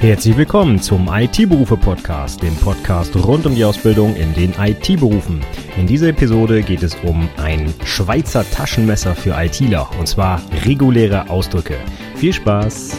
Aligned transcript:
Herzlich 0.00 0.34
willkommen 0.34 0.80
zum 0.80 1.10
IT-Berufe-Podcast, 1.12 2.42
dem 2.42 2.56
Podcast 2.56 3.14
rund 3.16 3.44
um 3.44 3.54
die 3.54 3.66
Ausbildung 3.66 4.16
in 4.16 4.32
den 4.32 4.54
IT-Berufen. 4.58 5.42
In 5.76 5.86
dieser 5.86 6.08
Episode 6.08 6.62
geht 6.62 6.82
es 6.82 6.94
um 7.02 7.28
ein 7.36 7.74
Schweizer 7.84 8.50
Taschenmesser 8.50 9.14
für 9.14 9.34
ITler, 9.36 9.90
und 9.98 10.08
zwar 10.08 10.40
reguläre 10.64 11.28
Ausdrücke. 11.28 11.76
Viel 12.16 12.32
Spaß! 12.32 12.96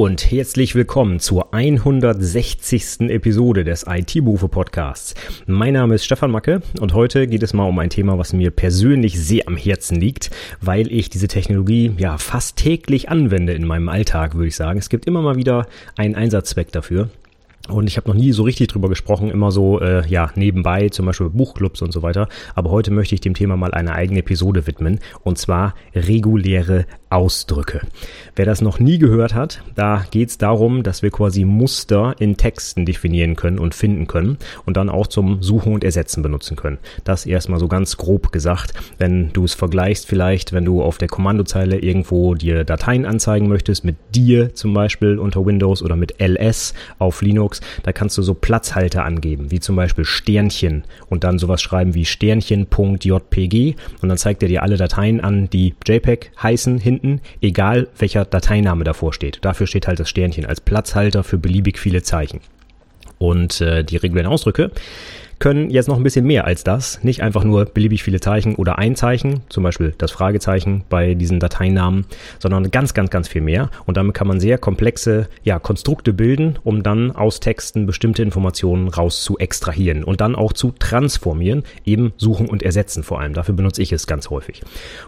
Und 0.00 0.30
herzlich 0.30 0.74
willkommen 0.74 1.20
zur 1.20 1.52
160. 1.52 3.10
Episode 3.10 3.64
des 3.64 3.84
IT-Berufe 3.86 4.48
Podcasts. 4.48 5.14
Mein 5.44 5.74
Name 5.74 5.96
ist 5.96 6.06
Stefan 6.06 6.30
Macke 6.30 6.62
und 6.80 6.94
heute 6.94 7.26
geht 7.26 7.42
es 7.42 7.52
mal 7.52 7.68
um 7.68 7.78
ein 7.78 7.90
Thema, 7.90 8.16
was 8.16 8.32
mir 8.32 8.50
persönlich 8.50 9.20
sehr 9.20 9.46
am 9.46 9.58
Herzen 9.58 10.00
liegt, 10.00 10.30
weil 10.62 10.90
ich 10.90 11.10
diese 11.10 11.28
Technologie 11.28 11.92
ja 11.98 12.16
fast 12.16 12.56
täglich 12.56 13.10
anwende 13.10 13.52
in 13.52 13.66
meinem 13.66 13.90
Alltag, 13.90 14.36
würde 14.36 14.48
ich 14.48 14.56
sagen. 14.56 14.78
Es 14.78 14.88
gibt 14.88 15.04
immer 15.04 15.20
mal 15.20 15.36
wieder 15.36 15.66
einen 15.98 16.14
Einsatzzweck 16.14 16.72
dafür. 16.72 17.10
Und 17.68 17.86
ich 17.86 17.98
habe 17.98 18.08
noch 18.08 18.16
nie 18.16 18.32
so 18.32 18.42
richtig 18.42 18.68
drüber 18.68 18.88
gesprochen, 18.88 19.30
immer 19.30 19.52
so, 19.52 19.80
äh, 19.80 20.06
ja, 20.08 20.30
nebenbei, 20.34 20.88
zum 20.88 21.04
Beispiel 21.04 21.28
Buchclubs 21.28 21.82
und 21.82 21.92
so 21.92 22.02
weiter. 22.02 22.26
Aber 22.54 22.70
heute 22.70 22.90
möchte 22.90 23.14
ich 23.14 23.20
dem 23.20 23.34
Thema 23.34 23.58
mal 23.58 23.72
eine 23.72 23.92
eigene 23.92 24.20
Episode 24.20 24.66
widmen. 24.66 24.98
Und 25.24 25.36
zwar 25.36 25.74
reguläre 25.94 26.86
Ausdrücke. 27.10 27.80
Wer 28.36 28.46
das 28.46 28.62
noch 28.62 28.78
nie 28.78 28.98
gehört 28.98 29.34
hat, 29.34 29.62
da 29.74 30.04
geht 30.12 30.28
es 30.28 30.38
darum, 30.38 30.84
dass 30.84 31.02
wir 31.02 31.10
quasi 31.10 31.44
Muster 31.44 32.14
in 32.20 32.36
Texten 32.36 32.86
definieren 32.86 33.34
können 33.34 33.58
und 33.58 33.74
finden 33.74 34.06
können 34.06 34.38
und 34.64 34.76
dann 34.76 34.88
auch 34.88 35.08
zum 35.08 35.42
Suchen 35.42 35.74
und 35.74 35.82
Ersetzen 35.82 36.22
benutzen 36.22 36.56
können. 36.56 36.78
Das 37.02 37.26
erstmal 37.26 37.58
so 37.58 37.66
ganz 37.66 37.96
grob 37.96 38.30
gesagt. 38.30 38.74
Wenn 38.96 39.32
du 39.32 39.44
es 39.44 39.54
vergleichst, 39.54 40.06
vielleicht, 40.06 40.52
wenn 40.52 40.64
du 40.64 40.82
auf 40.82 40.98
der 40.98 41.08
Kommandozeile 41.08 41.78
irgendwo 41.78 42.36
dir 42.36 42.62
Dateien 42.62 43.04
anzeigen 43.04 43.48
möchtest, 43.48 43.84
mit 43.84 43.96
dir 44.14 44.54
zum 44.54 44.72
Beispiel 44.72 45.18
unter 45.18 45.44
Windows 45.44 45.82
oder 45.82 45.96
mit 45.96 46.20
ls 46.20 46.74
auf 47.00 47.22
Linux, 47.22 47.60
da 47.82 47.92
kannst 47.92 48.16
du 48.18 48.22
so 48.22 48.34
Platzhalter 48.34 49.04
angeben, 49.04 49.50
wie 49.50 49.58
zum 49.58 49.74
Beispiel 49.74 50.04
Sternchen 50.04 50.84
und 51.08 51.24
dann 51.24 51.40
sowas 51.40 51.60
schreiben 51.60 51.94
wie 51.94 52.04
Sternchen.jpg 52.04 53.74
und 54.00 54.08
dann 54.08 54.18
zeigt 54.18 54.42
er 54.44 54.48
dir 54.48 54.62
alle 54.62 54.76
Dateien 54.76 55.20
an, 55.20 55.50
die 55.50 55.74
JPEG 55.84 56.30
heißen 56.40 56.78
hinten 56.78 56.99
finden, 57.00 57.20
egal 57.40 57.88
welcher 57.98 58.24
Dateiname 58.24 58.84
davor 58.84 59.12
steht. 59.12 59.38
Dafür 59.42 59.66
steht 59.66 59.86
halt 59.86 60.00
das 60.00 60.08
Sternchen 60.08 60.46
als 60.46 60.60
Platzhalter 60.60 61.24
für 61.24 61.38
beliebig 61.38 61.78
viele 61.78 62.02
Zeichen. 62.02 62.40
Und 63.18 63.60
äh, 63.60 63.84
die 63.84 63.96
regulären 63.96 64.30
Ausdrücke, 64.30 64.70
können 65.40 65.70
jetzt 65.70 65.88
noch 65.88 65.96
ein 65.96 66.02
bisschen 66.02 66.26
mehr 66.26 66.44
als 66.44 66.64
das. 66.64 67.02
Nicht 67.02 67.22
einfach 67.22 67.44
nur 67.44 67.64
beliebig 67.64 68.02
viele 68.02 68.20
Zeichen 68.20 68.54
oder 68.54 68.78
ein 68.78 68.94
Zeichen, 68.94 69.40
zum 69.48 69.64
Beispiel 69.64 69.94
das 69.96 70.12
Fragezeichen 70.12 70.84
bei 70.90 71.14
diesen 71.14 71.40
Dateinamen, 71.40 72.04
sondern 72.38 72.70
ganz, 72.70 72.92
ganz, 72.92 73.10
ganz 73.10 73.26
viel 73.26 73.40
mehr. 73.40 73.70
Und 73.86 73.96
damit 73.96 74.14
kann 74.14 74.28
man 74.28 74.38
sehr 74.38 74.58
komplexe 74.58 75.28
ja, 75.42 75.58
Konstrukte 75.58 76.12
bilden, 76.12 76.58
um 76.62 76.82
dann 76.82 77.10
aus 77.10 77.40
Texten 77.40 77.86
bestimmte 77.86 78.22
Informationen 78.22 78.88
raus 78.88 79.24
zu 79.24 79.38
extrahieren 79.38 80.04
und 80.04 80.20
dann 80.20 80.36
auch 80.36 80.52
zu 80.52 80.72
transformieren, 80.78 81.64
eben 81.86 82.12
suchen 82.18 82.46
und 82.46 82.62
ersetzen 82.62 83.02
vor 83.02 83.18
allem. 83.20 83.32
Dafür 83.32 83.54
benutze 83.54 83.80
ich 83.80 83.92
es 83.92 84.06
ganz 84.06 84.28
häufig. 84.28 84.60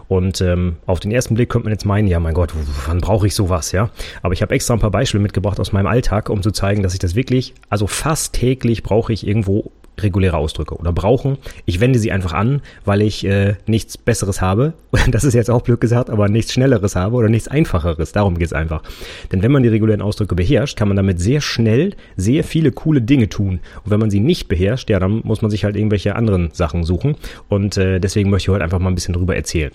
Und 0.07 0.41
ähm, 0.41 0.77
auf 0.87 0.99
den 0.99 1.11
ersten 1.11 1.35
Blick 1.35 1.49
könnte 1.49 1.65
man 1.65 1.73
jetzt 1.73 1.85
meinen, 1.85 2.07
ja 2.07 2.19
mein 2.19 2.33
Gott, 2.33 2.53
wann 2.87 3.01
brauche 3.01 3.27
ich 3.27 3.35
sowas, 3.35 3.71
ja? 3.71 3.91
Aber 4.23 4.33
ich 4.33 4.41
habe 4.41 4.55
extra 4.55 4.73
ein 4.73 4.79
paar 4.79 4.89
Beispiele 4.89 5.21
mitgebracht 5.21 5.59
aus 5.59 5.73
meinem 5.73 5.85
Alltag, 5.85 6.29
um 6.29 6.41
zu 6.41 6.49
zeigen, 6.49 6.81
dass 6.81 6.93
ich 6.93 6.99
das 6.99 7.13
wirklich, 7.13 7.53
also 7.69 7.85
fast 7.85 8.33
täglich 8.33 8.81
brauche 8.81 9.13
ich 9.13 9.27
irgendwo 9.27 9.71
reguläre 9.99 10.37
Ausdrücke 10.37 10.75
oder 10.75 10.91
brauchen. 10.91 11.37
Ich 11.65 11.79
wende 11.79 11.99
sie 11.99 12.11
einfach 12.11 12.33
an, 12.33 12.61
weil 12.85 13.01
ich 13.01 13.25
äh, 13.25 13.55
nichts 13.67 13.97
Besseres 13.97 14.41
habe. 14.41 14.73
Das 15.11 15.25
ist 15.25 15.33
jetzt 15.33 15.51
auch 15.51 15.61
blöd 15.61 15.81
gesagt, 15.81 16.09
aber 16.09 16.29
nichts 16.29 16.53
Schnelleres 16.53 16.95
habe 16.95 17.15
oder 17.17 17.29
nichts 17.29 17.47
Einfacheres. 17.47 18.13
Darum 18.13 18.37
geht's 18.39 18.53
einfach. 18.53 18.81
Denn 19.31 19.43
wenn 19.43 19.51
man 19.51 19.61
die 19.61 19.69
regulären 19.69 20.01
Ausdrücke 20.01 20.33
beherrscht, 20.33 20.77
kann 20.77 20.87
man 20.87 20.97
damit 20.97 21.19
sehr 21.19 21.41
schnell 21.41 21.95
sehr 22.15 22.43
viele 22.43 22.71
coole 22.71 23.01
Dinge 23.01 23.29
tun. 23.29 23.59
Und 23.83 23.91
wenn 23.91 23.99
man 23.99 24.09
sie 24.09 24.21
nicht 24.21 24.47
beherrscht, 24.47 24.89
ja, 24.89 24.99
dann 24.99 25.21
muss 25.23 25.41
man 25.41 25.51
sich 25.51 25.65
halt 25.65 25.75
irgendwelche 25.75 26.15
anderen 26.15 26.49
Sachen 26.53 26.83
suchen. 26.83 27.15
Und 27.49 27.77
äh, 27.77 27.99
deswegen 27.99 28.29
möchte 28.29 28.45
ich 28.45 28.53
heute 28.53 28.63
einfach 28.63 28.79
mal 28.79 28.89
ein 28.89 28.95
bisschen 28.95 29.13
drüber 29.13 29.35
erzählen. 29.35 29.71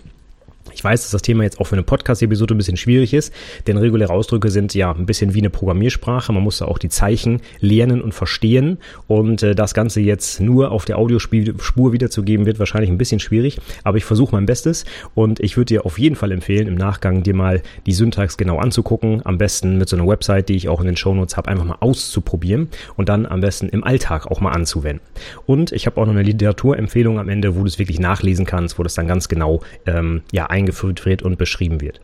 Ich 0.72 0.84
weiß, 0.84 1.02
dass 1.02 1.10
das 1.10 1.22
Thema 1.22 1.44
jetzt 1.44 1.60
auch 1.60 1.66
für 1.66 1.74
eine 1.74 1.82
Podcast-Episode 1.82 2.54
ein 2.54 2.58
bisschen 2.58 2.76
schwierig 2.76 3.14
ist, 3.14 3.32
denn 3.66 3.76
reguläre 3.76 4.12
Ausdrücke 4.12 4.50
sind 4.50 4.74
ja 4.74 4.92
ein 4.92 5.06
bisschen 5.06 5.34
wie 5.34 5.40
eine 5.40 5.50
Programmiersprache. 5.50 6.32
Man 6.32 6.42
muss 6.42 6.58
da 6.58 6.66
auch 6.66 6.78
die 6.78 6.88
Zeichen 6.88 7.40
lernen 7.60 8.00
und 8.00 8.12
verstehen. 8.14 8.78
Und 9.06 9.42
äh, 9.42 9.54
das 9.54 9.74
Ganze 9.74 10.00
jetzt 10.00 10.40
nur 10.40 10.70
auf 10.70 10.84
der 10.84 10.98
Audiospur 10.98 11.92
wiederzugeben, 11.92 12.46
wird 12.46 12.58
wahrscheinlich 12.58 12.90
ein 12.90 12.98
bisschen 12.98 13.20
schwierig. 13.20 13.60
Aber 13.84 13.96
ich 13.96 14.04
versuche 14.04 14.34
mein 14.34 14.46
Bestes 14.46 14.84
und 15.14 15.40
ich 15.40 15.56
würde 15.56 15.66
dir 15.66 15.86
auf 15.86 15.98
jeden 15.98 16.16
Fall 16.16 16.32
empfehlen, 16.32 16.66
im 16.66 16.74
Nachgang 16.74 17.22
dir 17.22 17.34
mal 17.34 17.62
die 17.86 17.92
Syntax 17.92 18.36
genau 18.36 18.58
anzugucken. 18.58 19.22
Am 19.24 19.38
besten 19.38 19.78
mit 19.78 19.88
so 19.88 19.96
einer 19.96 20.06
Website, 20.06 20.48
die 20.48 20.56
ich 20.56 20.68
auch 20.68 20.80
in 20.80 20.86
den 20.86 20.96
Shownotes 20.96 21.36
habe, 21.36 21.48
einfach 21.48 21.64
mal 21.64 21.78
auszuprobieren 21.80 22.68
und 22.96 23.08
dann 23.08 23.26
am 23.26 23.40
besten 23.40 23.68
im 23.68 23.84
Alltag 23.84 24.26
auch 24.26 24.40
mal 24.40 24.52
anzuwenden. 24.52 25.04
Und 25.46 25.72
ich 25.72 25.86
habe 25.86 26.00
auch 26.00 26.06
noch 26.06 26.12
eine 26.12 26.22
Literaturempfehlung 26.22 27.18
am 27.18 27.28
Ende, 27.28 27.56
wo 27.56 27.60
du 27.60 27.66
es 27.66 27.78
wirklich 27.78 28.00
nachlesen 28.00 28.46
kannst, 28.46 28.78
wo 28.78 28.82
das 28.82 28.94
dann 28.94 29.06
ganz 29.06 29.28
genau 29.28 29.60
ähm, 29.86 30.22
ja, 30.32 30.46
eingeführt 30.58 31.06
wird 31.06 31.22
und 31.22 31.38
beschrieben 31.38 31.80
wird. 31.80 32.00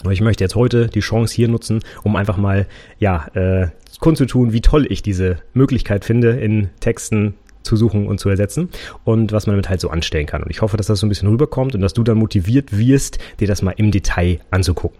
Aber 0.00 0.12
ich 0.12 0.22
möchte 0.22 0.42
jetzt 0.42 0.54
heute 0.54 0.88
die 0.88 1.00
Chance 1.00 1.34
hier 1.34 1.48
nutzen, 1.48 1.80
um 2.02 2.16
einfach 2.16 2.38
mal 2.38 2.66
ja 2.98 3.26
äh, 3.34 3.68
kundzutun, 4.00 4.52
wie 4.52 4.62
toll 4.62 4.86
ich 4.88 5.02
diese 5.02 5.38
Möglichkeit 5.52 6.04
finde, 6.04 6.30
in 6.30 6.70
Texten 6.80 7.34
zu 7.62 7.76
suchen 7.76 8.06
und 8.06 8.18
zu 8.18 8.28
ersetzen 8.28 8.70
und 9.04 9.30
was 9.32 9.46
man 9.46 9.54
damit 9.54 9.68
halt 9.68 9.80
so 9.80 9.90
anstellen 9.90 10.26
kann. 10.26 10.42
Und 10.42 10.50
ich 10.50 10.62
hoffe, 10.62 10.76
dass 10.76 10.86
das 10.86 10.98
so 10.98 11.06
ein 11.06 11.08
bisschen 11.08 11.28
rüberkommt 11.28 11.74
und 11.74 11.80
dass 11.80 11.92
du 11.92 12.02
dann 12.02 12.18
motiviert 12.18 12.76
wirst, 12.76 13.18
dir 13.38 13.46
das 13.46 13.62
mal 13.62 13.74
im 13.76 13.90
Detail 13.90 14.40
anzugucken. 14.50 14.98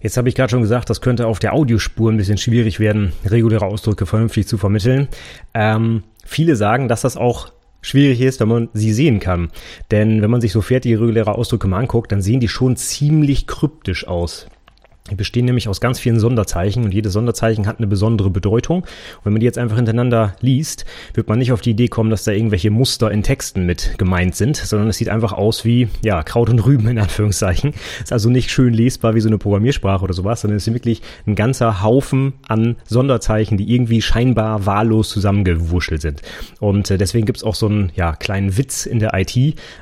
Jetzt 0.00 0.16
habe 0.16 0.28
ich 0.28 0.34
gerade 0.34 0.50
schon 0.50 0.60
gesagt, 0.60 0.90
das 0.90 1.00
könnte 1.00 1.26
auf 1.26 1.38
der 1.38 1.54
Audiospur 1.54 2.10
ein 2.10 2.16
bisschen 2.16 2.36
schwierig 2.36 2.80
werden, 2.80 3.12
reguläre 3.24 3.64
Ausdrücke 3.64 4.04
vernünftig 4.04 4.46
zu 4.46 4.58
vermitteln. 4.58 5.08
Ähm, 5.54 6.02
viele 6.24 6.56
sagen, 6.56 6.88
dass 6.88 7.02
das 7.02 7.16
auch 7.16 7.52
schwierig 7.84 8.20
ist, 8.20 8.40
wenn 8.40 8.48
man 8.48 8.68
sie 8.72 8.92
sehen 8.92 9.20
kann. 9.20 9.50
Denn 9.90 10.22
wenn 10.22 10.30
man 10.30 10.40
sich 10.40 10.52
so 10.52 10.60
fertige 10.60 11.00
reguläre 11.00 11.36
Ausdrücke 11.36 11.68
mal 11.68 11.78
anguckt, 11.78 12.10
dann 12.10 12.22
sehen 12.22 12.40
die 12.40 12.48
schon 12.48 12.76
ziemlich 12.76 13.46
kryptisch 13.46 14.06
aus. 14.08 14.48
Die 15.10 15.16
bestehen 15.16 15.44
nämlich 15.44 15.68
aus 15.68 15.82
ganz 15.82 16.00
vielen 16.00 16.18
Sonderzeichen 16.18 16.82
und 16.82 16.94
jedes 16.94 17.12
Sonderzeichen 17.12 17.66
hat 17.66 17.76
eine 17.76 17.86
besondere 17.86 18.30
Bedeutung. 18.30 18.84
Und 18.84 19.24
wenn 19.24 19.34
man 19.34 19.40
die 19.40 19.44
jetzt 19.44 19.58
einfach 19.58 19.76
hintereinander 19.76 20.34
liest, 20.40 20.86
wird 21.12 21.28
man 21.28 21.38
nicht 21.38 21.52
auf 21.52 21.60
die 21.60 21.72
Idee 21.72 21.88
kommen, 21.88 22.08
dass 22.08 22.24
da 22.24 22.32
irgendwelche 22.32 22.70
Muster 22.70 23.10
in 23.10 23.22
Texten 23.22 23.66
mit 23.66 23.98
gemeint 23.98 24.34
sind, 24.34 24.56
sondern 24.56 24.88
es 24.88 24.96
sieht 24.96 25.10
einfach 25.10 25.34
aus 25.34 25.66
wie, 25.66 25.88
ja, 26.02 26.22
Kraut 26.22 26.48
und 26.48 26.64
Rüben 26.64 26.88
in 26.88 26.98
Anführungszeichen. 26.98 27.74
Ist 28.02 28.14
also 28.14 28.30
nicht 28.30 28.50
schön 28.50 28.72
lesbar 28.72 29.14
wie 29.14 29.20
so 29.20 29.28
eine 29.28 29.36
Programmiersprache 29.36 30.02
oder 30.02 30.14
sowas, 30.14 30.40
sondern 30.40 30.56
es 30.56 30.66
ist 30.66 30.72
wirklich 30.72 31.02
ein 31.26 31.34
ganzer 31.34 31.82
Haufen 31.82 32.32
an 32.48 32.76
Sonderzeichen, 32.86 33.58
die 33.58 33.74
irgendwie 33.74 34.00
scheinbar 34.00 34.64
wahllos 34.64 35.10
zusammengewurschtelt 35.10 36.00
sind. 36.00 36.22
Und 36.60 36.90
äh, 36.90 36.96
deswegen 36.96 37.26
gibt's 37.26 37.44
auch 37.44 37.56
so 37.56 37.66
einen, 37.66 37.92
ja, 37.94 38.16
kleinen 38.16 38.56
Witz 38.56 38.86
in 38.86 39.00
der 39.00 39.12
IT. 39.12 39.36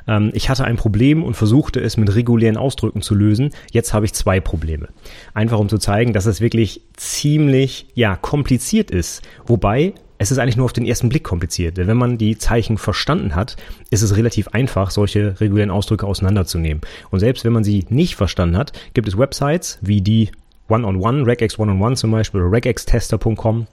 Ähm, 0.05 0.31
ich 0.33 0.49
hatte 0.49 0.65
ein 0.65 0.75
Problem 0.75 1.23
und 1.23 1.35
versuchte 1.35 1.79
es 1.79 1.95
mit 1.95 2.13
regulären 2.13 2.57
Ausdrücken 2.57 3.01
zu 3.01 3.15
lösen. 3.15 3.51
Jetzt 3.71 3.93
habe 3.93 4.05
ich 4.05 4.11
zwei 4.11 4.41
Probleme. 4.41 4.89
Einfach 5.33 5.59
um 5.59 5.69
zu 5.69 5.77
zeigen, 5.77 6.13
dass 6.13 6.25
es 6.25 6.41
wirklich 6.41 6.81
ziemlich, 6.95 7.87
ja, 7.93 8.15
kompliziert 8.15 8.91
ist. 8.91 9.21
Wobei 9.45 9.93
es 10.17 10.31
ist 10.31 10.37
eigentlich 10.37 10.57
nur 10.57 10.65
auf 10.65 10.73
den 10.73 10.85
ersten 10.85 11.09
Blick 11.09 11.23
kompliziert. 11.23 11.77
Denn 11.77 11.87
wenn 11.87 11.97
man 11.97 12.17
die 12.17 12.37
Zeichen 12.37 12.77
verstanden 12.77 13.35
hat, 13.35 13.57
ist 13.89 14.01
es 14.01 14.15
relativ 14.15 14.47
einfach, 14.49 14.89
solche 14.89 15.39
regulären 15.41 15.71
Ausdrücke 15.71 16.07
auseinanderzunehmen. 16.07 16.81
Und 17.09 17.19
selbst 17.19 17.43
wenn 17.43 17.53
man 17.53 17.63
sie 17.63 17.85
nicht 17.89 18.15
verstanden 18.15 18.57
hat, 18.57 18.71
gibt 18.93 19.07
es 19.07 19.17
Websites 19.17 19.79
wie 19.81 20.01
die 20.01 20.31
One-on-One, 20.69 21.25
Regex 21.25 21.59
One-on-One 21.59 21.95
zum 21.95 22.11
Beispiel 22.11 22.41
oder 22.41 22.53
regextester.com, 22.53 23.67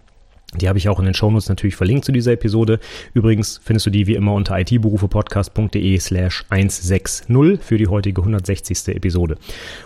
die 0.57 0.69
habe 0.69 0.79
ich 0.79 0.89
auch 0.89 0.99
in 0.99 1.05
den 1.05 1.15
Shownotes 1.15 1.49
natürlich 1.49 1.77
verlinkt 1.77 2.05
zu 2.05 2.11
dieser 2.11 2.33
Episode. 2.33 2.81
Übrigens 3.15 3.61
findest 3.63 3.87
du 3.87 3.91
die 3.91 4.09
wie 4.09 4.17
immer 4.17 4.35
unter 4.35 4.59
itberufepodcast.de 4.59 5.99
slash 5.99 6.45
160 6.49 7.61
für 7.61 7.79
die 7.79 7.87
heutige 7.87 8.21
160. 8.21 8.89
Episode. 8.89 9.37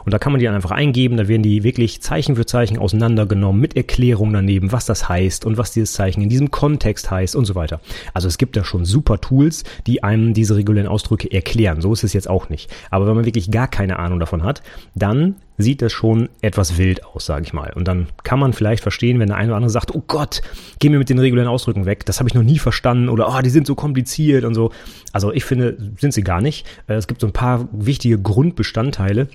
Und 0.06 0.14
da 0.14 0.18
kann 0.18 0.32
man 0.32 0.40
die 0.40 0.48
einfach 0.48 0.70
eingeben, 0.70 1.18
da 1.18 1.28
werden 1.28 1.42
die 1.42 1.64
wirklich 1.64 2.00
Zeichen 2.00 2.36
für 2.36 2.46
Zeichen 2.46 2.78
auseinandergenommen 2.78 3.60
mit 3.60 3.76
Erklärung 3.76 4.32
daneben, 4.32 4.72
was 4.72 4.86
das 4.86 5.08
heißt 5.08 5.44
und 5.44 5.58
was 5.58 5.72
dieses 5.72 5.92
Zeichen 5.92 6.22
in 6.22 6.30
diesem 6.30 6.50
Kontext 6.50 7.10
heißt 7.10 7.36
und 7.36 7.44
so 7.44 7.54
weiter. 7.54 7.80
Also 8.14 8.28
es 8.28 8.38
gibt 8.38 8.56
da 8.56 8.64
schon 8.64 8.86
super 8.86 9.20
Tools, 9.20 9.64
die 9.86 10.02
einem 10.02 10.32
diese 10.32 10.56
regulären 10.56 10.88
Ausdrücke 10.88 11.30
erklären. 11.30 11.82
So 11.82 11.92
ist 11.92 12.04
es 12.04 12.14
jetzt 12.14 12.28
auch 12.28 12.48
nicht. 12.48 12.70
Aber 12.90 13.06
wenn 13.06 13.16
man 13.16 13.26
wirklich 13.26 13.50
gar 13.50 13.68
keine 13.68 13.98
Ahnung 13.98 14.18
davon 14.18 14.42
hat, 14.42 14.62
dann 14.94 15.36
sieht 15.58 15.82
das 15.82 15.92
schon 15.92 16.28
etwas 16.40 16.78
wild 16.78 17.04
aus, 17.04 17.26
sage 17.26 17.44
ich 17.44 17.52
mal. 17.52 17.72
Und 17.74 17.86
dann 17.86 18.08
kann 18.22 18.38
man 18.38 18.52
vielleicht 18.52 18.82
verstehen, 18.82 19.20
wenn 19.20 19.28
der 19.28 19.36
eine 19.36 19.48
oder 19.48 19.56
andere 19.56 19.70
sagt, 19.70 19.94
oh 19.94 20.02
Gott, 20.06 20.42
geh 20.78 20.88
mir 20.88 20.98
mit 20.98 21.08
den 21.08 21.18
regulären 21.18 21.48
Ausdrücken 21.48 21.86
weg, 21.86 22.04
das 22.06 22.18
habe 22.18 22.28
ich 22.28 22.34
noch 22.34 22.42
nie 22.42 22.58
verstanden 22.58 23.08
oder 23.08 23.28
oh, 23.28 23.40
die 23.40 23.50
sind 23.50 23.66
so 23.66 23.74
kompliziert 23.74 24.44
und 24.44 24.54
so. 24.54 24.72
Also 25.12 25.32
ich 25.32 25.44
finde, 25.44 25.76
sind 25.98 26.12
sie 26.12 26.22
gar 26.22 26.40
nicht. 26.40 26.66
Äh, 26.86 26.94
es 26.94 27.06
gibt 27.06 27.20
so 27.20 27.26
ein 27.26 27.32
paar 27.32 27.68
wichtige 27.72 28.18
Grundbestandteile, 28.18 29.28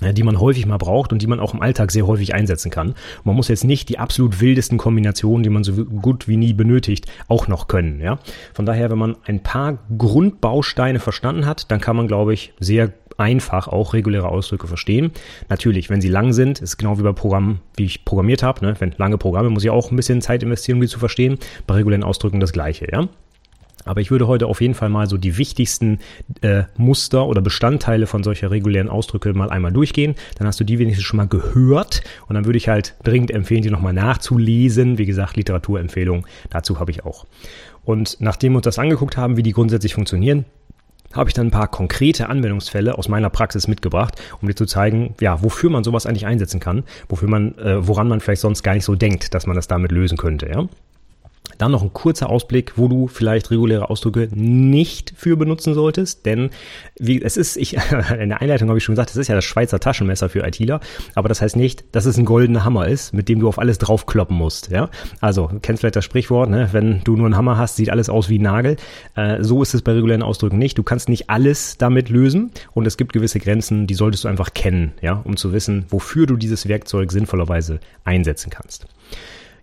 äh, 0.00 0.14
die 0.14 0.22
man 0.22 0.38
häufig 0.40 0.66
mal 0.66 0.78
braucht 0.78 1.12
und 1.12 1.22
die 1.22 1.26
man 1.26 1.40
auch 1.40 1.54
im 1.54 1.62
Alltag 1.62 1.90
sehr 1.90 2.06
häufig 2.06 2.34
einsetzen 2.34 2.70
kann. 2.70 2.94
Man 3.24 3.34
muss 3.34 3.48
jetzt 3.48 3.64
nicht 3.64 3.88
die 3.88 3.98
absolut 3.98 4.40
wildesten 4.40 4.78
Kombinationen, 4.78 5.42
die 5.42 5.50
man 5.50 5.64
so 5.64 5.72
gut 5.84 6.28
wie 6.28 6.36
nie 6.36 6.52
benötigt, 6.52 7.06
auch 7.26 7.48
noch 7.48 7.66
können. 7.66 8.00
Ja? 8.00 8.18
Von 8.54 8.66
daher, 8.66 8.90
wenn 8.90 8.98
man 8.98 9.16
ein 9.24 9.42
paar 9.42 9.78
Grundbausteine 9.96 11.00
verstanden 11.00 11.46
hat, 11.46 11.70
dann 11.70 11.80
kann 11.80 11.96
man, 11.96 12.06
glaube 12.06 12.34
ich, 12.34 12.52
sehr 12.60 12.92
einfach 13.18 13.68
auch 13.68 13.92
reguläre 13.92 14.28
Ausdrücke 14.28 14.66
verstehen. 14.66 15.12
Natürlich, 15.48 15.90
wenn 15.90 16.00
sie 16.00 16.08
lang 16.08 16.32
sind, 16.32 16.60
ist 16.60 16.78
genau 16.78 16.98
wie 16.98 17.02
bei 17.02 17.12
Programmen, 17.12 17.60
wie 17.76 17.84
ich 17.84 18.04
programmiert 18.04 18.42
habe. 18.42 18.64
Ne? 18.64 18.74
Wenn 18.78 18.94
lange 18.96 19.18
Programme 19.18 19.50
muss 19.50 19.64
ich 19.64 19.70
auch 19.70 19.90
ein 19.90 19.96
bisschen 19.96 20.22
Zeit 20.22 20.42
investieren, 20.42 20.76
um 20.76 20.82
die 20.82 20.88
zu 20.88 20.98
verstehen. 20.98 21.38
Bei 21.66 21.74
regulären 21.74 22.04
Ausdrücken 22.04 22.40
das 22.40 22.52
gleiche, 22.52 22.86
ja. 22.90 23.08
Aber 23.84 24.00
ich 24.00 24.10
würde 24.10 24.26
heute 24.26 24.46
auf 24.46 24.60
jeden 24.60 24.74
Fall 24.74 24.90
mal 24.90 25.08
so 25.08 25.16
die 25.16 25.38
wichtigsten 25.38 26.00
äh, 26.42 26.64
Muster 26.76 27.26
oder 27.26 27.40
Bestandteile 27.40 28.06
von 28.06 28.22
solcher 28.22 28.50
regulären 28.50 28.88
Ausdrücke 28.88 29.32
mal 29.32 29.50
einmal 29.50 29.72
durchgehen. 29.72 30.14
Dann 30.36 30.46
hast 30.46 30.60
du 30.60 30.64
die 30.64 30.78
wenigstens 30.78 31.06
schon 31.06 31.16
mal 31.16 31.28
gehört 31.28 32.02
und 32.26 32.34
dann 32.34 32.44
würde 32.44 32.58
ich 32.58 32.68
halt 32.68 32.96
dringend 33.02 33.30
empfehlen, 33.30 33.62
die 33.62 33.70
nochmal 33.70 33.94
nachzulesen. 33.94 34.98
Wie 34.98 35.06
gesagt, 35.06 35.36
Literaturempfehlung 35.36 36.26
dazu 36.50 36.80
habe 36.80 36.90
ich 36.90 37.04
auch. 37.04 37.24
Und 37.84 38.18
nachdem 38.20 38.52
wir 38.52 38.56
uns 38.58 38.64
das 38.64 38.78
angeguckt 38.78 39.16
haben, 39.16 39.38
wie 39.38 39.42
die 39.42 39.52
grundsätzlich 39.52 39.94
funktionieren, 39.94 40.44
habe 41.12 41.30
ich 41.30 41.34
dann 41.34 41.48
ein 41.48 41.50
paar 41.50 41.68
konkrete 41.68 42.28
Anwendungsfälle 42.28 42.96
aus 42.96 43.08
meiner 43.08 43.30
Praxis 43.30 43.68
mitgebracht, 43.68 44.20
um 44.40 44.48
dir 44.48 44.54
zu 44.54 44.66
zeigen, 44.66 45.14
ja, 45.20 45.42
wofür 45.42 45.70
man 45.70 45.84
sowas 45.84 46.06
eigentlich 46.06 46.26
einsetzen 46.26 46.60
kann, 46.60 46.84
wofür 47.08 47.28
man, 47.28 47.56
äh, 47.58 47.86
woran 47.86 48.08
man 48.08 48.20
vielleicht 48.20 48.42
sonst 48.42 48.62
gar 48.62 48.74
nicht 48.74 48.84
so 48.84 48.94
denkt, 48.94 49.34
dass 49.34 49.46
man 49.46 49.56
das 49.56 49.68
damit 49.68 49.92
lösen 49.92 50.18
könnte, 50.18 50.48
ja. 50.48 50.68
Dann 51.56 51.72
noch 51.72 51.82
ein 51.82 51.92
kurzer 51.92 52.28
Ausblick, 52.28 52.74
wo 52.76 52.88
du 52.88 53.08
vielleicht 53.08 53.50
reguläre 53.50 53.90
Ausdrücke 53.90 54.28
nicht 54.32 55.12
für 55.16 55.36
benutzen 55.36 55.74
solltest, 55.74 56.26
denn 56.26 56.50
wie, 56.98 57.22
es 57.22 57.36
ist, 57.36 57.56
ich, 57.56 57.74
in 58.18 58.28
der 58.28 58.40
Einleitung 58.40 58.68
habe 58.68 58.78
ich 58.78 58.84
schon 58.84 58.94
gesagt, 58.94 59.10
es 59.10 59.16
ist 59.16 59.28
ja 59.28 59.34
das 59.34 59.44
Schweizer 59.44 59.80
Taschenmesser 59.80 60.28
für 60.28 60.46
ITler, 60.46 60.80
aber 61.14 61.28
das 61.28 61.40
heißt 61.40 61.56
nicht, 61.56 61.84
dass 61.92 62.04
es 62.04 62.18
ein 62.18 62.24
goldener 62.24 62.64
Hammer 62.64 62.88
ist, 62.88 63.14
mit 63.14 63.28
dem 63.28 63.40
du 63.40 63.48
auf 63.48 63.58
alles 63.58 63.78
draufkloppen 63.78 64.36
musst, 64.36 64.70
ja. 64.70 64.90
Also, 65.20 65.50
kennst 65.62 65.80
vielleicht 65.80 65.96
das 65.96 66.04
Sprichwort, 66.04 66.50
ne? 66.50 66.68
wenn 66.72 67.00
du 67.04 67.16
nur 67.16 67.26
einen 67.26 67.36
Hammer 67.36 67.56
hast, 67.56 67.76
sieht 67.76 67.90
alles 67.90 68.08
aus 68.08 68.28
wie 68.28 68.38
ein 68.38 68.42
Nagel. 68.42 68.76
Äh, 69.14 69.42
so 69.42 69.62
ist 69.62 69.74
es 69.74 69.82
bei 69.82 69.92
regulären 69.92 70.22
Ausdrücken 70.22 70.58
nicht. 70.58 70.78
Du 70.78 70.82
kannst 70.82 71.08
nicht 71.08 71.30
alles 71.30 71.76
damit 71.78 72.08
lösen 72.08 72.50
und 72.72 72.86
es 72.86 72.96
gibt 72.96 73.12
gewisse 73.12 73.38
Grenzen, 73.40 73.86
die 73.86 73.94
solltest 73.94 74.24
du 74.24 74.28
einfach 74.28 74.54
kennen, 74.54 74.92
ja, 75.00 75.20
um 75.24 75.36
zu 75.36 75.52
wissen, 75.52 75.86
wofür 75.88 76.26
du 76.26 76.36
dieses 76.36 76.68
Werkzeug 76.68 77.12
sinnvollerweise 77.12 77.80
einsetzen 78.04 78.50
kannst. 78.50 78.86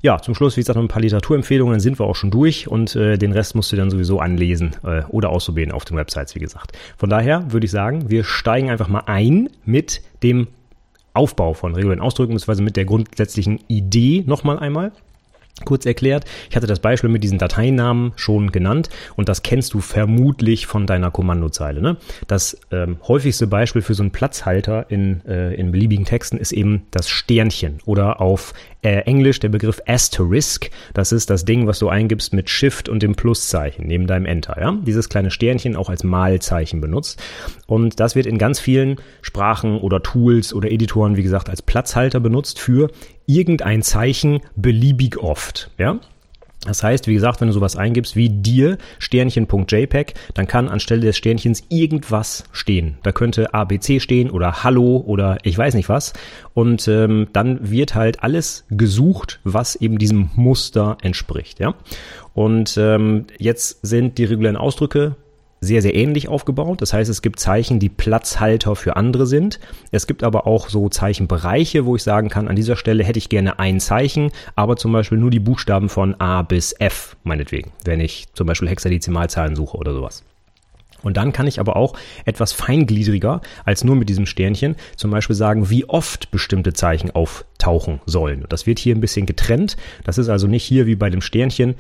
Ja, 0.06 0.22
zum 0.22 0.36
Schluss, 0.36 0.56
wie 0.56 0.62
gesagt, 0.62 0.76
noch 0.76 0.84
ein 0.84 0.88
paar 0.88 1.02
Literaturempfehlungen, 1.02 1.74
dann 1.74 1.80
sind 1.80 2.00
wir 2.00 2.06
auch 2.06 2.16
schon 2.16 2.30
durch 2.30 2.68
und 2.68 2.96
äh, 2.96 3.18
den 3.18 3.32
Rest 3.32 3.56
musst 3.56 3.72
du 3.72 3.76
dann 3.76 3.90
sowieso 3.90 4.20
anlesen 4.20 4.76
äh, 4.84 5.02
oder 5.10 5.32
ausprobieren 5.32 5.72
auf 5.72 5.84
den 5.84 5.98
Websites, 5.98 6.36
wie 6.36 6.40
gesagt. 6.40 6.78
Von 6.96 7.10
daher 7.10 7.52
würde 7.52 7.66
ich 7.66 7.72
sagen, 7.72 8.08
wir 8.08 8.24
steigen 8.24 8.70
einfach 8.70 8.88
mal 8.88 9.02
ein 9.08 9.50
mit 9.66 10.04
dem 10.22 10.46
Aufbau 11.16 11.56
von 11.56 11.74
regulären 11.74 12.02
Ausdrücken, 12.02 12.34
beziehungsweise 12.34 12.62
mit 12.62 12.78
der 12.78 12.86
grundsätzlichen 12.86 13.62
Idee 13.68 14.24
nochmal 14.28 14.60
einmal. 14.60 14.92
Kurz 15.64 15.86
erklärt, 15.86 16.26
ich 16.50 16.58
hatte 16.58 16.68
das 16.68 16.82
Beispiel 16.82 17.10
mit 17.10 17.24
diesen 17.24 17.38
Dateinamen 17.38 18.12
schon 18.18 18.52
genannt 18.52 18.90
und 19.16 19.30
das 19.30 19.42
kennst 19.42 19.74
du 19.74 19.80
vermutlich 19.80 20.68
von 20.68 20.86
deiner 20.86 21.12
Kommandozeile. 21.12 21.82
Ne? 21.82 21.96
Das 22.28 22.60
ähm, 22.72 22.98
häufigste 23.08 23.48
Beispiel 23.48 23.82
für 23.82 23.94
so 23.94 24.04
einen 24.04 24.12
Platzhalter 24.12 24.88
in, 24.90 25.26
äh, 25.26 25.54
in 25.54 25.72
beliebigen 25.72 26.04
Texten 26.04 26.38
ist 26.38 26.52
eben 26.52 26.88
das 26.92 27.08
Sternchen 27.08 27.80
oder 27.86 28.20
auf 28.20 28.54
äh, 28.82 29.00
Englisch 29.06 29.40
der 29.40 29.48
Begriff 29.48 29.82
Asterisk. 29.88 30.72
Das 30.94 31.14
ist 31.14 31.30
das 31.30 31.46
Ding, 31.46 31.68
was 31.68 31.80
du 31.80 31.88
eingibst 31.88 32.34
mit 32.34 32.50
Shift 32.50 32.90
und 32.90 33.02
dem 33.02 33.16
Pluszeichen 33.16 33.88
neben 33.88 34.08
deinem 34.08 34.26
Enter. 34.26 34.58
Ja? 34.60 34.78
Dieses 34.86 35.08
kleine 35.08 35.32
Sternchen 35.32 35.78
auch 35.78 35.90
als 35.90 36.04
Malzeichen 36.04 36.82
benutzt. 36.82 37.24
Und 37.66 38.02
das 38.02 38.16
wird 38.16 38.26
in 38.26 38.38
ganz 38.38 38.60
vielen 38.60 38.98
Sprachen 39.22 39.78
oder 39.78 40.04
Tools 40.04 40.54
oder 40.54 40.70
Editoren, 40.70 41.16
wie 41.16 41.24
gesagt, 41.24 41.50
als 41.50 41.62
Platzhalter 41.62 42.20
benutzt 42.20 42.60
für 42.60 42.92
irgendein 43.26 43.82
Zeichen 43.82 44.42
beliebig 44.56 45.18
oft. 45.18 45.72
Ja? 45.78 46.00
Das 46.66 46.82
heißt, 46.82 47.08
wie 47.08 47.14
gesagt, 47.14 47.42
wenn 47.42 47.48
du 47.48 47.54
sowas 47.54 47.76
eingibst 47.76 48.16
wie 48.16 48.30
dir 48.30 48.78
Sternchen.jpg, 48.98 50.14
dann 50.34 50.48
kann 50.48 50.68
anstelle 50.68 51.02
des 51.02 51.16
Sternchens 51.16 51.64
irgendwas 51.70 52.44
stehen. 52.52 52.98
Da 53.04 53.12
könnte 53.12 53.54
ABC 53.54 54.00
stehen 54.00 54.32
oder 54.32 54.64
Hallo 54.64 55.04
oder 55.06 55.38
ich 55.44 55.58
weiß 55.58 55.76
nicht 55.76 55.90
was. 55.90 56.14
Und 56.54 56.88
ähm, 56.88 57.28
dann 57.34 57.70
wird 57.70 57.94
halt 57.94 58.24
alles 58.24 58.66
gesucht, 58.70 59.40
was 59.44 59.76
eben 59.76 60.00
diesem 60.00 60.32
Muster 60.36 60.98
entspricht. 61.04 61.60
Ja. 61.60 61.76
Und 62.34 62.78
ähm, 62.78 63.28
jetzt 63.38 63.86
sind 63.86 64.18
die 64.18 64.26
regulären 64.26 64.58
Ausdrücke 64.58 65.16
sehr, 65.66 65.82
sehr 65.82 65.96
ähnlich 65.96 66.28
aufgebaut. 66.28 66.82
Das 66.82 66.94
heißt, 66.94 67.10
es 67.10 67.22
gibt 67.22 67.40
Zeichen, 67.40 67.80
die 67.80 67.90
Platzhalter 67.90 68.76
für 68.76 68.96
andere 68.96 69.26
sind. 69.26 69.60
Es 69.92 70.08
gibt 70.08 70.24
aber 70.24 70.48
auch 70.48 70.70
so 70.70 70.90
Zeichenbereiche, 70.90 71.86
wo 71.86 71.96
ich 71.96 72.04
sagen 72.04 72.30
kann, 72.30 72.48
an 72.48 72.56
dieser 72.56 72.76
Stelle 72.76 73.04
hätte 73.04 73.20
ich 73.20 73.30
gerne 73.30 73.60
ein 73.60 73.80
Zeichen, 73.80 74.32
aber 74.56 74.78
zum 74.78 74.92
Beispiel 74.92 75.18
nur 75.18 75.32
die 75.32 75.40
Buchstaben 75.40 75.90
von 75.90 76.16
A 76.20 76.42
bis 76.44 76.74
F, 76.80 77.18
meinetwegen, 77.24 77.72
wenn 77.84 78.00
ich 78.00 78.28
zum 78.34 78.48
Beispiel 78.48 78.70
Hexadezimalzahlen 78.70 79.56
suche 79.56 79.78
oder 79.78 79.94
sowas. 79.94 80.24
Und 81.06 81.18
dann 81.18 81.34
kann 81.34 81.46
ich 81.46 81.60
aber 81.60 81.76
auch 81.76 81.94
etwas 82.26 82.52
feingliedriger 82.52 83.42
als 83.64 83.84
nur 83.84 83.96
mit 83.96 84.10
diesem 84.10 84.26
Sternchen 84.26 84.76
zum 84.96 85.12
Beispiel 85.12 85.36
sagen, 85.36 85.70
wie 85.70 85.88
oft 85.88 86.32
bestimmte 86.32 86.74
Zeichen 86.74 87.12
auftauchen 87.12 88.02
sollen. 88.08 88.46
Das 88.50 88.66
wird 88.66 88.80
hier 88.80 88.96
ein 88.96 89.02
bisschen 89.02 89.28
getrennt. 89.28 89.78
Das 90.04 90.18
ist 90.18 90.30
also 90.30 90.48
nicht 90.48 90.64
hier 90.64 90.88
wie 90.88 90.96
bei 90.96 91.12
dem 91.12 91.22
Sternchen 91.22 91.76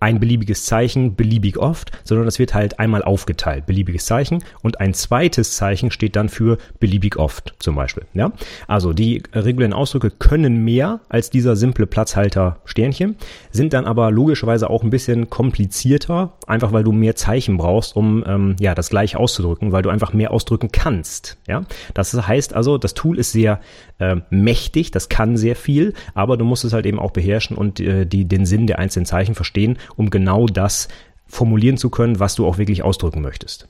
ein 0.00 0.20
beliebiges 0.20 0.64
Zeichen 0.64 1.16
beliebig 1.16 1.58
oft, 1.58 1.90
sondern 2.04 2.26
das 2.26 2.38
wird 2.38 2.54
halt 2.54 2.78
einmal 2.78 3.02
aufgeteilt, 3.02 3.66
beliebiges 3.66 4.06
Zeichen 4.06 4.42
und 4.62 4.80
ein 4.80 4.94
zweites 4.94 5.56
Zeichen 5.56 5.90
steht 5.90 6.16
dann 6.16 6.28
für 6.28 6.58
beliebig 6.80 7.16
oft 7.16 7.54
zum 7.58 7.76
Beispiel. 7.76 8.04
Ja? 8.12 8.32
Also 8.68 8.92
die 8.92 9.22
regulären 9.32 9.72
Ausdrücke 9.72 10.10
können 10.10 10.64
mehr 10.64 11.00
als 11.08 11.30
dieser 11.30 11.56
simple 11.56 11.86
Platzhalter 11.86 12.58
Sternchen, 12.64 13.16
sind 13.50 13.72
dann 13.72 13.86
aber 13.86 14.10
logischerweise 14.10 14.68
auch 14.68 14.82
ein 14.82 14.90
bisschen 14.90 15.30
komplizierter, 15.30 16.32
einfach 16.46 16.72
weil 16.72 16.84
du 16.84 16.92
mehr 16.92 17.16
Zeichen 17.16 17.56
brauchst, 17.56 17.96
um 17.96 18.24
ähm, 18.26 18.56
ja 18.60 18.74
das 18.74 18.90
gleiche 18.90 19.18
auszudrücken, 19.18 19.72
weil 19.72 19.82
du 19.82 19.90
einfach 19.90 20.12
mehr 20.12 20.30
ausdrücken 20.30 20.70
kannst. 20.72 21.38
Ja? 21.48 21.64
Das 21.94 22.12
heißt 22.12 22.54
also, 22.54 22.76
das 22.76 22.94
Tool 22.94 23.18
ist 23.18 23.32
sehr 23.32 23.60
äh, 23.98 24.16
mächtig, 24.30 24.90
das 24.90 25.08
kann 25.08 25.36
sehr 25.36 25.56
viel, 25.56 25.94
aber 26.14 26.36
du 26.36 26.44
musst 26.44 26.64
es 26.64 26.72
halt 26.72 26.86
eben 26.86 26.98
auch 26.98 27.12
beherrschen 27.12 27.56
und 27.56 27.80
äh, 27.80 28.04
die, 28.04 28.26
den 28.26 28.44
Sinn 28.44 28.66
der 28.66 28.78
einzelnen 28.78 29.06
Zeichen 29.06 29.34
verstehen 29.34 29.78
um 29.94 30.10
genau 30.10 30.46
das 30.46 30.88
formulieren 31.28 31.76
zu 31.76 31.90
können, 31.90 32.18
was 32.20 32.34
du 32.34 32.46
auch 32.46 32.58
wirklich 32.58 32.82
ausdrücken 32.82 33.22
möchtest. 33.22 33.68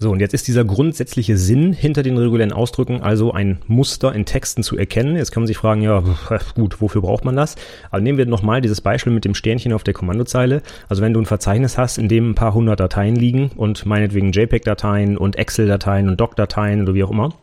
So, 0.00 0.12
und 0.12 0.20
jetzt 0.20 0.32
ist 0.32 0.46
dieser 0.46 0.64
grundsätzliche 0.64 1.36
Sinn 1.36 1.72
hinter 1.72 2.04
den 2.04 2.16
regulären 2.16 2.52
Ausdrücken 2.52 3.02
also 3.02 3.32
ein 3.32 3.58
Muster 3.66 4.14
in 4.14 4.26
Texten 4.26 4.62
zu 4.62 4.78
erkennen. 4.78 5.16
Jetzt 5.16 5.32
kann 5.32 5.42
man 5.42 5.48
sich 5.48 5.56
fragen, 5.56 5.82
ja, 5.82 6.04
gut, 6.54 6.80
wofür 6.80 7.02
braucht 7.02 7.24
man 7.24 7.34
das? 7.34 7.56
Aber 7.90 8.00
nehmen 8.00 8.16
wir 8.16 8.26
nochmal 8.26 8.60
dieses 8.60 8.80
Beispiel 8.80 9.12
mit 9.12 9.24
dem 9.24 9.34
Sternchen 9.34 9.72
auf 9.72 9.82
der 9.82 9.94
Kommandozeile. 9.94 10.62
Also 10.88 11.02
wenn 11.02 11.14
du 11.14 11.20
ein 11.20 11.26
Verzeichnis 11.26 11.76
hast, 11.76 11.98
in 11.98 12.06
dem 12.06 12.30
ein 12.30 12.34
paar 12.36 12.54
hundert 12.54 12.78
Dateien 12.78 13.16
liegen 13.16 13.50
und 13.56 13.86
meinetwegen 13.86 14.30
JPEG-Dateien 14.30 15.18
und 15.18 15.34
Excel-Dateien 15.34 16.08
und 16.08 16.20
Doc-Dateien 16.20 16.82
oder 16.82 16.94
wie 16.94 17.02
auch 17.02 17.10
immer, 17.10 17.34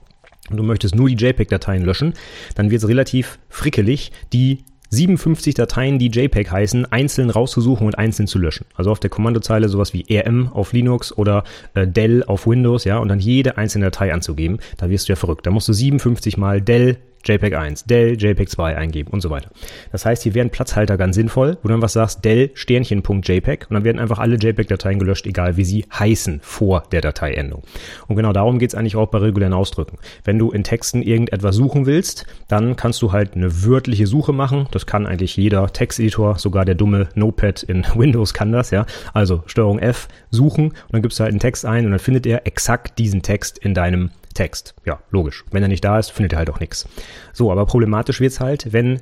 und 0.49 0.55
du 0.55 0.63
möchtest 0.63 0.95
nur 0.95 1.09
die 1.09 1.15
JPEG-Dateien 1.15 1.83
löschen, 1.83 2.13
dann 2.55 2.71
wird 2.71 2.81
es 2.81 2.87
relativ 2.87 3.37
frickelig, 3.49 4.13
die 4.31 4.63
57 4.89 5.53
Dateien, 5.53 5.99
die 5.99 6.07
JPEG 6.07 6.51
heißen, 6.51 6.91
einzeln 6.91 7.29
rauszusuchen 7.29 7.85
und 7.87 7.97
einzeln 7.97 8.27
zu 8.27 8.39
löschen. 8.39 8.65
Also 8.75 8.91
auf 8.91 8.99
der 8.99 9.09
Kommandozeile 9.09 9.69
sowas 9.69 9.93
wie 9.93 10.05
rm 10.09 10.49
auf 10.53 10.73
Linux 10.73 11.15
oder 11.17 11.43
äh, 11.73 11.87
Dell 11.87 12.23
auf 12.23 12.47
Windows, 12.47 12.83
ja, 12.83 12.97
und 12.97 13.09
dann 13.09 13.19
jede 13.19 13.57
einzelne 13.57 13.85
Datei 13.85 14.13
anzugeben. 14.13 14.59
Da 14.77 14.89
wirst 14.89 15.07
du 15.07 15.13
ja 15.13 15.15
verrückt. 15.15 15.45
Da 15.45 15.51
musst 15.51 15.67
du 15.67 15.73
57 15.73 16.37
mal 16.37 16.61
Dell 16.61 16.97
JPEG 17.25 17.55
1, 17.55 17.85
Dell 17.85 18.15
JPEG 18.21 18.49
2 18.49 18.77
eingeben 18.77 19.11
und 19.11 19.21
so 19.21 19.29
weiter. 19.29 19.49
Das 19.91 20.05
heißt, 20.05 20.23
hier 20.23 20.33
wären 20.33 20.49
Platzhalter 20.49 20.97
ganz 20.97 21.15
sinnvoll, 21.15 21.57
wo 21.61 21.67
du 21.67 21.73
dann 21.73 21.81
was 21.81 21.93
sagst, 21.93 22.23
Dell 22.23 22.51
Sternchen.jpg 22.53 23.67
und 23.69 23.73
dann 23.73 23.83
werden 23.83 23.99
einfach 23.99 24.19
alle 24.19 24.35
JPEG-Dateien 24.35 24.99
gelöscht, 24.99 25.25
egal 25.25 25.57
wie 25.57 25.65
sie 25.65 25.85
heißen 25.93 26.39
vor 26.41 26.83
der 26.91 27.01
Dateiendung. 27.01 27.63
Und 28.07 28.15
genau 28.15 28.33
darum 28.33 28.59
geht 28.59 28.71
es 28.71 28.75
eigentlich 28.75 28.95
auch 28.95 29.07
bei 29.07 29.17
regulären 29.19 29.53
Ausdrücken. 29.53 29.97
Wenn 30.23 30.39
du 30.39 30.51
in 30.51 30.63
Texten 30.63 31.01
irgendetwas 31.01 31.55
suchen 31.55 31.85
willst, 31.85 32.25
dann 32.47 32.75
kannst 32.75 33.01
du 33.01 33.11
halt 33.11 33.35
eine 33.35 33.63
wörtliche 33.65 34.07
Suche 34.07 34.33
machen. 34.33 34.67
Das 34.71 34.85
kann 34.85 35.07
eigentlich 35.07 35.37
jeder 35.37 35.67
Texteditor, 35.71 36.37
sogar 36.37 36.65
der 36.65 36.75
dumme 36.75 37.09
Notepad 37.15 37.63
in 37.63 37.85
Windows 37.95 38.33
kann 38.33 38.51
das, 38.51 38.71
ja. 38.71 38.85
Also 39.13 39.43
Steuerung 39.47 39.79
F, 39.79 40.07
suchen 40.29 40.65
und 40.65 40.75
dann 40.91 41.01
gibst 41.01 41.19
du 41.19 41.23
halt 41.23 41.31
einen 41.31 41.39
Text 41.39 41.65
ein 41.65 41.85
und 41.85 41.91
dann 41.91 41.99
findet 41.99 42.25
er 42.25 42.45
exakt 42.45 42.99
diesen 42.99 43.21
Text 43.21 43.57
in 43.57 43.73
deinem 43.73 44.11
Text. 44.35 44.75
Ja, 44.85 44.99
logisch. 45.09 45.43
Wenn 45.49 45.63
er 45.63 45.69
nicht 45.69 45.83
da 45.83 45.97
ist, 45.97 46.11
findet 46.11 46.33
er 46.33 46.39
halt 46.39 46.51
auch 46.51 46.59
nichts. 46.59 46.87
So, 47.33 47.51
aber 47.51 47.65
problematisch 47.65 48.19
wird's 48.21 48.39
halt, 48.39 48.71
wenn 48.71 48.99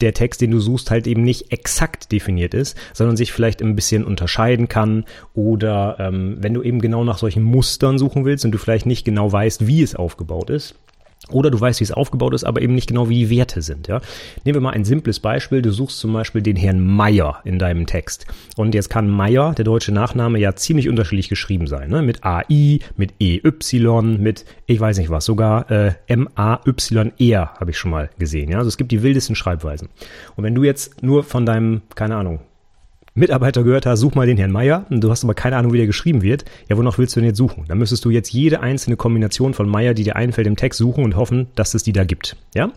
der 0.00 0.14
Text, 0.14 0.40
den 0.40 0.50
du 0.50 0.60
suchst, 0.60 0.90
halt 0.90 1.06
eben 1.06 1.22
nicht 1.22 1.52
exakt 1.52 2.12
definiert 2.12 2.54
ist, 2.54 2.76
sondern 2.92 3.16
sich 3.16 3.32
vielleicht 3.32 3.62
ein 3.62 3.76
bisschen 3.76 4.04
unterscheiden 4.04 4.68
kann 4.68 5.04
oder 5.34 5.96
ähm, 5.98 6.36
wenn 6.40 6.54
du 6.54 6.62
eben 6.62 6.80
genau 6.80 7.04
nach 7.04 7.18
solchen 7.18 7.42
Mustern 7.42 7.98
suchen 7.98 8.24
willst 8.24 8.44
und 8.44 8.52
du 8.52 8.58
vielleicht 8.58 8.86
nicht 8.86 9.04
genau 9.04 9.30
weißt, 9.30 9.66
wie 9.66 9.82
es 9.82 9.94
aufgebaut 9.94 10.50
ist, 10.50 10.74
oder 11.30 11.50
du 11.50 11.60
weißt, 11.60 11.80
wie 11.80 11.84
es 11.84 11.92
aufgebaut 11.92 12.34
ist, 12.34 12.44
aber 12.44 12.62
eben 12.62 12.74
nicht 12.74 12.88
genau, 12.88 13.08
wie 13.08 13.20
die 13.20 13.30
Werte 13.30 13.62
sind. 13.62 13.88
Ja? 13.88 14.00
Nehmen 14.44 14.56
wir 14.56 14.60
mal 14.60 14.70
ein 14.70 14.84
simples 14.84 15.20
Beispiel. 15.20 15.62
Du 15.62 15.70
suchst 15.70 15.98
zum 15.98 16.12
Beispiel 16.12 16.42
den 16.42 16.56
Herrn 16.56 16.80
Meier 16.80 17.40
in 17.44 17.58
deinem 17.58 17.86
Text. 17.86 18.26
Und 18.56 18.74
jetzt 18.74 18.90
kann 18.90 19.08
Meier, 19.08 19.54
der 19.54 19.64
deutsche 19.64 19.92
Nachname, 19.92 20.38
ja 20.38 20.54
ziemlich 20.54 20.88
unterschiedlich 20.88 21.28
geschrieben 21.28 21.66
sein. 21.66 21.90
Ne? 21.90 22.02
Mit 22.02 22.24
AI, 22.24 22.80
mit 22.96 23.14
EY, 23.20 23.42
mit 24.18 24.44
ich 24.66 24.80
weiß 24.80 24.98
nicht 24.98 25.10
was, 25.10 25.24
sogar 25.24 25.70
äh, 25.70 25.92
M-A-Y-R 26.06 27.54
habe 27.58 27.70
ich 27.70 27.78
schon 27.78 27.90
mal 27.90 28.10
gesehen. 28.18 28.50
Ja? 28.50 28.58
Also 28.58 28.68
es 28.68 28.76
gibt 28.76 28.92
die 28.92 29.02
wildesten 29.02 29.36
Schreibweisen. 29.36 29.88
Und 30.36 30.44
wenn 30.44 30.54
du 30.54 30.64
jetzt 30.64 31.02
nur 31.02 31.24
von 31.24 31.46
deinem, 31.46 31.82
keine 31.94 32.16
Ahnung, 32.16 32.40
Mitarbeiter 33.16 33.62
gehört 33.62 33.86
hast, 33.86 34.00
such 34.00 34.16
mal 34.16 34.26
den 34.26 34.38
Herrn 34.38 34.50
Meier. 34.50 34.86
Du 34.90 35.08
hast 35.08 35.22
aber 35.22 35.34
keine 35.34 35.56
Ahnung, 35.56 35.72
wie 35.72 35.76
der 35.76 35.86
geschrieben 35.86 36.22
wird. 36.22 36.44
Ja, 36.68 36.76
wonach 36.76 36.98
willst 36.98 37.14
du 37.14 37.20
denn 37.20 37.28
jetzt 37.28 37.36
suchen? 37.36 37.64
Dann 37.68 37.78
müsstest 37.78 38.04
du 38.04 38.10
jetzt 38.10 38.32
jede 38.32 38.58
einzelne 38.58 38.96
Kombination 38.96 39.54
von 39.54 39.68
Meier, 39.68 39.94
die 39.94 40.02
dir 40.02 40.16
einfällt, 40.16 40.48
im 40.48 40.56
Text 40.56 40.78
suchen 40.78 41.04
und 41.04 41.14
hoffen, 41.14 41.46
dass 41.54 41.74
es 41.74 41.84
die 41.84 41.92
da 41.92 42.02
gibt. 42.02 42.36
Ja? 42.56 42.72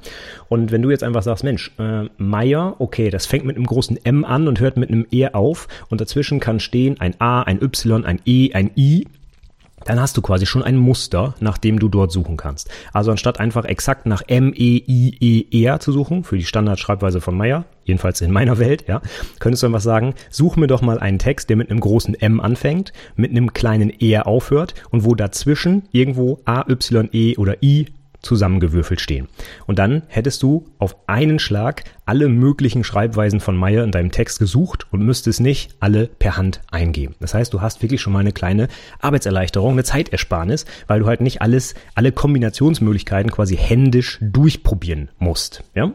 Und 0.47 0.71
wenn 0.71 0.83
du 0.83 0.91
jetzt 0.91 1.03
einfach 1.03 1.23
sagst, 1.23 1.43
Mensch, 1.43 1.71
äh, 1.79 2.03
Meier, 2.19 2.75
okay, 2.77 3.09
das 3.09 3.25
fängt 3.25 3.45
mit 3.45 3.55
einem 3.55 3.65
großen 3.65 3.97
M 4.05 4.23
an 4.25 4.47
und 4.47 4.59
hört 4.59 4.77
mit 4.77 4.91
einem 4.91 5.07
E 5.11 5.27
auf 5.29 5.67
und 5.89 6.01
dazwischen 6.01 6.39
kann 6.39 6.59
stehen 6.59 7.01
ein 7.01 7.19
A, 7.19 7.41
ein 7.41 7.59
Y, 7.59 8.05
ein 8.05 8.19
E, 8.25 8.53
ein 8.53 8.69
I 8.77 9.07
dann 9.85 10.01
hast 10.01 10.17
du 10.17 10.21
quasi 10.21 10.45
schon 10.45 10.63
ein 10.63 10.75
Muster, 10.75 11.35
nach 11.39 11.57
dem 11.57 11.79
du 11.79 11.87
dort 11.87 12.11
suchen 12.11 12.35
kannst. 12.35 12.69
Also 12.91 13.11
anstatt 13.11 13.39
einfach 13.39 13.63
exakt 13.63 14.05
nach 14.05 14.21
M-E-I-E-R 14.27 15.79
zu 15.79 15.93
suchen, 15.93 16.25
für 16.25 16.37
die 16.37 16.43
Standardschreibweise 16.43 17.21
von 17.21 17.37
Meyer, 17.37 17.63
jedenfalls 17.87 18.21
in 18.21 18.31
meiner 18.31 18.59
Welt, 18.59 18.85
ja, 18.87 19.01
könntest 19.39 19.63
du 19.63 19.67
einfach 19.67 19.81
sagen, 19.81 20.13
such 20.29 20.55
mir 20.55 20.67
doch 20.67 20.81
mal 20.81 20.99
einen 20.99 21.19
Text, 21.19 21.49
der 21.49 21.57
mit 21.57 21.71
einem 21.71 21.79
großen 21.79 22.13
M 22.15 22.39
anfängt, 22.39 22.93
mit 23.15 23.31
einem 23.31 23.53
kleinen 23.53 23.89
R 23.89 24.27
aufhört 24.27 24.75
und 24.91 25.03
wo 25.05 25.15
dazwischen 25.15 25.83
irgendwo 25.91 26.39
A, 26.45 26.69
Y, 26.69 27.09
E 27.11 27.37
oder 27.37 27.63
I 27.63 27.87
zusammengewürfelt 28.21 28.99
stehen. 28.99 29.27
Und 29.67 29.79
dann 29.79 30.03
hättest 30.07 30.43
du 30.43 30.65
auf 30.79 30.97
einen 31.07 31.39
Schlag 31.39 31.83
alle 32.05 32.27
möglichen 32.27 32.83
Schreibweisen 32.83 33.39
von 33.39 33.55
Meyer 33.55 33.83
in 33.83 33.91
deinem 33.91 34.11
Text 34.11 34.39
gesucht 34.39 34.87
und 34.91 35.03
müsstest 35.03 35.39
nicht 35.39 35.75
alle 35.79 36.07
per 36.07 36.35
Hand 36.35 36.61
eingeben. 36.71 37.15
Das 37.19 37.33
heißt, 37.33 37.53
du 37.53 37.61
hast 37.61 37.81
wirklich 37.81 38.01
schon 38.01 38.13
mal 38.13 38.19
eine 38.19 38.33
kleine 38.33 38.67
Arbeitserleichterung, 38.99 39.73
eine 39.73 39.83
Zeitersparnis, 39.83 40.65
weil 40.87 40.99
du 40.99 41.05
halt 41.05 41.21
nicht 41.21 41.41
alles, 41.41 41.75
alle 41.95 42.11
Kombinationsmöglichkeiten 42.11 43.31
quasi 43.31 43.55
händisch 43.55 44.17
durchprobieren 44.21 45.09
musst. 45.19 45.63
Ja? 45.75 45.93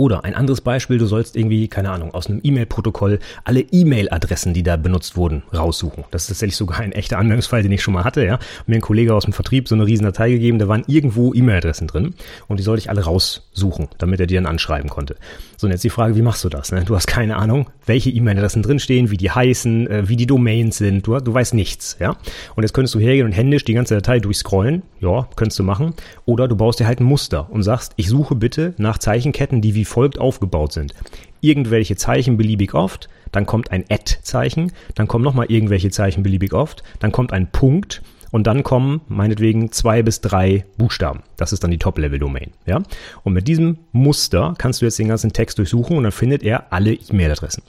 Oder 0.00 0.22
ein 0.22 0.36
anderes 0.36 0.60
Beispiel, 0.60 0.96
du 0.96 1.06
sollst 1.06 1.34
irgendwie, 1.34 1.66
keine 1.66 1.90
Ahnung, 1.90 2.14
aus 2.14 2.28
einem 2.28 2.38
E-Mail-Protokoll 2.40 3.18
alle 3.42 3.62
E-Mail-Adressen, 3.62 4.54
die 4.54 4.62
da 4.62 4.76
benutzt 4.76 5.16
wurden, 5.16 5.42
raussuchen. 5.52 6.04
Das 6.12 6.22
ist 6.22 6.28
tatsächlich 6.28 6.54
sogar 6.54 6.78
ein 6.78 6.92
echter 6.92 7.18
Anwendungsfall, 7.18 7.64
den 7.64 7.72
ich 7.72 7.82
schon 7.82 7.94
mal 7.94 8.04
hatte, 8.04 8.24
ja. 8.24 8.38
Mir 8.68 8.76
ein 8.76 8.80
Kollege 8.80 9.12
aus 9.12 9.24
dem 9.24 9.32
Vertrieb 9.32 9.66
so 9.66 9.74
eine 9.74 9.86
riesen 9.86 10.04
Datei 10.04 10.30
gegeben, 10.30 10.60
da 10.60 10.68
waren 10.68 10.84
irgendwo 10.86 11.34
E-Mail-Adressen 11.34 11.88
drin 11.88 12.14
und 12.46 12.60
die 12.60 12.62
sollte 12.62 12.82
ich 12.82 12.90
alle 12.90 13.02
raussuchen, 13.02 13.88
damit 13.98 14.20
er 14.20 14.28
die 14.28 14.36
dann 14.36 14.46
anschreiben 14.46 14.88
konnte. 14.88 15.16
So, 15.56 15.66
und 15.66 15.72
jetzt 15.72 15.82
die 15.82 15.90
Frage, 15.90 16.14
wie 16.14 16.22
machst 16.22 16.44
du 16.44 16.48
das? 16.48 16.70
Ne? 16.70 16.84
Du 16.84 16.94
hast 16.94 17.08
keine 17.08 17.34
Ahnung, 17.34 17.68
welche 17.84 18.10
E-Mail-Adressen 18.10 18.62
drinstehen, 18.62 19.10
wie 19.10 19.16
die 19.16 19.32
heißen, 19.32 19.88
äh, 19.88 20.08
wie 20.08 20.14
die 20.14 20.26
Domains 20.26 20.78
sind, 20.78 21.08
du, 21.08 21.18
du 21.18 21.34
weißt 21.34 21.54
nichts, 21.54 21.96
ja. 21.98 22.16
Und 22.54 22.62
jetzt 22.62 22.72
könntest 22.72 22.94
du 22.94 23.00
hergehen 23.00 23.26
und 23.26 23.32
händisch 23.32 23.64
die 23.64 23.74
ganze 23.74 23.96
Datei 23.96 24.20
durchscrollen, 24.20 24.84
ja, 25.00 25.28
könntest 25.34 25.58
du 25.58 25.64
machen. 25.64 25.94
Oder 26.24 26.46
du 26.46 26.54
baust 26.54 26.78
dir 26.78 26.86
halt 26.86 27.00
ein 27.00 27.04
Muster 27.04 27.50
und 27.50 27.64
sagst, 27.64 27.94
ich 27.96 28.08
suche 28.08 28.36
bitte 28.36 28.74
nach 28.76 28.98
Zeichenketten, 28.98 29.60
die 29.60 29.74
wie 29.74 29.87
folgt 29.88 30.18
aufgebaut 30.18 30.72
sind. 30.72 30.94
Irgendwelche 31.40 31.96
Zeichen 31.96 32.36
beliebig 32.36 32.74
oft, 32.74 33.08
dann 33.32 33.46
kommt 33.46 33.70
ein 33.70 33.84
Add-Zeichen, 33.88 34.72
dann 34.94 35.08
kommen 35.08 35.24
nochmal 35.24 35.46
irgendwelche 35.50 35.90
Zeichen 35.90 36.22
beliebig 36.22 36.52
oft, 36.52 36.82
dann 37.00 37.12
kommt 37.12 37.32
ein 37.32 37.50
Punkt 37.50 38.02
und 38.30 38.46
dann 38.46 38.62
kommen 38.62 39.00
meinetwegen 39.08 39.72
zwei 39.72 40.02
bis 40.02 40.20
drei 40.20 40.64
Buchstaben. 40.76 41.22
Das 41.36 41.52
ist 41.52 41.64
dann 41.64 41.70
die 41.70 41.78
Top-Level-Domain. 41.78 42.52
Ja? 42.66 42.82
Und 43.24 43.32
mit 43.32 43.48
diesem 43.48 43.78
Muster 43.92 44.54
kannst 44.58 44.80
du 44.80 44.86
jetzt 44.86 44.98
den 44.98 45.08
ganzen 45.08 45.32
Text 45.32 45.58
durchsuchen 45.58 45.96
und 45.96 46.02
dann 46.02 46.12
findet 46.12 46.42
er 46.42 46.72
alle 46.72 46.92
E-Mail-Adressen. 46.92 47.62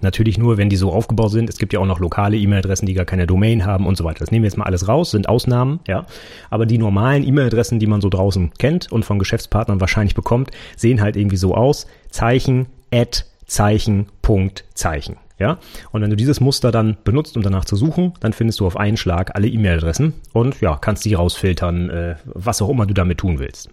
Natürlich 0.00 0.38
nur, 0.38 0.56
wenn 0.56 0.70
die 0.70 0.76
so 0.76 0.92
aufgebaut 0.92 1.30
sind. 1.30 1.50
Es 1.50 1.58
gibt 1.58 1.72
ja 1.72 1.80
auch 1.80 1.86
noch 1.86 1.98
lokale 1.98 2.36
E-Mail-Adressen, 2.36 2.86
die 2.86 2.94
gar 2.94 3.04
keine 3.04 3.26
Domain 3.26 3.66
haben 3.66 3.86
und 3.86 3.96
so 3.96 4.04
weiter. 4.04 4.20
Das 4.20 4.30
nehmen 4.30 4.44
wir 4.44 4.48
jetzt 4.48 4.56
mal 4.56 4.64
alles 4.64 4.88
raus, 4.88 5.10
sind 5.10 5.28
Ausnahmen, 5.28 5.80
ja. 5.86 6.06
Aber 6.48 6.66
die 6.66 6.78
normalen 6.78 7.26
E-Mail-Adressen, 7.26 7.78
die 7.78 7.86
man 7.86 8.00
so 8.00 8.08
draußen 8.08 8.52
kennt 8.58 8.90
und 8.90 9.04
von 9.04 9.18
Geschäftspartnern 9.18 9.80
wahrscheinlich 9.80 10.14
bekommt, 10.14 10.50
sehen 10.76 11.00
halt 11.00 11.16
irgendwie 11.16 11.36
so 11.36 11.54
aus. 11.54 11.86
Zeichen, 12.10 12.66
Add, 12.92 13.24
Zeichen, 13.46 14.06
Punkt, 14.22 14.64
Zeichen. 14.74 15.16
Ja? 15.38 15.58
Und 15.90 16.02
wenn 16.02 16.10
du 16.10 16.16
dieses 16.16 16.40
Muster 16.40 16.70
dann 16.70 16.98
benutzt, 17.02 17.36
um 17.36 17.42
danach 17.42 17.64
zu 17.64 17.74
suchen, 17.74 18.12
dann 18.20 18.32
findest 18.32 18.60
du 18.60 18.66
auf 18.66 18.76
einen 18.76 18.96
Schlag 18.96 19.34
alle 19.34 19.48
E-Mail-Adressen 19.48 20.14
und 20.32 20.60
ja, 20.60 20.76
kannst 20.76 21.04
die 21.04 21.14
rausfiltern, 21.14 21.90
äh, 21.90 22.16
was 22.24 22.62
auch 22.62 22.68
immer 22.68 22.86
du 22.86 22.94
damit 22.94 23.18
tun 23.18 23.38
willst. 23.38 23.70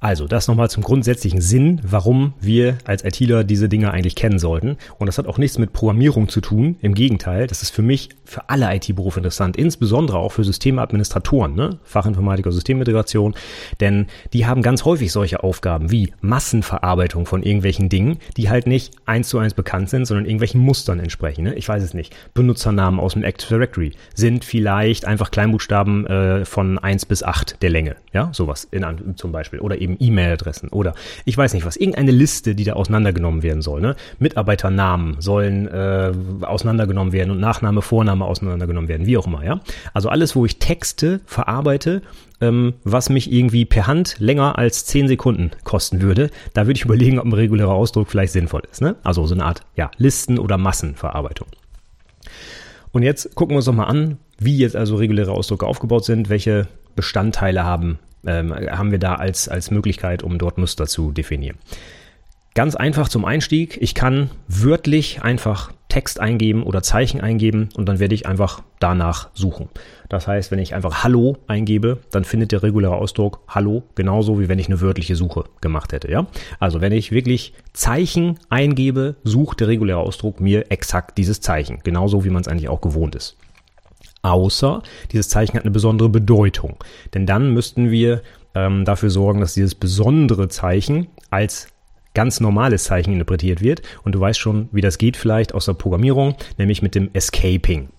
Also, 0.00 0.26
das 0.26 0.48
nochmal 0.48 0.70
zum 0.70 0.82
grundsätzlichen 0.82 1.40
Sinn, 1.40 1.80
warum 1.82 2.34
wir 2.40 2.78
als 2.84 3.04
ITler 3.04 3.44
diese 3.44 3.68
Dinge 3.68 3.90
eigentlich 3.90 4.14
kennen 4.14 4.38
sollten. 4.38 4.76
Und 4.98 5.06
das 5.06 5.18
hat 5.18 5.26
auch 5.26 5.38
nichts 5.38 5.58
mit 5.58 5.72
Programmierung 5.72 6.28
zu 6.28 6.40
tun. 6.40 6.76
Im 6.82 6.94
Gegenteil, 6.94 7.46
das 7.46 7.62
ist 7.62 7.70
für 7.70 7.82
mich, 7.82 8.10
für 8.24 8.48
alle 8.50 8.74
IT-Berufe 8.74 9.20
interessant, 9.20 9.56
insbesondere 9.56 10.18
auch 10.18 10.32
für 10.32 10.44
Systemadministratoren, 10.44 11.54
ne? 11.54 11.78
Fachinformatiker, 11.84 12.52
Systemintegration. 12.52 13.34
Denn 13.80 14.06
die 14.32 14.46
haben 14.46 14.62
ganz 14.62 14.84
häufig 14.84 15.12
solche 15.12 15.42
Aufgaben 15.42 15.90
wie 15.90 16.12
Massenverarbeitung 16.20 17.26
von 17.26 17.42
irgendwelchen 17.42 17.88
Dingen, 17.88 18.18
die 18.36 18.50
halt 18.50 18.66
nicht 18.66 18.94
eins 19.06 19.28
zu 19.28 19.38
eins 19.38 19.54
bekannt 19.54 19.90
sind, 19.90 20.06
sondern 20.06 20.26
irgendwelchen 20.26 20.60
Mustern 20.60 21.00
entsprechen. 21.00 21.44
Ne? 21.44 21.54
Ich 21.54 21.68
weiß 21.68 21.82
es 21.82 21.94
nicht. 21.94 22.14
Benutzernamen 22.34 23.00
aus 23.00 23.14
dem 23.14 23.24
Active 23.24 23.48
Directory 23.48 23.92
sind 24.14 24.44
vielleicht 24.44 25.04
einfach 25.04 25.30
Kleinbuchstaben 25.30 26.06
äh, 26.06 26.44
von 26.44 26.78
eins 26.78 27.06
bis 27.06 27.22
acht 27.22 27.62
der 27.62 27.70
Länge. 27.70 27.96
Ja, 28.12 28.30
sowas 28.32 28.66
in, 28.70 28.84
zum 29.16 29.32
Beispiel. 29.32 29.60
Oder 29.60 29.80
eben 29.80 29.85
E-Mail-Adressen 29.94 30.70
oder 30.70 30.94
ich 31.24 31.36
weiß 31.36 31.54
nicht 31.54 31.64
was, 31.64 31.76
irgendeine 31.76 32.10
Liste, 32.10 32.54
die 32.54 32.64
da 32.64 32.72
auseinandergenommen 32.74 33.42
werden 33.42 33.62
soll. 33.62 33.80
Ne? 33.80 33.96
Mitarbeiternamen 34.18 35.20
sollen 35.20 35.68
äh, 35.68 36.12
auseinandergenommen 36.42 37.12
werden 37.12 37.30
und 37.30 37.40
Nachname, 37.40 37.82
Vorname 37.82 38.24
auseinandergenommen 38.24 38.88
werden, 38.88 39.06
wie 39.06 39.16
auch 39.16 39.26
immer. 39.26 39.44
Ja? 39.44 39.60
Also 39.94 40.08
alles, 40.08 40.34
wo 40.34 40.44
ich 40.44 40.58
Texte 40.58 41.20
verarbeite, 41.26 42.02
ähm, 42.40 42.74
was 42.84 43.08
mich 43.08 43.32
irgendwie 43.32 43.64
per 43.64 43.86
Hand 43.86 44.16
länger 44.18 44.58
als 44.58 44.84
10 44.86 45.08
Sekunden 45.08 45.50
kosten 45.64 46.00
würde, 46.00 46.30
da 46.54 46.66
würde 46.66 46.78
ich 46.78 46.84
überlegen, 46.84 47.18
ob 47.18 47.26
ein 47.26 47.32
regulärer 47.32 47.72
Ausdruck 47.72 48.08
vielleicht 48.08 48.32
sinnvoll 48.32 48.62
ist. 48.70 48.82
Ne? 48.82 48.96
Also 49.02 49.26
so 49.26 49.34
eine 49.34 49.44
Art 49.44 49.62
ja, 49.76 49.90
Listen- 49.96 50.38
oder 50.38 50.58
Massenverarbeitung. 50.58 51.48
Und 52.92 53.02
jetzt 53.02 53.34
gucken 53.34 53.54
wir 53.54 53.58
uns 53.58 53.66
doch 53.66 53.74
mal 53.74 53.84
an, 53.84 54.18
wie 54.38 54.56
jetzt 54.56 54.76
also 54.76 54.96
reguläre 54.96 55.32
Ausdrücke 55.32 55.66
aufgebaut 55.66 56.04
sind, 56.04 56.28
welche 56.28 56.66
Bestandteile 56.94 57.64
haben 57.64 57.98
ähm, 58.26 58.52
haben 58.52 58.90
wir 58.90 58.98
da 58.98 59.14
als, 59.14 59.48
als 59.48 59.70
Möglichkeit, 59.70 60.22
um 60.22 60.38
dort 60.38 60.58
Muster 60.58 60.86
zu 60.86 61.12
definieren. 61.12 61.56
Ganz 62.54 62.74
einfach 62.74 63.10
zum 63.10 63.26
Einstieg. 63.26 63.76
Ich 63.82 63.94
kann 63.94 64.30
wörtlich 64.48 65.22
einfach 65.22 65.72
Text 65.88 66.20
eingeben 66.20 66.62
oder 66.62 66.82
Zeichen 66.82 67.20
eingeben 67.20 67.68
und 67.74 67.86
dann 67.86 67.98
werde 67.98 68.14
ich 68.14 68.26
einfach 68.26 68.62
danach 68.80 69.28
suchen. 69.34 69.68
Das 70.08 70.26
heißt, 70.26 70.50
wenn 70.50 70.58
ich 70.58 70.74
einfach 70.74 71.04
Hallo 71.04 71.36
eingebe, 71.48 71.98
dann 72.10 72.24
findet 72.24 72.52
der 72.52 72.62
reguläre 72.62 72.96
Ausdruck 72.96 73.40
Hallo 73.46 73.82
genauso 73.94 74.40
wie 74.40 74.48
wenn 74.48 74.58
ich 74.58 74.68
eine 74.68 74.80
wörtliche 74.80 75.16
Suche 75.16 75.44
gemacht 75.60 75.92
hätte. 75.92 76.10
Ja? 76.10 76.26
Also 76.58 76.80
wenn 76.80 76.92
ich 76.92 77.12
wirklich 77.12 77.52
Zeichen 77.74 78.38
eingebe, 78.48 79.16
sucht 79.22 79.60
der 79.60 79.68
reguläre 79.68 79.98
Ausdruck 79.98 80.40
mir 80.40 80.70
exakt 80.70 81.18
dieses 81.18 81.42
Zeichen. 81.42 81.80
Genauso 81.84 82.24
wie 82.24 82.30
man 82.30 82.40
es 82.40 82.48
eigentlich 82.48 82.68
auch 82.68 82.80
gewohnt 82.80 83.14
ist 83.14 83.36
außer 84.26 84.82
dieses 85.12 85.28
Zeichen 85.28 85.56
hat 85.56 85.62
eine 85.62 85.70
besondere 85.70 86.08
Bedeutung. 86.08 86.76
Denn 87.14 87.26
dann 87.26 87.52
müssten 87.52 87.90
wir 87.90 88.22
ähm, 88.54 88.84
dafür 88.84 89.10
sorgen, 89.10 89.40
dass 89.40 89.54
dieses 89.54 89.74
besondere 89.74 90.48
Zeichen 90.48 91.08
als 91.30 91.68
ganz 92.14 92.40
normales 92.40 92.84
Zeichen 92.84 93.12
interpretiert 93.12 93.60
wird. 93.60 93.82
Und 94.02 94.14
du 94.14 94.20
weißt 94.20 94.38
schon, 94.38 94.68
wie 94.72 94.80
das 94.80 94.98
geht 94.98 95.16
vielleicht 95.16 95.54
aus 95.54 95.66
der 95.66 95.74
Programmierung, 95.74 96.34
nämlich 96.58 96.82
mit 96.82 96.94
dem 96.94 97.10
Escaping. 97.12 97.90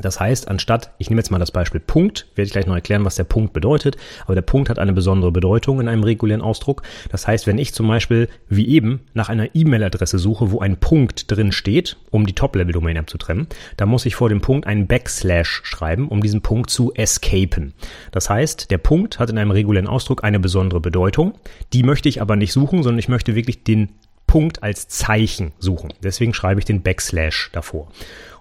Das 0.00 0.18
heißt, 0.18 0.48
anstatt, 0.48 0.90
ich 0.98 1.08
nehme 1.08 1.20
jetzt 1.20 1.30
mal 1.30 1.38
das 1.38 1.52
Beispiel 1.52 1.80
Punkt, 1.80 2.26
werde 2.34 2.46
ich 2.46 2.52
gleich 2.52 2.66
noch 2.66 2.74
erklären, 2.74 3.04
was 3.04 3.14
der 3.14 3.24
Punkt 3.24 3.52
bedeutet, 3.52 3.96
aber 4.24 4.34
der 4.34 4.42
Punkt 4.42 4.68
hat 4.68 4.78
eine 4.78 4.92
besondere 4.92 5.30
Bedeutung 5.30 5.80
in 5.80 5.88
einem 5.88 6.02
regulären 6.02 6.42
Ausdruck. 6.42 6.82
Das 7.10 7.26
heißt, 7.26 7.46
wenn 7.46 7.58
ich 7.58 7.74
zum 7.74 7.86
Beispiel, 7.86 8.28
wie 8.48 8.66
eben, 8.68 9.00
nach 9.14 9.28
einer 9.28 9.54
E-Mail-Adresse 9.54 10.18
suche, 10.18 10.50
wo 10.50 10.60
ein 10.60 10.78
Punkt 10.78 11.30
drin 11.30 11.52
steht, 11.52 11.96
um 12.10 12.26
die 12.26 12.32
Top-Level-Domain 12.32 12.98
abzutrennen, 12.98 13.46
dann 13.76 13.88
muss 13.88 14.06
ich 14.06 14.16
vor 14.16 14.28
dem 14.28 14.40
Punkt 14.40 14.66
einen 14.66 14.86
Backslash 14.86 15.62
schreiben, 15.64 16.08
um 16.08 16.22
diesen 16.22 16.42
Punkt 16.42 16.70
zu 16.70 16.92
escapen. 16.94 17.72
Das 18.10 18.28
heißt, 18.28 18.70
der 18.70 18.78
Punkt 18.78 19.18
hat 19.20 19.30
in 19.30 19.38
einem 19.38 19.52
regulären 19.52 19.86
Ausdruck 19.88 20.24
eine 20.24 20.40
besondere 20.40 20.80
Bedeutung, 20.80 21.34
die 21.72 21.84
möchte 21.84 22.08
ich 22.08 22.20
aber 22.20 22.36
nicht 22.36 22.52
suchen, 22.52 22.82
sondern 22.82 22.98
ich 22.98 23.08
möchte 23.08 23.34
wirklich 23.34 23.62
den 23.62 23.90
Punkt 24.26 24.62
als 24.62 24.88
Zeichen 24.88 25.52
suchen. 25.58 25.92
Deswegen 26.02 26.34
schreibe 26.34 26.60
ich 26.60 26.64
den 26.64 26.82
Backslash 26.82 27.50
davor. 27.52 27.88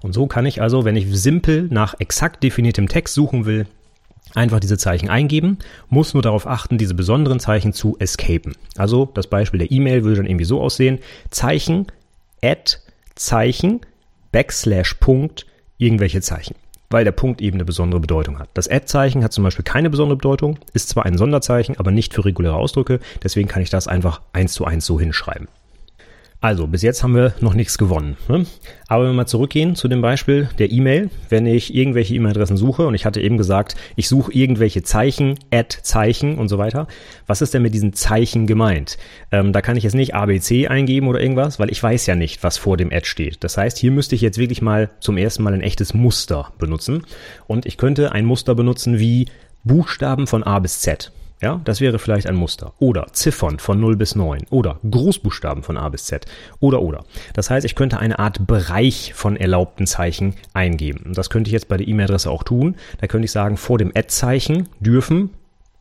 Und 0.02 0.14
so 0.14 0.28
kann 0.28 0.46
ich 0.46 0.62
also, 0.62 0.86
wenn 0.86 0.96
ich 0.96 1.08
simpel 1.10 1.68
nach 1.70 1.96
exakt 2.00 2.44
definiertem 2.44 2.88
Text 2.88 3.14
suchen 3.14 3.46
will, 3.46 3.68
einfach 4.36 4.60
diese 4.60 4.78
Zeichen 4.78 5.10
eingeben, 5.10 5.60
muss 5.90 6.14
nur 6.14 6.24
darauf 6.24 6.48
achten, 6.48 6.78
diese 6.78 6.94
besonderen 6.94 7.40
Zeichen 7.40 7.74
zu 7.74 7.96
escapen. 8.00 8.56
Also 8.78 9.10
das 9.14 9.28
Beispiel 9.28 9.60
der 9.60 9.72
E-Mail 9.72 10.04
würde 10.04 10.18
dann 10.18 10.26
irgendwie 10.26 10.46
so 10.46 10.62
aussehen, 10.62 11.00
Zeichen, 11.30 11.88
Add, 12.42 12.78
Zeichen, 13.16 13.82
Backslash, 14.32 14.96
Punkt, 14.96 15.46
irgendwelche 15.78 16.22
Zeichen. 16.22 16.56
Weil 16.90 17.06
der 17.06 17.12
Punkt 17.12 17.42
eben 17.42 17.58
eine 17.58 17.66
besondere 17.66 18.02
Bedeutung 18.02 18.40
hat. 18.40 18.50
Das 18.54 18.68
Add-Zeichen 18.68 19.24
hat 19.24 19.34
zum 19.34 19.44
Beispiel 19.44 19.64
keine 19.64 19.90
besondere 19.90 20.18
Bedeutung, 20.18 20.60
ist 20.74 20.90
zwar 20.90 21.06
ein 21.06 21.18
Sonderzeichen, 21.18 21.78
aber 21.78 21.92
nicht 21.92 22.14
für 22.14 22.26
reguläre 22.26 22.56
Ausdrücke, 22.56 23.00
deswegen 23.24 23.48
kann 23.48 23.64
ich 23.64 23.70
das 23.70 23.88
einfach 23.88 24.22
eins 24.32 24.54
zu 24.54 24.66
eins 24.66 24.86
so 24.86 25.00
hinschreiben. 25.00 25.48
Also, 26.44 26.68
bis 26.68 26.82
jetzt 26.82 27.04
haben 27.04 27.16
wir 27.16 27.34
noch 27.40 27.54
nichts 27.54 27.78
gewonnen. 27.78 28.18
Ne? 28.28 28.46
Aber 28.90 29.04
wenn 29.06 29.12
wir 29.12 29.16
mal 29.16 29.26
zurückgehen 29.26 29.78
zu 29.78 29.88
dem 29.88 30.02
Beispiel 30.02 30.50
der 30.60 30.74
E-Mail, 30.74 31.10
wenn 31.30 31.46
ich 31.46 31.74
irgendwelche 31.74 32.16
E-Mail-Adressen 32.16 32.58
suche 32.58 32.86
und 32.86 32.96
ich 32.96 33.06
hatte 33.06 33.22
eben 33.22 33.38
gesagt, 33.38 33.78
ich 33.96 34.10
suche 34.10 34.34
irgendwelche 34.34 34.84
Zeichen, 34.84 35.40
Add-Zeichen 35.54 36.38
und 36.38 36.50
so 36.50 36.58
weiter. 36.58 36.88
Was 37.28 37.42
ist 37.42 37.54
denn 37.54 37.62
mit 37.62 37.74
diesen 37.74 37.94
Zeichen 37.94 38.46
gemeint? 38.46 38.98
Ähm, 39.32 39.54
da 39.54 39.62
kann 39.62 39.78
ich 39.78 39.86
jetzt 39.86 39.96
nicht 39.96 40.16
ABC 40.16 40.68
eingeben 40.68 41.08
oder 41.08 41.22
irgendwas, 41.22 41.60
weil 41.60 41.72
ich 41.72 41.82
weiß 41.82 42.08
ja 42.08 42.16
nicht, 42.16 42.44
was 42.44 42.58
vor 42.58 42.76
dem 42.76 42.92
Add 42.92 43.06
steht. 43.06 43.42
Das 43.46 43.56
heißt, 43.56 43.78
hier 43.78 43.92
müsste 43.92 44.16
ich 44.16 44.22
jetzt 44.22 44.38
wirklich 44.38 44.62
mal 44.62 44.90
zum 45.00 45.16
ersten 45.16 45.44
Mal 45.44 45.54
ein 45.54 45.62
echtes 45.62 45.94
Muster 45.94 46.52
benutzen. 46.60 47.06
Und 47.48 47.66
ich 47.66 47.78
könnte 47.78 48.12
ein 48.12 48.26
Muster 48.26 48.54
benutzen 48.54 49.00
wie 49.00 49.28
Buchstaben 49.64 50.28
von 50.28 50.44
A 50.44 50.60
bis 50.60 50.82
Z. 50.82 51.14
Ja, 51.44 51.60
das 51.66 51.82
wäre 51.82 52.00
vielleicht 52.00 52.28
ein 52.28 52.38
Muster. 52.38 52.72
Oder 52.80 53.08
Ziffern 53.12 53.60
von 53.60 53.78
0 53.78 53.98
bis 53.98 54.16
9. 54.16 54.46
Oder 54.50 54.80
Großbuchstaben 54.90 55.62
von 55.62 55.76
A 55.76 55.90
bis 55.90 56.06
Z. 56.06 56.26
Oder, 56.62 56.82
oder. 56.82 57.04
Das 57.34 57.50
heißt, 57.50 57.66
ich 57.66 57.76
könnte 57.76 58.00
eine 58.00 58.18
Art 58.18 58.48
Bereich 58.48 59.14
von 59.14 59.36
erlaubten 59.36 59.86
Zeichen 59.86 60.36
eingeben. 60.54 61.12
Das 61.14 61.30
könnte 61.30 61.50
ich 61.50 61.52
jetzt 61.52 61.68
bei 61.68 61.76
der 61.76 61.86
E-Mail-Adresse 61.86 62.32
auch 62.32 62.44
tun. 62.44 62.78
Da 63.02 63.08
könnte 63.08 63.26
ich 63.26 63.34
sagen, 63.34 63.58
vor 63.58 63.78
dem 63.78 63.92
Add-Zeichen 63.94 64.70
dürfen 64.80 65.32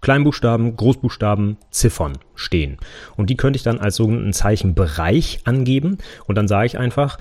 Kleinbuchstaben, 0.01 0.75
Großbuchstaben, 0.75 1.59
Ziffern 1.71 2.19
stehen. 2.35 2.79
Und 3.17 3.31
die 3.31 3.37
könnte 3.37 3.57
ich 3.57 3.63
dann 3.63 3.79
als 3.79 3.95
sogenannten 3.95 4.33
Zeichenbereich 4.33 5.43
angeben. 5.45 5.99
Und 6.27 6.35
dann 6.35 6.49
sage 6.49 6.67
ich 6.67 6.77
einfach, 6.77 7.19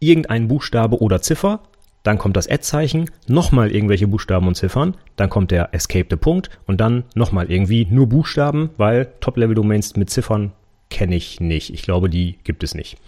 irgendein 0.00 0.48
Buchstabe 0.48 1.00
oder 1.00 1.22
Ziffer 1.22 1.60
dann 2.04 2.18
kommt 2.18 2.36
das 2.36 2.48
Add-Zeichen, 2.48 3.10
nochmal 3.26 3.72
irgendwelche 3.72 4.06
Buchstaben 4.06 4.46
und 4.46 4.54
Ziffern, 4.54 4.94
dann 5.16 5.30
kommt 5.30 5.50
der 5.50 5.74
Escape 5.74 6.06
the 6.08 6.16
Punkt 6.16 6.50
und 6.66 6.80
dann 6.80 7.04
nochmal 7.14 7.50
irgendwie 7.50 7.86
nur 7.90 8.08
Buchstaben, 8.08 8.70
weil 8.76 9.08
Top-Level-Domains 9.20 9.96
mit 9.96 10.10
Ziffern 10.10 10.52
kenne 10.90 11.16
ich 11.16 11.40
nicht. 11.40 11.72
Ich 11.74 11.82
glaube, 11.82 12.08
die 12.08 12.38
gibt 12.44 12.62
es 12.62 12.74
nicht. 12.74 12.98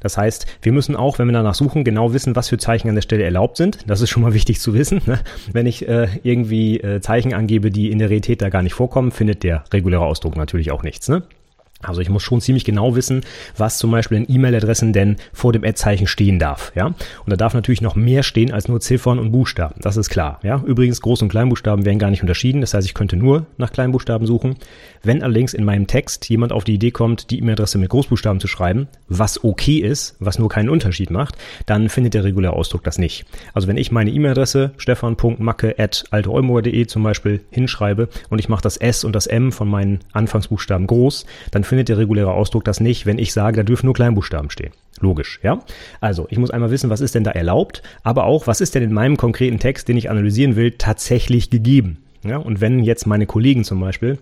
Das 0.00 0.16
heißt, 0.16 0.46
wir 0.62 0.70
müssen 0.70 0.94
auch, 0.94 1.18
wenn 1.18 1.26
wir 1.26 1.32
danach 1.32 1.54
suchen, 1.54 1.82
genau 1.82 2.12
wissen, 2.12 2.36
was 2.36 2.48
für 2.48 2.58
Zeichen 2.58 2.88
an 2.88 2.94
der 2.94 3.02
Stelle 3.02 3.24
erlaubt 3.24 3.56
sind. 3.56 3.78
Das 3.86 4.00
ist 4.00 4.10
schon 4.10 4.22
mal 4.22 4.34
wichtig 4.34 4.60
zu 4.60 4.74
wissen. 4.74 5.00
Ne? 5.06 5.18
Wenn 5.52 5.66
ich 5.66 5.88
äh, 5.88 6.06
irgendwie 6.22 6.78
äh, 6.78 7.00
Zeichen 7.00 7.34
angebe, 7.34 7.70
die 7.70 7.90
in 7.90 7.98
der 7.98 8.10
Realität 8.10 8.42
da 8.42 8.48
gar 8.48 8.62
nicht 8.62 8.74
vorkommen, 8.74 9.10
findet 9.10 9.42
der 9.42 9.64
reguläre 9.72 10.04
Ausdruck 10.04 10.36
natürlich 10.36 10.70
auch 10.70 10.82
nichts. 10.82 11.08
Ne? 11.08 11.24
Also 11.82 12.00
ich 12.00 12.08
muss 12.08 12.22
schon 12.22 12.40
ziemlich 12.40 12.64
genau 12.64 12.94
wissen, 12.94 13.22
was 13.56 13.78
zum 13.78 13.90
Beispiel 13.90 14.18
in 14.18 14.26
E-Mail-Adressen 14.28 14.92
denn 14.92 15.16
vor 15.32 15.52
dem 15.52 15.64
Ad-Zeichen 15.64 16.06
stehen 16.06 16.38
darf. 16.38 16.72
Ja? 16.74 16.86
Und 16.86 16.96
da 17.26 17.36
darf 17.36 17.54
natürlich 17.54 17.82
noch 17.82 17.96
mehr 17.96 18.22
stehen 18.22 18.52
als 18.52 18.68
nur 18.68 18.80
Ziffern 18.80 19.18
und 19.18 19.32
Buchstaben. 19.32 19.74
Das 19.80 19.96
ist 19.96 20.08
klar. 20.08 20.38
Ja? 20.42 20.62
Übrigens, 20.64 21.02
Groß- 21.02 21.22
und 21.22 21.28
Kleinbuchstaben 21.28 21.84
werden 21.84 21.98
gar 21.98 22.10
nicht 22.10 22.22
unterschieden. 22.22 22.60
Das 22.60 22.74
heißt, 22.74 22.86
ich 22.86 22.94
könnte 22.94 23.16
nur 23.16 23.46
nach 23.56 23.72
Kleinbuchstaben 23.72 24.26
suchen. 24.26 24.56
Wenn 25.02 25.22
allerdings 25.22 25.54
in 25.54 25.64
meinem 25.64 25.86
Text 25.86 26.28
jemand 26.28 26.52
auf 26.52 26.64
die 26.64 26.74
Idee 26.74 26.92
kommt, 26.92 27.30
die 27.30 27.38
E-Mail-Adresse 27.38 27.78
mit 27.78 27.90
Großbuchstaben 27.90 28.40
zu 28.40 28.46
schreiben, 28.46 28.88
was 29.08 29.42
okay 29.42 29.78
ist, 29.78 30.16
was 30.20 30.38
nur 30.38 30.48
keinen 30.48 30.68
Unterschied 30.68 31.10
macht, 31.10 31.36
dann 31.66 31.88
findet 31.88 32.14
der 32.14 32.24
reguläre 32.24 32.52
Ausdruck 32.52 32.84
das 32.84 32.98
nicht. 32.98 33.24
Also 33.52 33.68
wenn 33.68 33.76
ich 33.76 33.90
meine 33.90 34.10
E-Mail-Adresse 34.10 34.72
stefan.macke.alteolmoer.de 34.76 36.86
zum 36.86 37.02
Beispiel 37.02 37.40
hinschreibe 37.50 38.08
und 38.30 38.38
ich 38.38 38.48
mache 38.48 38.62
das 38.62 38.76
S 38.76 39.04
und 39.04 39.14
das 39.14 39.26
M 39.26 39.52
von 39.52 39.68
meinen 39.68 40.00
Anfangsbuchstaben 40.12 40.86
groß, 40.86 41.26
dann 41.50 41.64
findet 41.72 41.88
der 41.88 41.96
reguläre 41.96 42.34
Ausdruck 42.34 42.64
das 42.64 42.80
nicht, 42.80 43.06
wenn 43.06 43.16
ich 43.16 43.32
sage, 43.32 43.56
da 43.56 43.62
dürfen 43.62 43.86
nur 43.86 43.94
Kleinbuchstaben 43.94 44.50
stehen. 44.50 44.72
Logisch, 45.00 45.40
ja? 45.42 45.60
Also, 46.02 46.26
ich 46.28 46.36
muss 46.36 46.50
einmal 46.50 46.70
wissen, 46.70 46.90
was 46.90 47.00
ist 47.00 47.14
denn 47.14 47.24
da 47.24 47.30
erlaubt, 47.30 47.82
aber 48.02 48.24
auch, 48.24 48.46
was 48.46 48.60
ist 48.60 48.74
denn 48.74 48.82
in 48.82 48.92
meinem 48.92 49.16
konkreten 49.16 49.58
Text, 49.58 49.88
den 49.88 49.96
ich 49.96 50.10
analysieren 50.10 50.54
will, 50.54 50.72
tatsächlich 50.72 51.48
gegeben. 51.48 52.04
Ja? 52.24 52.36
Und 52.36 52.60
wenn 52.60 52.84
jetzt 52.84 53.06
meine 53.06 53.24
Kollegen 53.24 53.64
zum 53.64 53.80
Beispiel 53.80 54.18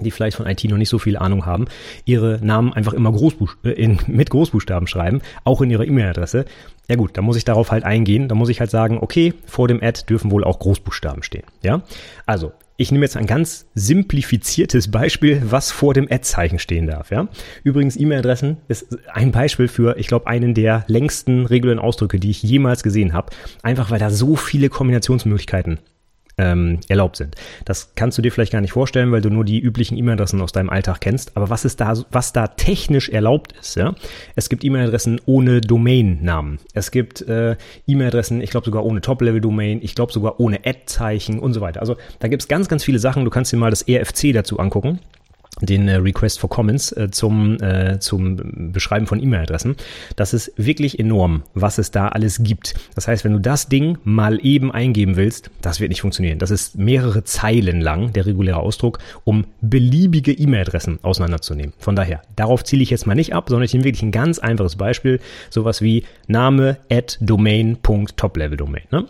die 0.00 0.10
vielleicht 0.10 0.36
von 0.36 0.46
IT 0.46 0.62
noch 0.64 0.76
nicht 0.76 0.88
so 0.88 0.98
viel 0.98 1.16
Ahnung 1.16 1.46
haben, 1.46 1.66
ihre 2.04 2.38
Namen 2.42 2.72
einfach 2.72 2.92
immer 2.92 3.12
Großbuch 3.12 3.54
äh, 3.64 3.70
in, 3.70 3.98
mit 4.06 4.30
Großbuchstaben 4.30 4.88
schreiben, 4.88 5.22
auch 5.44 5.60
in 5.60 5.70
ihrer 5.70 5.84
E-Mail-Adresse. 5.84 6.46
Ja 6.88 6.96
gut, 6.96 7.16
da 7.16 7.22
muss 7.22 7.36
ich 7.36 7.44
darauf 7.44 7.70
halt 7.70 7.84
eingehen. 7.84 8.28
Da 8.28 8.34
muss 8.34 8.48
ich 8.48 8.60
halt 8.60 8.70
sagen, 8.70 8.98
okay, 9.00 9.34
vor 9.46 9.68
dem 9.68 9.82
Ad 9.82 10.02
dürfen 10.08 10.30
wohl 10.30 10.44
auch 10.44 10.58
Großbuchstaben 10.58 11.22
stehen. 11.22 11.44
Ja, 11.62 11.82
also 12.26 12.52
ich 12.80 12.92
nehme 12.92 13.04
jetzt 13.04 13.16
ein 13.16 13.26
ganz 13.26 13.66
simplifiziertes 13.74 14.88
Beispiel, 14.90 15.42
was 15.44 15.72
vor 15.72 15.94
dem 15.94 16.06
Ad-Zeichen 16.08 16.60
stehen 16.60 16.86
darf. 16.86 17.10
Ja? 17.10 17.28
Übrigens, 17.64 17.96
E-Mail-Adressen 17.96 18.58
ist 18.68 18.96
ein 19.12 19.32
Beispiel 19.32 19.66
für, 19.66 19.98
ich 19.98 20.06
glaube, 20.06 20.28
einen 20.28 20.54
der 20.54 20.84
längsten 20.86 21.44
regulären 21.44 21.80
Ausdrücke, 21.80 22.20
die 22.20 22.30
ich 22.30 22.42
jemals 22.44 22.84
gesehen 22.84 23.12
habe. 23.12 23.32
Einfach 23.62 23.90
weil 23.90 23.98
da 23.98 24.10
so 24.10 24.36
viele 24.36 24.68
Kombinationsmöglichkeiten 24.68 25.80
ähm, 26.38 26.80
erlaubt 26.88 27.16
sind. 27.16 27.34
Das 27.64 27.92
kannst 27.94 28.16
du 28.16 28.22
dir 28.22 28.32
vielleicht 28.32 28.52
gar 28.52 28.60
nicht 28.60 28.72
vorstellen, 28.72 29.12
weil 29.12 29.20
du 29.20 29.30
nur 29.30 29.44
die 29.44 29.58
üblichen 29.58 29.98
E-Mail-Adressen 29.98 30.40
aus 30.40 30.52
deinem 30.52 30.70
Alltag 30.70 31.00
kennst. 31.00 31.36
Aber 31.36 31.50
was 31.50 31.64
ist 31.64 31.80
da, 31.80 31.94
was 32.10 32.32
da 32.32 32.46
technisch 32.46 33.08
erlaubt 33.08 33.52
ist, 33.60 33.76
ja? 33.76 33.94
Es 34.36 34.48
gibt 34.48 34.64
E-Mail-Adressen 34.64 35.20
ohne 35.26 35.60
Domain-Namen. 35.60 36.58
Es 36.72 36.90
gibt 36.90 37.22
äh, 37.22 37.56
E-Mail-Adressen, 37.86 38.40
ich 38.40 38.50
glaube 38.50 38.64
sogar 38.64 38.84
ohne 38.84 39.00
Top-Level-Domain, 39.00 39.80
ich 39.82 39.94
glaube 39.94 40.12
sogar 40.12 40.40
ohne 40.40 40.60
Ad-Zeichen 40.64 41.38
und 41.38 41.52
so 41.52 41.60
weiter. 41.60 41.80
Also 41.80 41.96
da 42.20 42.28
gibt 42.28 42.42
es 42.42 42.48
ganz, 42.48 42.68
ganz 42.68 42.84
viele 42.84 42.98
Sachen. 42.98 43.24
Du 43.24 43.30
kannst 43.30 43.52
dir 43.52 43.56
mal 43.56 43.70
das 43.70 43.84
RFC 43.88 44.32
dazu 44.32 44.58
angucken 44.58 45.00
den 45.60 45.88
äh, 45.88 45.96
Request 45.96 46.40
for 46.40 46.50
Comments 46.50 46.92
äh, 46.92 47.10
zum, 47.10 47.60
äh, 47.60 47.98
zum 47.98 48.72
Beschreiben 48.72 49.06
von 49.06 49.22
E-Mail-Adressen. 49.22 49.76
Das 50.16 50.34
ist 50.34 50.52
wirklich 50.56 50.98
enorm, 50.98 51.42
was 51.54 51.78
es 51.78 51.90
da 51.90 52.08
alles 52.08 52.42
gibt. 52.42 52.74
Das 52.94 53.08
heißt, 53.08 53.24
wenn 53.24 53.32
du 53.32 53.40
das 53.40 53.68
Ding 53.68 53.98
mal 54.04 54.44
eben 54.44 54.72
eingeben 54.72 55.16
willst, 55.16 55.50
das 55.62 55.80
wird 55.80 55.90
nicht 55.90 56.00
funktionieren. 56.00 56.38
Das 56.38 56.50
ist 56.50 56.78
mehrere 56.78 57.24
Zeilen 57.24 57.80
lang, 57.80 58.12
der 58.12 58.26
reguläre 58.26 58.58
Ausdruck, 58.58 58.98
um 59.24 59.44
beliebige 59.60 60.32
E-Mail-Adressen 60.32 60.98
auseinanderzunehmen. 61.02 61.72
Von 61.78 61.96
daher, 61.96 62.22
darauf 62.36 62.64
ziele 62.64 62.82
ich 62.82 62.90
jetzt 62.90 63.06
mal 63.06 63.14
nicht 63.14 63.34
ab, 63.34 63.48
sondern 63.48 63.64
ich 63.64 63.72
nehme 63.72 63.84
wirklich 63.84 64.02
ein 64.02 64.12
ganz 64.12 64.38
einfaches 64.38 64.76
Beispiel, 64.76 65.20
sowas 65.50 65.82
wie 65.82 66.04
Name 66.26 66.78
at 66.90 67.18
domain.topleveldomain. 67.20 68.84
Ne? 68.90 69.06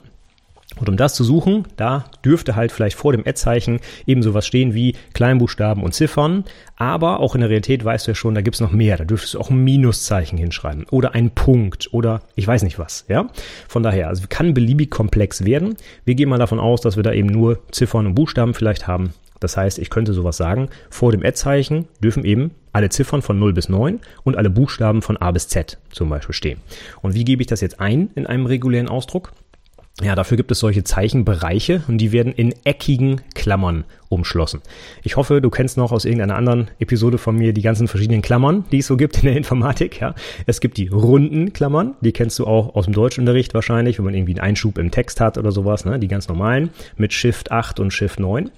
Und 0.76 0.88
um 0.88 0.96
das 0.96 1.14
zu 1.14 1.24
suchen, 1.24 1.66
da 1.76 2.04
dürfte 2.24 2.54
halt 2.54 2.72
vielleicht 2.72 2.96
vor 2.96 3.12
dem 3.12 3.22
Ad-Zeichen 3.22 3.80
eben 4.06 4.22
sowas 4.22 4.46
stehen 4.46 4.74
wie 4.74 4.94
Kleinbuchstaben 5.14 5.82
und 5.82 5.92
Ziffern. 5.92 6.44
Aber 6.76 7.20
auch 7.20 7.34
in 7.34 7.40
der 7.40 7.50
Realität 7.50 7.84
weißt 7.84 8.06
du 8.06 8.10
ja 8.12 8.14
schon, 8.14 8.34
da 8.34 8.42
gibt's 8.42 8.60
noch 8.60 8.70
mehr. 8.70 8.96
Da 8.96 9.04
dürftest 9.04 9.34
du 9.34 9.40
auch 9.40 9.50
ein 9.50 9.64
Minuszeichen 9.64 10.38
hinschreiben 10.38 10.86
oder 10.90 11.14
ein 11.14 11.30
Punkt 11.30 11.92
oder 11.92 12.20
ich 12.36 12.46
weiß 12.46 12.62
nicht 12.62 12.78
was. 12.78 13.06
Ja, 13.08 13.28
Von 13.66 13.82
daher, 13.82 14.08
also 14.08 14.24
kann 14.28 14.54
beliebig 14.54 14.90
komplex 14.90 15.44
werden. 15.44 15.76
Wir 16.04 16.14
gehen 16.14 16.28
mal 16.28 16.38
davon 16.38 16.60
aus, 16.60 16.80
dass 16.80 16.96
wir 16.96 17.02
da 17.02 17.12
eben 17.12 17.28
nur 17.28 17.60
Ziffern 17.72 18.06
und 18.06 18.14
Buchstaben 18.14 18.54
vielleicht 18.54 18.86
haben. 18.86 19.14
Das 19.40 19.56
heißt, 19.56 19.78
ich 19.78 19.90
könnte 19.90 20.12
sowas 20.12 20.36
sagen, 20.36 20.68
vor 20.90 21.12
dem 21.12 21.22
Ad-Zeichen 21.24 21.86
dürfen 22.02 22.24
eben 22.24 22.50
alle 22.72 22.88
Ziffern 22.88 23.22
von 23.22 23.38
0 23.38 23.52
bis 23.52 23.68
9 23.68 24.00
und 24.24 24.36
alle 24.36 24.50
Buchstaben 24.50 25.02
von 25.02 25.16
A 25.16 25.30
bis 25.30 25.48
Z 25.48 25.78
zum 25.90 26.08
Beispiel 26.08 26.34
stehen. 26.34 26.60
Und 27.02 27.14
wie 27.14 27.24
gebe 27.24 27.42
ich 27.42 27.46
das 27.46 27.60
jetzt 27.60 27.80
ein 27.80 28.10
in 28.14 28.26
einem 28.26 28.46
regulären 28.46 28.88
Ausdruck? 28.88 29.32
Ja, 30.02 30.14
dafür 30.14 30.36
gibt 30.36 30.52
es 30.52 30.60
solche 30.60 30.84
Zeichenbereiche 30.84 31.82
und 31.88 31.98
die 31.98 32.12
werden 32.12 32.32
in 32.32 32.54
eckigen 32.64 33.20
Klammern 33.34 33.84
umschlossen. 34.08 34.60
Ich 35.02 35.16
hoffe, 35.16 35.40
du 35.40 35.50
kennst 35.50 35.76
noch 35.76 35.92
aus 35.92 36.04
irgendeiner 36.04 36.36
anderen 36.36 36.68
Episode 36.78 37.18
von 37.18 37.36
mir 37.36 37.52
die 37.52 37.62
ganzen 37.62 37.88
verschiedenen 37.88 38.22
Klammern, 38.22 38.64
die 38.72 38.78
es 38.78 38.86
so 38.86 38.96
gibt 38.96 39.18
in 39.18 39.26
der 39.26 39.36
Informatik. 39.36 40.00
Ja, 40.00 40.14
es 40.46 40.60
gibt 40.60 40.76
die 40.76 40.88
runden 40.88 41.52
Klammern, 41.52 41.94
die 42.00 42.12
kennst 42.12 42.38
du 42.38 42.46
auch 42.46 42.74
aus 42.74 42.84
dem 42.84 42.94
Deutschunterricht 42.94 43.54
wahrscheinlich, 43.54 43.98
wenn 43.98 44.04
man 44.04 44.14
irgendwie 44.14 44.34
einen 44.34 44.48
Einschub 44.50 44.78
im 44.78 44.90
Text 44.90 45.20
hat 45.20 45.38
oder 45.38 45.52
sowas, 45.52 45.84
ne? 45.84 45.98
die 45.98 46.08
ganz 46.08 46.28
normalen 46.28 46.70
mit 46.96 47.12
Shift 47.12 47.52
8 47.52 47.80
und 47.80 47.92
Shift 47.92 48.20
9. 48.20 48.50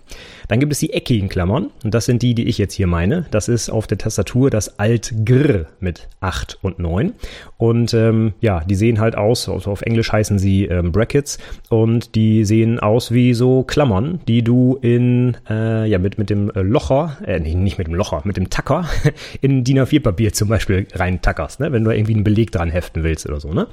Dann 0.49 0.61
gibt 0.61 0.73
es 0.73 0.81
die 0.81 0.93
eckigen 0.93 1.29
Klammern 1.29 1.71
und 1.85 1.95
das 1.95 2.07
sind 2.07 2.23
die, 2.23 2.35
die 2.35 2.49
ich 2.49 2.59
jetzt 2.59 2.75
hier 2.75 2.87
meine. 2.87 3.27
Das 3.31 3.49
ist 3.49 3.71
auf 3.71 3.87
der 3.87 3.99
Tastatur 3.99 4.51
das 4.51 4.79
Alt-Gr 4.79 5.67
mit 5.79 6.09
8 6.21 6.59
und 6.63 6.79
9 6.79 7.13
und 7.57 7.95
ähm, 7.95 8.35
ja, 8.41 8.61
die 8.61 8.75
sehen 8.75 9.01
halt 9.01 9.17
aus, 9.17 9.49
also 9.49 9.71
auf 9.71 9.83
Englisch 9.83 10.13
heißen 10.13 10.39
sie 10.39 10.65
ähm, 10.65 10.93
Brackets 10.93 11.39
und 11.69 12.15
die 12.15 12.45
sehen 12.45 12.81
aus 12.81 13.13
wie 13.13 13.35
so 13.35 13.63
Klammern, 13.63 14.21
die 14.27 14.43
du 14.43 14.79
in 14.81 15.37
äh, 15.48 15.87
ja 15.87 15.98
mit 15.98 16.18
mit 16.18 16.31
dem 16.31 16.50
Locher, 16.55 17.16
äh, 17.26 17.40
nicht 17.40 17.79
mit 17.79 17.87
dem 17.87 17.94
Locher, 17.94 18.22
mit 18.24 18.37
dem 18.37 18.50
Tacker 18.50 18.87
in 19.40 19.64
DIN 19.64 19.81
A4 19.81 20.03
Papier 20.03 20.33
zum 20.33 20.48
Beispiel 20.48 20.87
rein 20.94 21.22
tackerst, 21.22 21.61
ne, 21.61 21.72
wenn 21.72 21.85
du 21.85 21.90
irgendwie 21.90 22.14
einen 22.14 22.24
Beleg 22.24 22.53
dran 22.53 22.70
heften 22.70 23.03
willst 23.03 23.26
oder 23.26 23.40
so, 23.40 23.53
ne. 23.53 23.66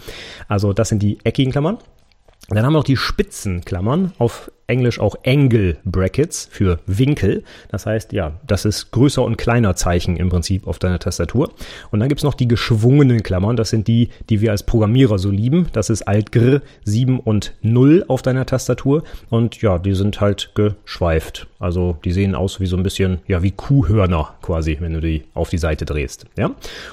Also 0.47 0.73
das 0.73 0.89
sind 0.89 1.01
die 1.01 1.17
eckigen 1.23 1.51
Klammern. 1.51 1.77
Dann 2.49 2.65
haben 2.65 2.73
wir 2.73 2.79
noch 2.79 2.85
die 2.85 2.95
Spitzenklammern, 2.95 4.13
auf 4.19 4.49
Englisch 4.67 4.99
auch 4.99 5.15
Angle 5.25 5.77
Brackets 5.83 6.47
für 6.49 6.79
Winkel. 6.85 7.43
Das 7.69 7.85
heißt, 7.85 8.13
ja, 8.13 8.39
das 8.47 8.63
ist 8.63 8.91
größer 8.91 9.21
und 9.21 9.37
kleiner 9.37 9.75
Zeichen 9.75 10.15
im 10.15 10.29
Prinzip 10.29 10.65
auf 10.65 10.79
deiner 10.79 10.99
Tastatur. 10.99 11.51
Und 11.91 11.99
dann 11.99 12.07
gibt's 12.07 12.23
noch 12.23 12.33
die 12.33 12.47
geschwungenen 12.47 13.23
Klammern. 13.23 13.57
Das 13.57 13.69
sind 13.69 13.87
die, 13.87 14.09
die 14.29 14.39
wir 14.39 14.51
als 14.51 14.63
Programmierer 14.63 15.19
so 15.19 15.29
lieben. 15.29 15.67
Das 15.73 15.89
ist 15.89 16.03
Alt-Gr 16.03 16.61
7 16.85 17.19
und 17.19 17.53
0 17.63 18.05
auf 18.07 18.21
deiner 18.21 18.45
Tastatur. 18.45 19.03
Und 19.29 19.61
ja, 19.61 19.77
die 19.77 19.93
sind 19.93 20.21
halt 20.21 20.51
geschweift. 20.55 21.47
Also 21.59 21.97
die 22.05 22.11
sehen 22.11 22.35
aus 22.35 22.61
wie 22.61 22.67
so 22.67 22.77
ein 22.77 22.83
bisschen, 22.83 23.19
ja, 23.27 23.43
wie 23.43 23.51
Kuhhörner 23.51 24.35
quasi, 24.41 24.77
wenn 24.79 24.93
du 24.93 25.01
die 25.01 25.25
auf 25.33 25.49
die 25.49 25.57
Seite 25.57 25.85
drehst. 25.85 26.25
Ja. 26.37 26.51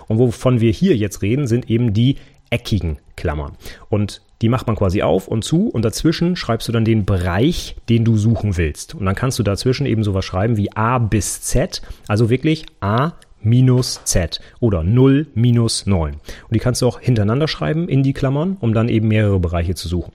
Und 0.08 0.18
wovon 0.18 0.60
wir 0.60 0.72
hier 0.72 0.96
jetzt 0.96 1.22
reden, 1.22 1.46
sind 1.46 1.70
eben 1.70 1.92
die 1.92 2.16
eckigen 2.50 2.98
Klammern. 3.16 3.52
Und 3.88 4.20
die 4.44 4.50
macht 4.50 4.66
man 4.66 4.76
quasi 4.76 5.00
auf 5.00 5.26
und 5.26 5.42
zu 5.42 5.68
und 5.68 5.86
dazwischen 5.86 6.36
schreibst 6.36 6.68
du 6.68 6.72
dann 6.72 6.84
den 6.84 7.06
Bereich, 7.06 7.76
den 7.88 8.04
du 8.04 8.18
suchen 8.18 8.58
willst. 8.58 8.94
Und 8.94 9.06
dann 9.06 9.14
kannst 9.14 9.38
du 9.38 9.42
dazwischen 9.42 9.86
eben 9.86 10.04
sowas 10.04 10.26
schreiben 10.26 10.58
wie 10.58 10.70
A 10.76 10.98
bis 10.98 11.40
Z, 11.40 11.80
also 12.08 12.28
wirklich 12.28 12.66
A 12.80 13.12
minus 13.40 14.04
Z 14.04 14.42
oder 14.60 14.82
0 14.82 15.28
minus 15.34 15.86
9. 15.86 16.12
Und 16.16 16.20
die 16.50 16.58
kannst 16.58 16.82
du 16.82 16.86
auch 16.86 17.00
hintereinander 17.00 17.48
schreiben 17.48 17.88
in 17.88 18.02
die 18.02 18.12
Klammern, 18.12 18.58
um 18.60 18.74
dann 18.74 18.90
eben 18.90 19.08
mehrere 19.08 19.40
Bereiche 19.40 19.74
zu 19.74 19.88
suchen. 19.88 20.12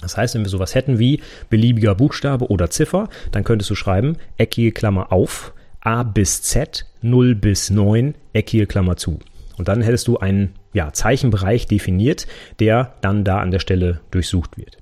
Das 0.00 0.16
heißt, 0.16 0.34
wenn 0.34 0.42
wir 0.42 0.48
sowas 0.48 0.74
hätten 0.74 0.98
wie 0.98 1.20
beliebiger 1.50 1.94
Buchstabe 1.94 2.46
oder 2.46 2.70
Ziffer, 2.70 3.10
dann 3.30 3.44
könntest 3.44 3.68
du 3.68 3.74
schreiben, 3.74 4.16
eckige 4.38 4.72
Klammer 4.72 5.12
auf, 5.12 5.52
A 5.80 6.02
bis 6.02 6.40
Z, 6.40 6.86
0 7.02 7.34
bis 7.34 7.68
9, 7.68 8.14
eckige 8.32 8.66
Klammer 8.66 8.96
zu. 8.96 9.18
Und 9.58 9.68
dann 9.68 9.82
hättest 9.82 10.08
du 10.08 10.16
einen 10.16 10.54
ja, 10.72 10.92
Zeichenbereich 10.92 11.66
definiert, 11.66 12.26
der 12.58 12.94
dann 13.00 13.24
da 13.24 13.38
an 13.38 13.50
der 13.50 13.58
Stelle 13.58 14.00
durchsucht 14.10 14.56
wird. 14.56 14.78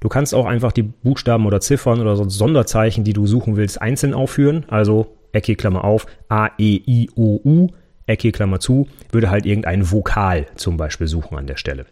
Du 0.00 0.08
kannst 0.08 0.34
auch 0.34 0.46
einfach 0.46 0.72
die 0.72 0.82
Buchstaben 0.82 1.46
oder 1.46 1.60
Ziffern 1.60 2.00
oder 2.00 2.16
so 2.16 2.28
Sonderzeichen, 2.28 3.04
die 3.04 3.12
du 3.12 3.26
suchen 3.26 3.56
willst, 3.56 3.80
einzeln 3.80 4.14
aufführen. 4.14 4.64
Also 4.68 5.16
Ecke 5.32 5.54
Klammer 5.54 5.84
auf, 5.84 6.06
A, 6.28 6.50
E, 6.58 6.82
I, 6.86 7.10
O, 7.14 7.40
U, 7.44 7.68
Ecke 8.06 8.32
Klammer 8.32 8.58
zu, 8.58 8.88
würde 9.10 9.30
halt 9.30 9.46
irgendein 9.46 9.90
Vokal 9.90 10.46
zum 10.56 10.76
Beispiel 10.76 11.06
suchen 11.06 11.38
an 11.38 11.46
der 11.46 11.56
Stelle. 11.56 11.86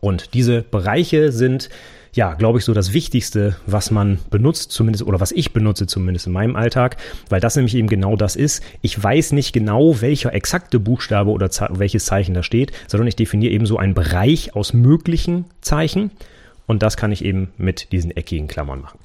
Und 0.00 0.34
diese 0.34 0.62
Bereiche 0.62 1.30
sind 1.30 1.70
ja, 2.14 2.34
glaube 2.34 2.58
ich, 2.58 2.64
so 2.64 2.74
das 2.74 2.92
Wichtigste, 2.92 3.56
was 3.66 3.90
man 3.90 4.18
benutzt, 4.30 4.70
zumindest, 4.70 5.04
oder 5.04 5.20
was 5.20 5.32
ich 5.32 5.52
benutze 5.52 5.86
zumindest 5.86 6.26
in 6.26 6.32
meinem 6.32 6.56
Alltag, 6.56 6.98
weil 7.30 7.40
das 7.40 7.56
nämlich 7.56 7.74
eben 7.74 7.88
genau 7.88 8.16
das 8.16 8.36
ist. 8.36 8.62
Ich 8.82 9.02
weiß 9.02 9.32
nicht 9.32 9.52
genau, 9.52 10.00
welcher 10.02 10.34
exakte 10.34 10.78
Buchstabe 10.78 11.30
oder 11.30 11.48
welches 11.70 12.04
Zeichen 12.04 12.34
da 12.34 12.42
steht, 12.42 12.72
sondern 12.86 13.08
ich 13.08 13.16
definiere 13.16 13.52
eben 13.52 13.66
so 13.66 13.78
einen 13.78 13.94
Bereich 13.94 14.54
aus 14.54 14.74
möglichen 14.74 15.46
Zeichen 15.62 16.10
und 16.66 16.82
das 16.82 16.96
kann 16.96 17.12
ich 17.12 17.24
eben 17.24 17.48
mit 17.56 17.92
diesen 17.92 18.10
eckigen 18.10 18.46
Klammern 18.46 18.82
machen. 18.82 18.98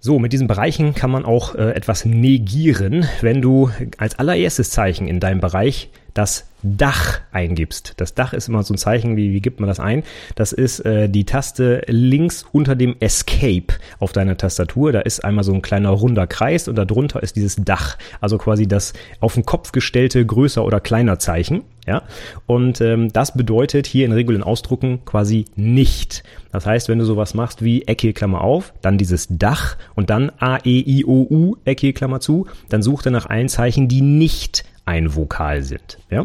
So, 0.00 0.18
mit 0.18 0.32
diesen 0.32 0.48
Bereichen 0.48 0.94
kann 0.94 1.10
man 1.10 1.24
auch 1.24 1.54
äh, 1.54 1.70
etwas 1.70 2.04
negieren, 2.04 3.08
wenn 3.22 3.40
du 3.40 3.70
als 3.96 4.18
allererstes 4.18 4.70
Zeichen 4.70 5.08
in 5.08 5.18
deinem 5.18 5.40
Bereich 5.40 5.88
das 6.12 6.46
Dach 6.64 7.20
eingibst. 7.30 7.94
Das 7.98 8.14
Dach 8.14 8.32
ist 8.32 8.48
immer 8.48 8.62
so 8.62 8.74
ein 8.74 8.78
Zeichen, 8.78 9.16
wie, 9.16 9.32
wie 9.32 9.40
gibt 9.40 9.60
man 9.60 9.68
das 9.68 9.80
ein? 9.80 10.02
Das 10.34 10.52
ist 10.52 10.80
äh, 10.80 11.08
die 11.08 11.24
Taste 11.24 11.82
links 11.86 12.44
unter 12.50 12.74
dem 12.74 12.96
Escape 13.00 13.74
auf 13.98 14.12
deiner 14.12 14.36
Tastatur. 14.36 14.92
Da 14.92 15.00
ist 15.00 15.24
einmal 15.24 15.44
so 15.44 15.52
ein 15.52 15.62
kleiner 15.62 15.90
runder 15.90 16.26
Kreis 16.26 16.66
und 16.68 16.76
darunter 16.76 17.22
ist 17.22 17.36
dieses 17.36 17.56
Dach. 17.56 17.98
Also 18.20 18.38
quasi 18.38 18.66
das 18.66 18.94
auf 19.20 19.34
den 19.34 19.44
Kopf 19.44 19.72
gestellte 19.72 20.24
größer 20.24 20.64
oder 20.64 20.80
kleiner 20.80 21.18
Zeichen. 21.18 21.62
Ja, 21.86 22.02
und 22.46 22.80
ähm, 22.80 23.12
das 23.12 23.34
bedeutet 23.34 23.86
hier 23.86 24.06
in 24.06 24.12
regulären 24.12 24.42
Ausdrucken 24.42 25.04
quasi 25.04 25.44
nicht. 25.54 26.22
Das 26.50 26.64
heißt, 26.64 26.88
wenn 26.88 26.98
du 26.98 27.04
sowas 27.04 27.34
machst 27.34 27.62
wie 27.62 27.82
Ecke 27.82 28.14
Klammer 28.14 28.40
auf, 28.40 28.72
dann 28.80 28.96
dieses 28.96 29.26
Dach 29.28 29.76
und 29.94 30.08
dann 30.08 30.32
A, 30.38 30.56
E, 30.64 30.80
I, 30.80 31.04
O, 31.04 31.26
U, 31.28 31.56
Ecke 31.66 31.92
Klammer 31.92 32.20
zu, 32.20 32.46
dann 32.70 32.82
such 32.82 33.04
er 33.04 33.10
nach 33.10 33.26
allen 33.26 33.50
Zeichen, 33.50 33.88
die 33.88 34.00
nicht 34.00 34.64
ein 34.86 35.14
Vokal 35.14 35.62
sind. 35.62 35.98
Ja? 36.08 36.24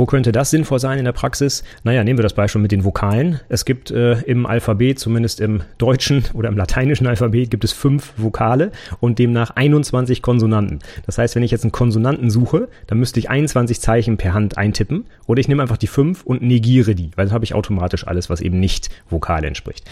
Wo 0.00 0.06
könnte 0.06 0.32
das 0.32 0.48
sinnvoll 0.48 0.78
sein 0.78 0.98
in 0.98 1.04
der 1.04 1.12
Praxis? 1.12 1.62
Naja, 1.84 2.02
nehmen 2.04 2.18
wir 2.18 2.22
das 2.22 2.32
Beispiel 2.32 2.62
mit 2.62 2.72
den 2.72 2.86
Vokalen. 2.86 3.38
Es 3.50 3.66
gibt 3.66 3.90
äh, 3.90 4.14
im 4.22 4.46
Alphabet, 4.46 4.98
zumindest 4.98 5.42
im 5.42 5.60
deutschen 5.76 6.24
oder 6.32 6.48
im 6.48 6.56
lateinischen 6.56 7.06
Alphabet, 7.06 7.50
gibt 7.50 7.64
es 7.64 7.74
fünf 7.74 8.14
Vokale 8.16 8.72
und 9.00 9.18
demnach 9.18 9.50
21 9.50 10.22
Konsonanten. 10.22 10.78
Das 11.04 11.18
heißt, 11.18 11.36
wenn 11.36 11.42
ich 11.42 11.50
jetzt 11.50 11.64
einen 11.64 11.72
Konsonanten 11.72 12.30
suche, 12.30 12.70
dann 12.86 12.96
müsste 12.96 13.20
ich 13.20 13.28
21 13.28 13.78
Zeichen 13.82 14.16
per 14.16 14.32
Hand 14.32 14.56
eintippen 14.56 15.04
oder 15.26 15.38
ich 15.38 15.48
nehme 15.48 15.60
einfach 15.60 15.76
die 15.76 15.86
fünf 15.86 16.22
und 16.22 16.40
negiere 16.40 16.94
die, 16.94 17.10
weil 17.16 17.26
dann 17.26 17.34
habe 17.34 17.44
ich 17.44 17.52
automatisch 17.52 18.06
alles, 18.06 18.30
was 18.30 18.40
eben 18.40 18.58
nicht 18.58 18.88
Vokal 19.10 19.44
entspricht. 19.44 19.84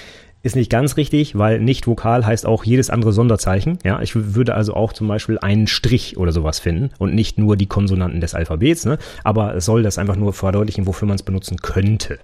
Ist 0.42 0.54
nicht 0.54 0.70
ganz 0.70 0.96
richtig, 0.96 1.36
weil 1.36 1.58
nicht 1.60 1.88
vokal 1.88 2.24
heißt 2.24 2.46
auch 2.46 2.62
jedes 2.62 2.90
andere 2.90 3.12
Sonderzeichen. 3.12 3.78
Ja, 3.84 4.00
ich 4.00 4.14
würde 4.14 4.54
also 4.54 4.74
auch 4.74 4.92
zum 4.92 5.08
Beispiel 5.08 5.38
einen 5.38 5.66
Strich 5.66 6.16
oder 6.16 6.30
sowas 6.30 6.60
finden 6.60 6.90
und 6.98 7.12
nicht 7.14 7.38
nur 7.38 7.56
die 7.56 7.66
Konsonanten 7.66 8.20
des 8.20 8.34
Alphabets. 8.34 8.84
Ne? 8.84 8.98
Aber 9.24 9.56
es 9.56 9.64
soll 9.64 9.82
das 9.82 9.98
einfach 9.98 10.16
nur 10.16 10.32
verdeutlichen, 10.32 10.86
wofür 10.86 11.08
man 11.08 11.16
es 11.16 11.24
benutzen 11.24 11.56
könnte. 11.56 12.20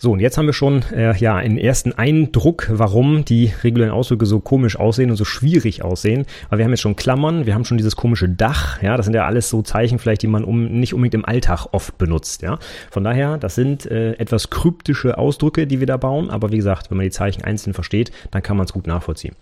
So, 0.00 0.12
und 0.12 0.20
jetzt 0.20 0.38
haben 0.38 0.46
wir 0.46 0.52
schon 0.52 0.84
äh, 0.94 1.16
ja 1.16 1.34
einen 1.34 1.58
ersten 1.58 1.92
Eindruck, 1.92 2.68
warum 2.70 3.24
die 3.24 3.52
regulären 3.64 3.92
Ausdrücke 3.92 4.26
so 4.26 4.38
komisch 4.38 4.78
aussehen 4.78 5.10
und 5.10 5.16
so 5.16 5.24
schwierig 5.24 5.82
aussehen. 5.82 6.24
Weil 6.48 6.58
wir 6.58 6.64
haben 6.64 6.70
jetzt 6.70 6.82
schon 6.82 6.94
Klammern, 6.94 7.46
wir 7.46 7.54
haben 7.56 7.64
schon 7.64 7.78
dieses 7.78 7.96
komische 7.96 8.28
Dach, 8.28 8.80
ja, 8.80 8.96
das 8.96 9.06
sind 9.06 9.14
ja 9.14 9.26
alles 9.26 9.50
so 9.50 9.60
Zeichen 9.62 9.98
vielleicht, 9.98 10.22
die 10.22 10.28
man 10.28 10.44
um, 10.44 10.66
nicht 10.66 10.94
unbedingt 10.94 11.14
im 11.14 11.24
Alltag 11.24 11.66
oft 11.72 11.98
benutzt, 11.98 12.42
ja. 12.42 12.60
Von 12.92 13.02
daher, 13.02 13.38
das 13.38 13.56
sind 13.56 13.86
äh, 13.86 14.12
etwas 14.12 14.50
kryptische 14.50 15.18
Ausdrücke, 15.18 15.66
die 15.66 15.80
wir 15.80 15.88
da 15.88 15.96
bauen, 15.96 16.30
aber 16.30 16.52
wie 16.52 16.58
gesagt, 16.58 16.92
wenn 16.92 16.98
man 16.98 17.04
die 17.04 17.10
Zeichen 17.10 17.42
einzeln 17.42 17.74
versteht, 17.74 18.12
dann 18.30 18.44
kann 18.44 18.56
man 18.56 18.66
es 18.66 18.72
gut 18.72 18.86
nachvollziehen. 18.86 19.34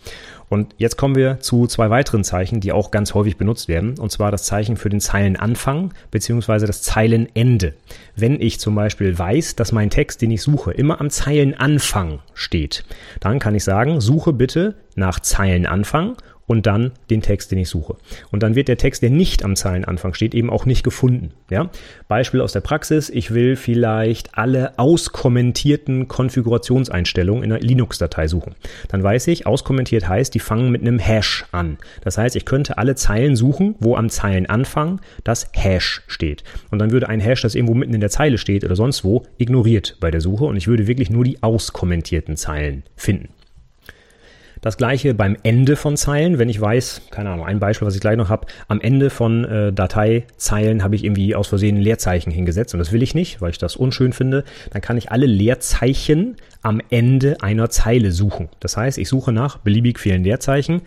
Und 0.49 0.75
jetzt 0.79 0.97
kommen 0.97 1.17
wir 1.17 1.41
zu 1.41 1.67
zwei 1.67 1.91
weiteren 1.91 2.23
Zeichen, 2.23 2.61
die 2.61 2.73
auch 2.73 2.91
ganz 2.91 3.15
häufig 3.15 3.37
benutzt 3.37 3.69
werden, 3.69 3.99
und 3.99 4.13
zwar 4.13 4.31
das 4.31 4.45
Zeichen 4.45 4.77
für 4.77 4.89
den 4.89 5.01
Zeilenanfang 5.01 5.93
beziehungsweise 6.11 6.67
das 6.67 6.83
Zeilenende. 6.83 7.75
Wenn 8.15 8.41
ich 8.41 8.61
zum 8.61 8.75
Beispiel 8.75 9.19
weiß, 9.19 9.57
dass 9.57 9.73
mein 9.73 9.91
Text, 9.91 10.23
den 10.23 10.31
ich 10.31 10.46
suche, 10.47 10.71
immer 10.71 11.01
am 11.01 11.11
Zeilenanfang 11.11 12.21
steht, 12.33 12.85
dann 13.21 13.41
kann 13.41 13.57
ich 13.57 13.65
sagen, 13.65 14.01
suche 14.01 14.33
bitte 14.33 14.77
nach 14.95 15.19
Zeilenanfang 15.19 16.17
und 16.47 16.67
dann 16.67 16.93
den 17.11 17.23
Text, 17.23 17.51
den 17.51 17.59
ich 17.59 17.69
suche. 17.69 17.97
Und 18.31 18.43
dann 18.43 18.55
wird 18.55 18.69
der 18.69 18.77
Text, 18.77 19.03
der 19.03 19.11
nicht 19.11 19.45
am 19.45 19.57
Zeilenanfang 19.57 20.15
steht, 20.15 20.35
eben 20.35 20.51
auch 20.51 20.65
nicht 20.65 20.85
gefunden. 20.85 21.33
Ja? 21.51 21.71
Beispiel 22.09 22.41
aus 22.41 22.53
der 22.53 22.61
Praxis, 22.61 23.11
ich 23.11 23.35
will 23.35 23.57
vielleicht 23.57 24.39
alle 24.39 24.79
auskommentierten 24.79 26.09
Konfigurationseinstellungen 26.09 27.43
in 27.43 27.53
einer 27.53 27.61
Linux-Datei 27.61 28.29
suchen. 28.29 28.55
Dann 28.89 29.03
weiß 29.03 29.27
ich, 29.29 29.47
auskommentiert 29.47 30.09
heißt, 30.09 30.35
die 30.35 30.41
fangen 30.41 30.71
mit 30.71 30.83
einem 30.83 30.99
Hash 30.99 31.45
an. 31.53 31.79
Das 32.03 32.19
heißt, 32.19 32.37
ich 32.37 32.45
könnte 32.45 32.79
alle 32.79 32.95
Zeilen 32.95 33.37
suchen, 33.37 33.75
wo 33.81 33.97
am 33.97 34.09
Zeilenanfang 34.09 35.01
das 35.25 35.51
Hash 35.53 36.03
steht. 36.07 36.45
Und 36.71 36.79
dann 36.79 36.93
würde 36.93 37.09
ein 37.09 37.21
Hash, 37.21 37.43
das 37.43 37.55
irgendwo 37.55 37.75
mitten 37.75 37.95
in 37.95 38.01
der 38.01 38.11
Zeile 38.11 38.39
steht 38.39 38.65
oder 38.65 38.77
sonst 38.77 39.05
wo, 39.05 39.25
ignoriert 39.39 39.97
bei 40.01 40.11
der 40.11 40.21
Suche 40.21 40.45
und 40.45 40.57
ich 40.57 40.69
würde 40.69 40.87
wirklich 40.87 41.11
nur 41.11 41.25
die 41.25 41.43
auskommentierten 41.43 42.37
Zeilen 42.37 42.85
finden. 42.95 43.36
Das 44.67 44.77
gleiche 44.77 45.15
beim 45.15 45.37
Ende 45.45 45.77
von 45.77 45.97
Zeilen, 45.97 46.41
wenn 46.41 46.49
ich 46.49 46.61
weiß, 46.61 47.03
keine 47.13 47.31
Ahnung, 47.31 47.47
ein 47.47 47.61
Beispiel, 47.61 47.87
was 47.87 47.95
ich 47.95 48.01
gleich 48.01 48.17
noch 48.17 48.31
habe, 48.31 48.49
am 48.67 48.81
Ende 48.81 49.11
von 49.11 49.45
äh, 49.45 49.73
Dateizeilen 49.73 50.83
habe 50.83 50.97
ich 50.97 51.05
irgendwie 51.05 51.37
aus 51.37 51.47
Versehen 51.47 51.77
Leerzeichen 51.77 52.33
hingesetzt 52.33 52.75
und 52.75 52.81
das 52.81 52.91
will 52.91 53.01
ich 53.01 53.15
nicht, 53.15 53.41
weil 53.41 53.51
ich 53.51 53.59
das 53.59 53.77
unschön 53.77 54.13
finde, 54.13 54.43
dann 54.73 54.83
kann 54.83 54.97
ich 54.97 55.13
alle 55.13 55.27
Leerzeichen 55.27 56.35
am 56.63 56.81
Ende 56.91 57.41
einer 57.43 57.71
Zeile 57.71 58.11
suchen. 58.11 58.49
Das 58.59 58.77
heißt, 58.77 58.99
ich 58.99 59.09
suche 59.09 59.31
nach 59.31 59.59
beliebig 59.59 60.01
vielen 60.01 60.25
Leerzeichen, 60.25 60.83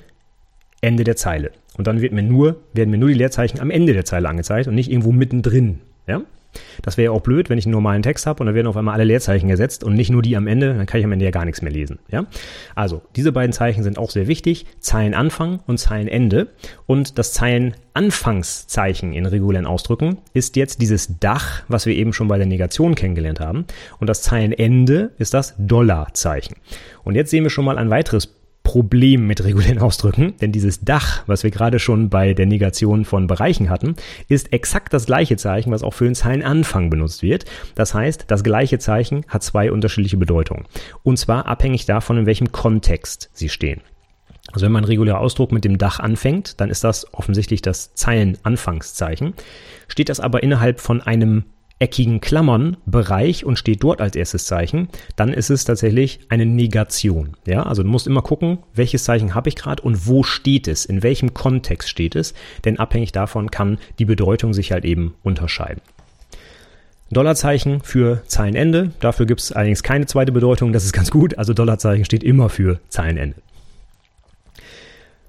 Ende 0.81 1.05
der 1.05 1.15
Zeile. 1.15 1.51
Und 1.77 1.87
dann 1.87 2.01
wird 2.01 2.11
mir 2.11 2.23
nur, 2.23 2.57
werden 2.73 2.89
mir 2.89 2.97
nur 2.97 3.07
die 3.07 3.15
Leerzeichen 3.15 3.61
am 3.61 3.71
Ende 3.71 3.93
der 3.93 4.03
Zeile 4.03 4.27
angezeigt 4.27 4.67
und 4.67 4.75
nicht 4.75 4.91
irgendwo 4.91 5.13
mittendrin. 5.13 5.79
Ja? 6.05 6.19
Das 6.81 6.97
wäre 6.97 7.05
ja 7.05 7.12
auch 7.12 7.21
blöd, 7.21 7.49
wenn 7.49 7.57
ich 7.57 7.65
einen 7.65 7.73
normalen 7.73 8.01
Text 8.01 8.25
habe 8.25 8.41
und 8.41 8.47
da 8.47 8.53
werden 8.53 8.67
auf 8.67 8.77
einmal 8.77 8.95
alle 8.95 9.03
Leerzeichen 9.03 9.47
gesetzt 9.47 9.83
und 9.83 9.93
nicht 9.93 10.09
nur 10.09 10.21
die 10.21 10.35
am 10.35 10.47
Ende, 10.47 10.73
dann 10.73 10.85
kann 10.85 10.99
ich 10.99 11.05
am 11.05 11.12
Ende 11.12 11.25
ja 11.25 11.31
gar 11.31 11.45
nichts 11.45 11.62
mehr 11.62 11.71
lesen. 11.71 11.99
Ja? 12.09 12.25
Also, 12.75 13.01
diese 13.15 13.31
beiden 13.31 13.53
Zeichen 13.53 13.83
sind 13.83 13.97
auch 13.97 14.09
sehr 14.09 14.27
wichtig. 14.27 14.65
Zeilenanfang 14.79 15.59
und 15.67 15.77
Zeilenende. 15.77 16.47
Und 16.85 17.19
das 17.19 17.33
Zeilenanfangszeichen 17.33 19.13
in 19.13 19.25
regulären 19.25 19.65
Ausdrücken 19.65 20.17
ist 20.33 20.55
jetzt 20.55 20.81
dieses 20.81 21.19
Dach, 21.19 21.63
was 21.67 21.85
wir 21.85 21.95
eben 21.95 22.13
schon 22.13 22.27
bei 22.27 22.38
der 22.38 22.47
Negation 22.47 22.95
kennengelernt 22.95 23.39
haben. 23.39 23.65
Und 23.99 24.07
das 24.07 24.21
Zeilenende 24.21 25.12
ist 25.17 25.33
das 25.33 25.55
Dollarzeichen. 25.57 26.55
Und 27.03 27.15
jetzt 27.15 27.31
sehen 27.31 27.43
wir 27.43 27.49
schon 27.49 27.65
mal 27.65 27.77
ein 27.77 27.89
weiteres 27.89 28.38
Problem 28.69 29.25
mit 29.25 29.43
regulären 29.43 29.79
Ausdrücken, 29.79 30.36
denn 30.41 30.51
dieses 30.51 30.82
Dach, 30.82 31.23
was 31.25 31.41
wir 31.41 31.49
gerade 31.49 31.79
schon 31.79 32.12
bei 32.12 32.36
der 32.36 32.45
Negation 32.45 33.03
von 33.03 33.25
Bereichen 33.25 33.67
hatten, 33.67 33.95
ist 34.27 34.53
exakt 34.53 34.93
das 34.93 35.08
gleiche 35.08 35.38
Zeichen, 35.38 35.71
was 35.71 35.82
auch 35.82 35.95
für 35.95 36.03
den 36.03 36.13
Zeilenanfang 36.13 36.91
benutzt 36.91 37.23
wird. 37.23 37.45
Das 37.73 37.95
heißt, 37.95 38.25
das 38.27 38.43
gleiche 38.43 38.77
Zeichen 38.77 39.25
hat 39.27 39.41
zwei 39.41 39.71
unterschiedliche 39.71 40.17
Bedeutungen. 40.17 40.65
Und 41.01 41.17
zwar 41.17 41.47
abhängig 41.47 41.88
davon, 41.88 42.19
in 42.19 42.25
welchem 42.27 42.51
Kontext 42.51 43.32
sie 43.34 43.49
stehen. 43.49 43.82
Also 44.51 44.67
wenn 44.67 44.71
man 44.71 44.84
regulärer 44.84 45.19
Ausdruck 45.19 45.51
mit 45.51 45.65
dem 45.65 45.79
Dach 45.79 45.99
anfängt, 45.99 46.62
dann 46.62 46.69
ist 46.69 46.84
das 46.84 47.12
offensichtlich 47.12 47.63
das 47.63 47.95
Zeilenanfangszeichen. 47.95 49.34
Steht 49.88 50.10
das 50.10 50.19
aber 50.19 50.43
innerhalb 50.43 50.79
von 50.79 51.01
einem 51.01 51.45
eckigen 51.79 52.21
Klammern 52.21 52.77
Bereich 52.85 53.45
und 53.45 53.57
steht 53.57 53.83
dort 53.83 54.01
als 54.01 54.15
erstes 54.15 54.45
Zeichen, 54.45 54.89
dann 55.15 55.33
ist 55.33 55.49
es 55.49 55.63
tatsächlich 55.63 56.19
eine 56.29 56.45
Negation. 56.45 57.37
Ja, 57.45 57.63
also 57.63 57.83
du 57.83 57.89
musst 57.89 58.07
immer 58.07 58.21
gucken, 58.21 58.59
welches 58.73 59.05
Zeichen 59.05 59.33
habe 59.33 59.49
ich 59.49 59.55
gerade 59.55 59.81
und 59.81 60.05
wo 60.07 60.23
steht 60.23 60.67
es, 60.67 60.85
in 60.85 61.03
welchem 61.03 61.33
Kontext 61.33 61.89
steht 61.89 62.15
es, 62.15 62.33
denn 62.65 62.79
abhängig 62.79 63.13
davon 63.13 63.49
kann 63.49 63.77
die 63.97 64.05
Bedeutung 64.05 64.53
sich 64.53 64.71
halt 64.71 64.85
eben 64.85 65.15
unterscheiden. 65.23 65.81
Dollarzeichen 67.11 67.81
für 67.81 68.21
Zeilenende. 68.27 68.91
Dafür 68.99 69.25
gibt 69.25 69.41
es 69.41 69.51
allerdings 69.51 69.81
keine 69.81 70.05
zweite 70.05 70.31
Bedeutung. 70.31 70.73
Das 70.73 70.85
ist 70.85 70.93
ganz 70.93 71.09
gut. 71.09 71.39
Also 71.39 71.53
Dollarzeichen 71.53 72.05
steht 72.05 72.23
immer 72.23 72.49
für 72.49 72.79
Zeilenende. 72.89 73.35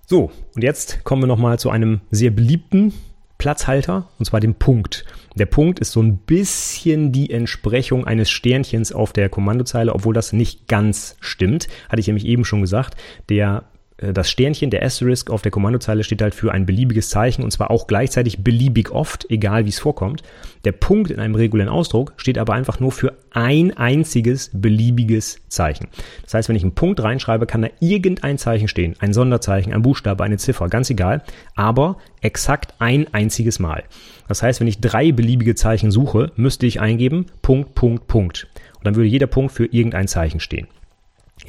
So, 0.06 0.30
und 0.54 0.62
jetzt 0.62 1.04
kommen 1.04 1.22
wir 1.22 1.26
nochmal 1.26 1.58
zu 1.58 1.70
einem 1.70 2.00
sehr 2.10 2.30
beliebten 2.30 2.92
Platzhalter, 3.40 4.06
und 4.18 4.26
zwar 4.26 4.38
dem 4.38 4.54
Punkt. 4.54 5.06
Der 5.34 5.46
Punkt 5.46 5.78
ist 5.78 5.92
so 5.92 6.02
ein 6.02 6.18
bisschen 6.18 7.10
die 7.10 7.30
Entsprechung 7.30 8.06
eines 8.06 8.28
Sternchens 8.28 8.92
auf 8.92 9.14
der 9.14 9.30
Kommandozeile, 9.30 9.94
obwohl 9.94 10.12
das 10.12 10.34
nicht 10.34 10.68
ganz 10.68 11.16
stimmt. 11.20 11.66
Hatte 11.88 12.00
ich 12.00 12.06
nämlich 12.06 12.26
eben 12.26 12.44
schon 12.44 12.60
gesagt. 12.60 12.96
Der 13.30 13.64
das 14.00 14.30
Sternchen, 14.30 14.70
der 14.70 14.82
Asterisk 14.82 15.30
auf 15.30 15.42
der 15.42 15.50
Kommandozeile 15.50 16.04
steht 16.04 16.22
halt 16.22 16.34
für 16.34 16.52
ein 16.52 16.64
beliebiges 16.64 17.10
Zeichen 17.10 17.42
und 17.42 17.50
zwar 17.50 17.70
auch 17.70 17.86
gleichzeitig 17.86 18.42
beliebig 18.42 18.90
oft, 18.90 19.26
egal 19.30 19.66
wie 19.66 19.68
es 19.68 19.78
vorkommt. 19.78 20.22
Der 20.64 20.72
Punkt 20.72 21.10
in 21.10 21.20
einem 21.20 21.34
regulären 21.34 21.70
Ausdruck 21.70 22.14
steht 22.16 22.38
aber 22.38 22.54
einfach 22.54 22.80
nur 22.80 22.92
für 22.92 23.12
ein 23.30 23.76
einziges 23.76 24.50
beliebiges 24.54 25.38
Zeichen. 25.48 25.88
Das 26.22 26.34
heißt, 26.34 26.48
wenn 26.48 26.56
ich 26.56 26.62
einen 26.62 26.74
Punkt 26.74 27.02
reinschreibe, 27.02 27.46
kann 27.46 27.62
da 27.62 27.68
irgendein 27.80 28.38
Zeichen 28.38 28.68
stehen. 28.68 28.96
Ein 29.00 29.12
Sonderzeichen, 29.12 29.72
ein 29.72 29.82
Buchstabe, 29.82 30.24
eine 30.24 30.38
Ziffer, 30.38 30.68
ganz 30.68 30.88
egal. 30.90 31.22
Aber 31.54 31.98
exakt 32.22 32.74
ein 32.78 33.12
einziges 33.12 33.58
Mal. 33.58 33.84
Das 34.28 34.42
heißt, 34.42 34.60
wenn 34.60 34.68
ich 34.68 34.80
drei 34.80 35.12
beliebige 35.12 35.54
Zeichen 35.54 35.90
suche, 35.90 36.32
müsste 36.36 36.66
ich 36.66 36.80
eingeben 36.80 37.26
Punkt, 37.42 37.74
Punkt, 37.74 38.06
Punkt. 38.06 38.48
Und 38.78 38.86
dann 38.86 38.96
würde 38.96 39.08
jeder 39.08 39.26
Punkt 39.26 39.52
für 39.52 39.66
irgendein 39.66 40.08
Zeichen 40.08 40.40
stehen. 40.40 40.68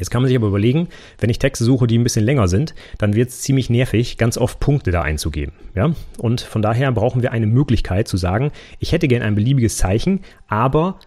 Jetzt 0.02 0.10
kann 0.10 0.24
man 0.24 0.30
sich 0.30 0.36
aber 0.36 0.48
überlegen, 0.48 0.88
wenn 1.20 1.30
ich 1.30 1.38
Texte 1.38 1.64
suche, 1.64 1.86
die 1.86 1.96
ein 2.00 2.04
bisschen 2.04 2.26
länger 2.26 2.48
sind, 2.48 2.74
dann 2.98 3.14
wird 3.14 3.30
es 3.30 3.42
ziemlich 3.42 3.70
nervig, 3.70 4.18
ganz 4.18 4.36
oft 4.36 4.60
Punkte 4.60 4.90
da 4.90 5.04
einzugeben. 5.04 5.54
Ja? 5.76 5.94
Und 6.18 6.42
von 6.42 6.64
daher 6.64 6.92
brauchen 6.92 7.22
wir 7.22 7.32
eine 7.32 7.46
Möglichkeit 7.46 8.08
zu 8.08 8.18
sagen, 8.18 8.52
ich 8.80 8.94
hätte 8.94 9.08
gern 9.08 9.22
ein 9.22 9.36
beliebiges 9.36 9.78
Zeichen, 9.78 10.22
aber 10.48 10.98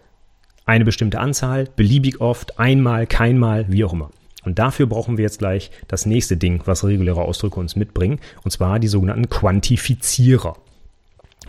eine 0.65 0.85
bestimmte 0.85 1.19
Anzahl, 1.19 1.67
beliebig 1.75 2.21
oft, 2.21 2.57
einmal, 2.57 3.05
keinmal, 3.05 3.65
wie 3.67 3.83
auch 3.83 3.91
immer. 3.91 4.11
Und 4.45 4.59
dafür 4.59 4.85
brauchen 4.85 5.17
wir 5.17 5.23
jetzt 5.23 5.39
gleich 5.39 5.71
das 5.89 6.05
nächste 6.05 6.37
Ding, 6.37 6.61
was 6.63 6.85
reguläre 6.85 7.21
Ausdrücke 7.21 7.59
uns 7.59 7.75
mitbringen, 7.75 8.19
und 8.45 8.51
zwar 8.51 8.79
die 8.79 8.87
sogenannten 8.87 9.27
Quantifizierer. 9.27 10.55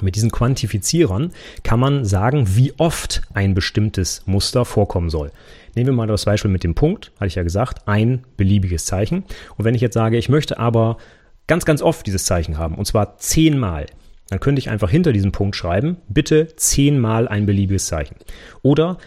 Mit 0.01 0.17
diesen 0.17 0.31
Quantifizierern 0.31 1.33
kann 1.63 1.81
man 1.81 2.05
sagen, 2.05 2.57
wie 2.57 2.75
oft 2.79 3.23
ein 3.35 3.55
bestimmtes 3.55 4.23
Muster 4.27 4.65
vorkommen 4.65 5.11
soll. 5.11 5.31
Nehmen 5.75 5.89
wir 5.89 5.95
mal 5.95 6.07
das 6.07 6.25
Beispiel 6.25 6.51
mit 6.51 6.65
dem 6.65 6.75
Punkt, 6.75 7.13
hatte 7.17 7.27
ich 7.27 7.35
ja 7.35 7.43
gesagt, 7.43 7.87
ein 7.87 8.25
beliebiges 8.37 8.87
Zeichen. 8.87 9.25
Und 9.57 9.65
wenn 9.65 9.75
ich 9.75 9.83
jetzt 9.83 9.95
sage, 9.95 10.17
ich 10.17 10.29
möchte 10.29 10.59
aber 10.59 10.97
ganz, 11.47 11.65
ganz 11.65 11.83
oft 11.83 12.07
dieses 12.07 12.25
Zeichen 12.25 12.59
haben, 12.59 12.77
und 12.77 12.87
zwar 12.87 13.19
zehnmal, 13.19 13.87
dann 14.29 14.41
könnte 14.41 14.59
ich 14.59 14.71
einfach 14.71 14.91
hinter 14.91 15.13
diesem 15.13 15.33
Punkt 15.33 15.55
schreiben, 15.55 15.99
bitte 16.09 16.49
zehnmal 16.57 17.29
ein 17.29 17.47
beliebiges 17.47 17.87
Zeichen. 17.87 18.17
Oder 18.63 18.99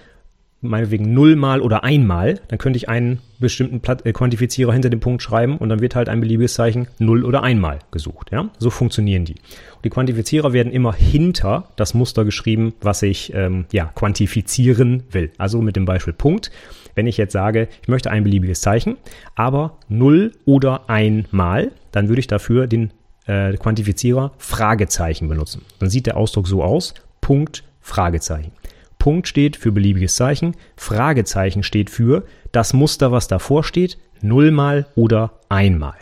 meinetwegen 0.61 1.13
nullmal 1.13 1.61
oder 1.61 1.83
einmal, 1.83 2.39
dann 2.49 2.59
könnte 2.59 2.77
ich 2.77 2.89
einen 2.89 3.19
bestimmten 3.39 3.81
äh, 4.03 4.11
Quantifizierer 4.11 4.73
hinter 4.73 4.89
dem 4.89 4.99
Punkt 4.99 5.21
schreiben 5.21 5.57
und 5.57 5.69
dann 5.69 5.79
wird 5.79 5.95
halt 5.95 6.09
ein 6.09 6.19
beliebiges 6.19 6.53
Zeichen 6.53 6.87
null 6.99 7.23
oder 7.23 7.43
einmal 7.43 7.79
gesucht. 7.91 8.31
Ja? 8.31 8.49
So 8.57 8.69
funktionieren 8.69 9.25
die. 9.25 9.33
Und 9.33 9.85
die 9.85 9.89
Quantifizierer 9.89 10.51
werden 10.51 10.73
immer 10.73 10.93
hinter 10.93 11.69
das 11.75 11.93
Muster 11.93 12.25
geschrieben, 12.25 12.73
was 12.81 13.01
ich 13.01 13.33
ähm, 13.33 13.65
ja, 13.71 13.85
quantifizieren 13.95 15.03
will. 15.11 15.31
Also 15.37 15.61
mit 15.61 15.75
dem 15.75 15.85
Beispiel 15.85 16.13
Punkt. 16.13 16.51
Wenn 16.95 17.07
ich 17.07 17.17
jetzt 17.17 17.33
sage, 17.33 17.69
ich 17.81 17.87
möchte 17.87 18.11
ein 18.11 18.23
beliebiges 18.23 18.59
Zeichen, 18.59 18.97
aber 19.35 19.77
null 19.87 20.33
oder 20.45 20.89
einmal, 20.89 21.71
dann 21.91 22.09
würde 22.09 22.19
ich 22.19 22.27
dafür 22.27 22.67
den 22.67 22.91
äh, 23.25 23.53
Quantifizierer 23.53 24.33
Fragezeichen 24.37 25.29
benutzen. 25.29 25.61
Dann 25.79 25.89
sieht 25.89 26.07
der 26.07 26.17
Ausdruck 26.17 26.47
so 26.47 26.61
aus, 26.61 26.93
Punkt, 27.21 27.63
Fragezeichen. 27.79 28.51
Punkt 28.99 29.27
steht 29.27 29.55
für 29.55 29.71
beliebiges 29.71 30.15
Zeichen, 30.15 30.55
Fragezeichen 30.75 31.63
steht 31.63 31.89
für 31.89 32.25
das 32.51 32.73
Muster, 32.73 33.11
was 33.11 33.27
davor 33.27 33.63
steht, 33.63 33.97
nullmal 34.21 34.87
oder 34.95 35.39
einmal. 35.49 35.95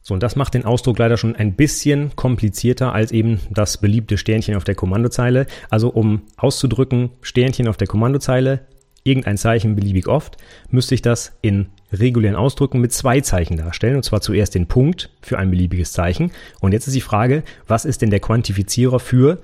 So, 0.00 0.14
und 0.14 0.22
das 0.22 0.36
macht 0.36 0.54
den 0.54 0.66
Ausdruck 0.66 0.98
leider 0.98 1.16
schon 1.16 1.34
ein 1.34 1.54
bisschen 1.54 2.14
komplizierter 2.14 2.92
als 2.92 3.10
eben 3.10 3.40
das 3.50 3.78
beliebte 3.78 4.18
Sternchen 4.18 4.54
auf 4.54 4.64
der 4.64 4.74
Kommandozeile. 4.74 5.46
Also 5.70 5.88
um 5.88 6.22
auszudrücken, 6.36 7.10
Sternchen 7.22 7.68
auf 7.68 7.78
der 7.78 7.88
Kommandozeile, 7.88 8.66
irgendein 9.02 9.38
Zeichen 9.38 9.74
beliebig 9.74 10.06
oft, 10.06 10.36
müsste 10.70 10.94
ich 10.94 11.00
das 11.00 11.32
in 11.40 11.68
regulären 11.90 12.36
Ausdrücken 12.36 12.80
mit 12.80 12.92
zwei 12.92 13.22
Zeichen 13.22 13.56
darstellen. 13.56 13.96
Und 13.96 14.02
zwar 14.04 14.20
zuerst 14.20 14.54
den 14.54 14.66
Punkt 14.66 15.08
für 15.22 15.38
ein 15.38 15.50
beliebiges 15.50 15.92
Zeichen. 15.92 16.32
Und 16.60 16.72
jetzt 16.72 16.86
ist 16.86 16.96
die 16.96 17.00
Frage, 17.00 17.42
was 17.66 17.86
ist 17.86 18.02
denn 18.02 18.10
der 18.10 18.20
Quantifizierer 18.20 19.00
für 19.00 19.40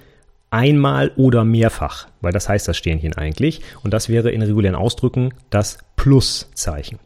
einmal 0.51 1.13
oder 1.17 1.45
mehrfach, 1.45 2.09
weil 2.21 2.33
das 2.33 2.49
heißt 2.49 2.69
das 2.69 2.77
Sternchen 2.77 3.15
eigentlich. 3.15 3.61
Und 3.83 3.95
das 3.95 4.09
wäre 4.09 4.31
in 4.31 4.43
regulären 4.43 4.77
Ausdrücken 4.77 5.33
das 5.51 5.79
Pluszeichen. 5.97 6.99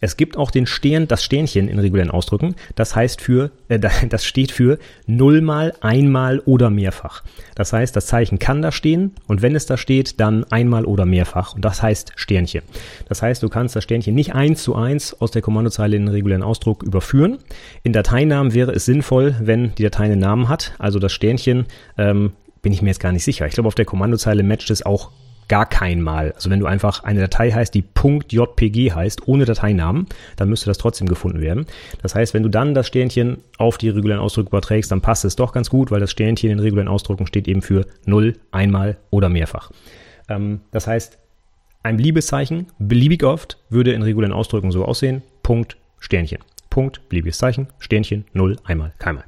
Es 0.00 0.16
gibt 0.16 0.36
auch 0.36 0.50
den 0.50 0.66
Stern, 0.66 1.08
das 1.08 1.24
Sternchen 1.24 1.68
in 1.68 1.78
regulären 1.78 2.10
Ausdrücken. 2.10 2.54
Das 2.74 2.94
heißt 2.94 3.20
für, 3.20 3.50
äh, 3.68 3.78
das 4.08 4.24
steht 4.24 4.52
für 4.52 4.78
nullmal, 5.06 5.72
einmal 5.80 6.40
oder 6.40 6.70
mehrfach. 6.70 7.22
Das 7.54 7.72
heißt, 7.72 7.96
das 7.96 8.06
Zeichen 8.06 8.38
kann 8.38 8.62
da 8.62 8.72
stehen 8.72 9.12
und 9.26 9.42
wenn 9.42 9.56
es 9.56 9.66
da 9.66 9.76
steht, 9.76 10.20
dann 10.20 10.44
einmal 10.44 10.84
oder 10.84 11.06
mehrfach. 11.06 11.54
Und 11.54 11.64
das 11.64 11.82
heißt 11.82 12.12
Sternchen. 12.16 12.62
Das 13.08 13.22
heißt, 13.22 13.42
du 13.42 13.48
kannst 13.48 13.74
das 13.76 13.84
Sternchen 13.84 14.14
nicht 14.14 14.34
eins 14.34 14.62
zu 14.62 14.74
eins 14.74 15.18
aus 15.20 15.30
der 15.30 15.42
Kommandozeile 15.42 15.96
in 15.96 16.06
den 16.06 16.14
regulären 16.14 16.42
Ausdruck 16.42 16.82
überführen. 16.82 17.38
In 17.82 17.92
Dateinamen 17.92 18.54
wäre 18.54 18.72
es 18.72 18.84
sinnvoll, 18.84 19.34
wenn 19.40 19.74
die 19.76 19.82
Datei 19.82 20.04
einen 20.04 20.20
Namen 20.20 20.48
hat. 20.48 20.74
Also 20.78 20.98
das 20.98 21.12
Sternchen 21.12 21.66
ähm, 21.96 22.32
bin 22.66 22.72
ich 22.72 22.82
mir 22.82 22.88
jetzt 22.88 22.98
gar 22.98 23.12
nicht 23.12 23.22
sicher. 23.22 23.46
Ich 23.46 23.54
glaube, 23.54 23.68
auf 23.68 23.76
der 23.76 23.84
Kommandozeile 23.84 24.42
matcht 24.42 24.72
es 24.72 24.84
auch 24.84 25.12
gar 25.46 25.66
kein 25.66 26.02
Mal. 26.02 26.32
Also 26.32 26.50
wenn 26.50 26.58
du 26.58 26.66
einfach 26.66 27.04
eine 27.04 27.20
Datei 27.20 27.52
heißt, 27.52 27.72
die 27.72 27.84
.jpg 27.94 28.92
heißt, 28.92 29.28
ohne 29.28 29.44
Dateinamen, 29.44 30.08
dann 30.34 30.48
müsste 30.48 30.66
das 30.66 30.76
trotzdem 30.76 31.06
gefunden 31.06 31.40
werden. 31.40 31.66
Das 32.02 32.16
heißt, 32.16 32.34
wenn 32.34 32.42
du 32.42 32.48
dann 32.48 32.74
das 32.74 32.88
Sternchen 32.88 33.38
auf 33.56 33.78
die 33.78 33.88
regulären 33.88 34.20
Ausdrücke 34.20 34.48
überträgst, 34.48 34.90
dann 34.90 35.00
passt 35.00 35.24
es 35.24 35.36
doch 35.36 35.52
ganz 35.52 35.70
gut, 35.70 35.92
weil 35.92 36.00
das 36.00 36.10
Sternchen 36.10 36.50
in 36.50 36.58
regulären 36.58 36.88
Ausdrücken 36.88 37.28
steht 37.28 37.46
eben 37.46 37.62
für 37.62 37.86
null, 38.04 38.34
einmal 38.50 38.96
oder 39.10 39.28
mehrfach. 39.28 39.70
Ähm, 40.28 40.62
das 40.72 40.88
heißt, 40.88 41.18
ein 41.84 41.98
beliebiges 41.98 42.26
Zeichen, 42.26 42.66
beliebig 42.80 43.22
oft, 43.22 43.58
würde 43.70 43.92
in 43.92 44.02
regulären 44.02 44.34
Ausdrücken 44.34 44.72
so 44.72 44.84
aussehen, 44.84 45.22
Punkt, 45.44 45.76
Sternchen. 46.00 46.40
Punkt, 46.68 47.08
beliebiges 47.08 47.38
Zeichen, 47.38 47.68
Sternchen, 47.78 48.24
null, 48.32 48.56
einmal, 48.64 48.92
keinmal. 48.98 49.22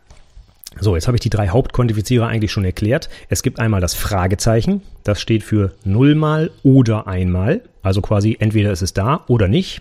So, 0.81 0.95
jetzt 0.95 1.07
habe 1.07 1.17
ich 1.17 1.21
die 1.23 1.31
drei 1.31 1.49
Hauptquantifizierer 1.49 2.29
eigentlich 2.29 2.53
schon 2.53 2.65
erklärt. 2.65 3.09
Es 3.29 3.43
gibt 3.43 3.59
einmal 3.59 3.81
das 3.81 3.95
Fragezeichen, 3.95 4.83
das 5.03 5.21
steht 5.21 5.43
für 5.43 5.73
nullmal 5.85 6.51
oder 6.63 7.07
einmal, 7.07 7.63
also 7.83 8.01
quasi 8.01 8.37
entweder 8.39 8.71
ist 8.71 8.83
es 8.83 8.93
da 8.93 9.25
oder 9.29 9.49
nicht. 9.49 9.81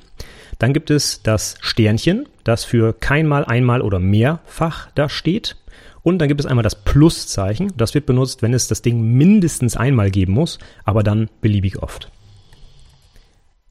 Dann 0.59 0.73
gibt 0.73 0.89
es 0.89 1.21
das 1.21 1.55
Sternchen, 1.61 2.27
das 2.43 2.63
für 2.63 2.93
keinmal, 2.93 3.45
einmal 3.45 3.81
oder 3.81 3.99
mehrfach 3.99 4.89
da 4.95 5.07
steht. 5.07 5.55
Und 6.01 6.19
dann 6.19 6.29
gibt 6.29 6.39
es 6.39 6.45
einmal 6.45 6.63
das 6.63 6.75
Pluszeichen, 6.75 7.73
das 7.75 7.93
wird 7.93 8.05
benutzt, 8.05 8.41
wenn 8.41 8.53
es 8.53 8.67
das 8.67 8.81
Ding 8.81 9.01
mindestens 9.01 9.75
einmal 9.75 10.09
geben 10.09 10.33
muss, 10.33 10.57
aber 10.85 11.03
dann 11.03 11.29
beliebig 11.41 11.83
oft. 11.83 12.09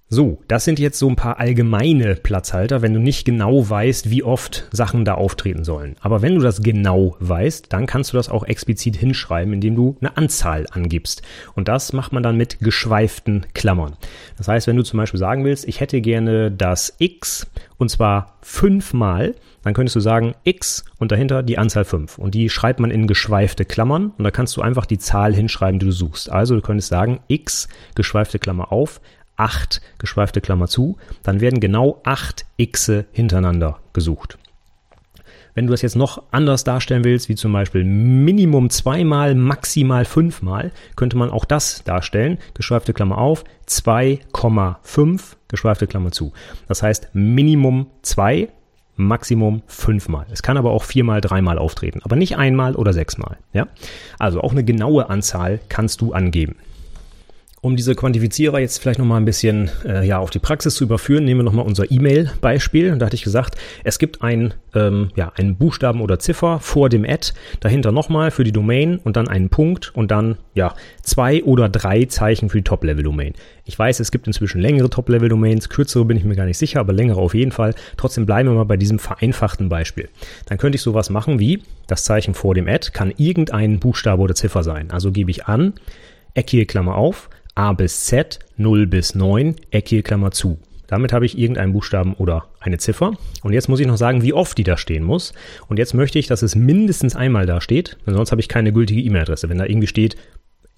So, 0.08 0.40
das 0.46 0.64
sind 0.64 0.78
jetzt 0.78 1.00
so 1.00 1.08
ein 1.08 1.16
paar 1.16 1.40
allgemeine 1.40 2.14
Platzhalter, 2.14 2.80
wenn 2.80 2.94
du 2.94 3.00
nicht 3.00 3.24
genau 3.24 3.68
weißt, 3.68 4.08
wie 4.08 4.22
oft 4.22 4.68
Sachen 4.70 5.04
da 5.04 5.14
auftreten 5.14 5.64
sollen. 5.64 5.96
Aber 6.00 6.22
wenn 6.22 6.36
du 6.36 6.40
das 6.40 6.62
genau 6.62 7.16
weißt, 7.18 7.72
dann 7.72 7.86
kannst 7.86 8.12
du 8.12 8.16
das 8.16 8.28
auch 8.28 8.44
explizit 8.44 8.94
hinschreiben, 8.94 9.52
indem 9.52 9.74
du 9.74 9.96
eine 10.00 10.16
Anzahl 10.16 10.68
angibst. 10.70 11.22
Und 11.56 11.66
das 11.66 11.92
macht 11.92 12.12
man 12.12 12.22
dann 12.22 12.36
mit 12.36 12.60
geschweiften 12.60 13.46
Klammern. 13.52 13.96
Das 14.38 14.46
heißt, 14.46 14.68
wenn 14.68 14.76
du 14.76 14.84
zum 14.84 14.98
Beispiel 14.98 15.18
sagen 15.18 15.44
willst, 15.44 15.66
ich 15.66 15.80
hätte 15.80 16.00
gerne 16.00 16.52
das 16.52 16.94
x 16.98 17.48
und 17.76 17.90
zwar 17.90 18.38
fünfmal, 18.42 19.34
dann 19.64 19.74
könntest 19.74 19.96
du 19.96 20.00
sagen 20.00 20.36
x 20.44 20.84
und 21.00 21.10
dahinter 21.10 21.42
die 21.42 21.58
Anzahl 21.58 21.84
5. 21.84 22.18
Und 22.18 22.36
die 22.36 22.48
schreibt 22.48 22.78
man 22.78 22.92
in 22.92 23.08
geschweifte 23.08 23.64
Klammern 23.64 24.12
und 24.16 24.22
da 24.22 24.30
kannst 24.30 24.56
du 24.56 24.62
einfach 24.62 24.86
die 24.86 24.98
Zahl 24.98 25.34
hinschreiben, 25.34 25.80
die 25.80 25.86
du 25.86 25.92
suchst. 25.92 26.30
Also 26.30 26.54
du 26.54 26.62
könntest 26.62 26.90
sagen 26.90 27.18
x, 27.26 27.66
geschweifte 27.96 28.38
Klammer 28.38 28.70
auf, 28.70 29.00
8 29.36 29.80
geschweifte 29.98 30.40
Klammer 30.40 30.68
zu, 30.68 30.96
dann 31.22 31.40
werden 31.40 31.60
genau 31.60 32.00
8 32.04 32.46
Xe 32.72 33.04
hintereinander 33.12 33.78
gesucht. 33.92 34.38
Wenn 35.56 35.66
du 35.66 35.70
das 35.70 35.80
jetzt 35.80 35.96
noch 35.96 36.22
anders 36.32 36.64
darstellen 36.64 37.04
willst, 37.04 37.30
wie 37.30 37.34
zum 37.34 37.50
Beispiel 37.50 37.82
Minimum 37.82 38.68
zweimal, 38.68 39.34
maximal 39.34 40.04
fünfmal, 40.04 40.70
könnte 40.96 41.16
man 41.16 41.30
auch 41.30 41.46
das 41.46 41.82
darstellen. 41.82 42.36
Geschweifte 42.52 42.92
Klammer 42.92 43.16
auf, 43.16 43.42
2,5, 43.66 45.36
geschweifte 45.48 45.86
Klammer 45.86 46.12
zu. 46.12 46.34
Das 46.68 46.82
heißt 46.82 47.08
Minimum 47.14 47.86
2, 48.02 48.50
Maximum 48.96 49.62
fünfmal. 49.66 50.26
Es 50.30 50.42
kann 50.42 50.56
aber 50.56 50.72
auch 50.72 50.82
viermal, 50.82 51.20
dreimal 51.20 51.58
auftreten, 51.58 52.00
aber 52.02 52.16
nicht 52.16 52.36
einmal 52.36 52.74
oder 52.74 52.92
sechsmal. 52.92 53.38
Ja? 53.52 53.68
Also 54.18 54.42
auch 54.42 54.52
eine 54.52 54.64
genaue 54.64 55.08
Anzahl 55.08 55.60
kannst 55.68 56.00
du 56.00 56.12
angeben. 56.12 56.56
Um 57.66 57.74
diese 57.74 57.96
Quantifizierer 57.96 58.60
jetzt 58.60 58.80
vielleicht 58.80 59.00
nochmal 59.00 59.20
ein 59.20 59.24
bisschen 59.24 59.68
äh, 59.84 60.06
ja, 60.06 60.18
auf 60.18 60.30
die 60.30 60.38
Praxis 60.38 60.76
zu 60.76 60.84
überführen, 60.84 61.24
nehmen 61.24 61.40
wir 61.40 61.44
nochmal 61.44 61.66
unser 61.66 61.90
E-Mail-Beispiel. 61.90 62.96
Da 62.96 63.06
hatte 63.06 63.16
ich 63.16 63.24
gesagt, 63.24 63.56
es 63.82 63.98
gibt 63.98 64.22
ein, 64.22 64.54
ähm, 64.72 65.08
ja, 65.16 65.32
einen 65.34 65.56
Buchstaben 65.56 66.00
oder 66.00 66.20
Ziffer 66.20 66.60
vor 66.60 66.88
dem 66.90 67.04
Add, 67.04 67.32
dahinter 67.58 67.90
nochmal 67.90 68.30
für 68.30 68.44
die 68.44 68.52
Domain 68.52 68.98
und 68.98 69.16
dann 69.16 69.26
einen 69.26 69.48
Punkt 69.48 69.90
und 69.96 70.12
dann 70.12 70.36
ja, 70.54 70.76
zwei 71.02 71.42
oder 71.42 71.68
drei 71.68 72.04
Zeichen 72.04 72.50
für 72.50 72.58
die 72.58 72.62
Top-Level-Domain. 72.62 73.34
Ich 73.64 73.76
weiß, 73.76 73.98
es 73.98 74.12
gibt 74.12 74.28
inzwischen 74.28 74.60
längere 74.60 74.88
Top-Level-Domains, 74.88 75.68
kürzere 75.68 76.04
bin 76.04 76.16
ich 76.16 76.22
mir 76.22 76.36
gar 76.36 76.46
nicht 76.46 76.58
sicher, 76.58 76.78
aber 76.78 76.92
längere 76.92 77.18
auf 77.18 77.34
jeden 77.34 77.50
Fall. 77.50 77.74
Trotzdem 77.96 78.26
bleiben 78.26 78.48
wir 78.48 78.54
mal 78.54 78.62
bei 78.62 78.76
diesem 78.76 79.00
vereinfachten 79.00 79.68
Beispiel. 79.68 80.08
Dann 80.44 80.58
könnte 80.58 80.76
ich 80.76 80.82
sowas 80.82 81.10
machen 81.10 81.40
wie, 81.40 81.64
das 81.88 82.04
Zeichen 82.04 82.34
vor 82.34 82.54
dem 82.54 82.68
Add 82.68 82.92
kann 82.92 83.12
irgendein 83.16 83.80
Buchstabe 83.80 84.22
oder 84.22 84.36
Ziffer 84.36 84.62
sein. 84.62 84.92
Also 84.92 85.10
gebe 85.10 85.32
ich 85.32 85.46
an, 85.46 85.72
eckige 86.34 86.66
Klammer 86.66 86.94
auf, 86.94 87.28
A 87.56 87.72
bis 87.72 88.04
Z, 88.04 88.38
0 88.58 88.86
bis 88.86 89.14
9, 89.14 89.56
eckige 89.70 90.02
Klammer 90.02 90.30
zu. 90.30 90.58
Damit 90.88 91.14
habe 91.14 91.24
ich 91.24 91.38
irgendeinen 91.38 91.72
Buchstaben 91.72 92.12
oder 92.14 92.44
eine 92.60 92.76
Ziffer. 92.76 93.14
Und 93.42 93.54
jetzt 93.54 93.68
muss 93.68 93.80
ich 93.80 93.86
noch 93.86 93.96
sagen, 93.96 94.22
wie 94.22 94.34
oft 94.34 94.56
die 94.58 94.62
da 94.62 94.76
stehen 94.76 95.02
muss. 95.02 95.32
Und 95.66 95.78
jetzt 95.78 95.94
möchte 95.94 96.18
ich, 96.18 96.26
dass 96.26 96.42
es 96.42 96.54
mindestens 96.54 97.16
einmal 97.16 97.46
da 97.46 97.62
steht, 97.62 97.96
denn 98.06 98.14
sonst 98.14 98.30
habe 98.30 98.42
ich 98.42 98.48
keine 98.48 98.74
gültige 98.74 99.00
E-Mail-Adresse. 99.00 99.48
Wenn 99.48 99.58
da 99.58 99.64
irgendwie 99.64 99.86
steht 99.86 100.16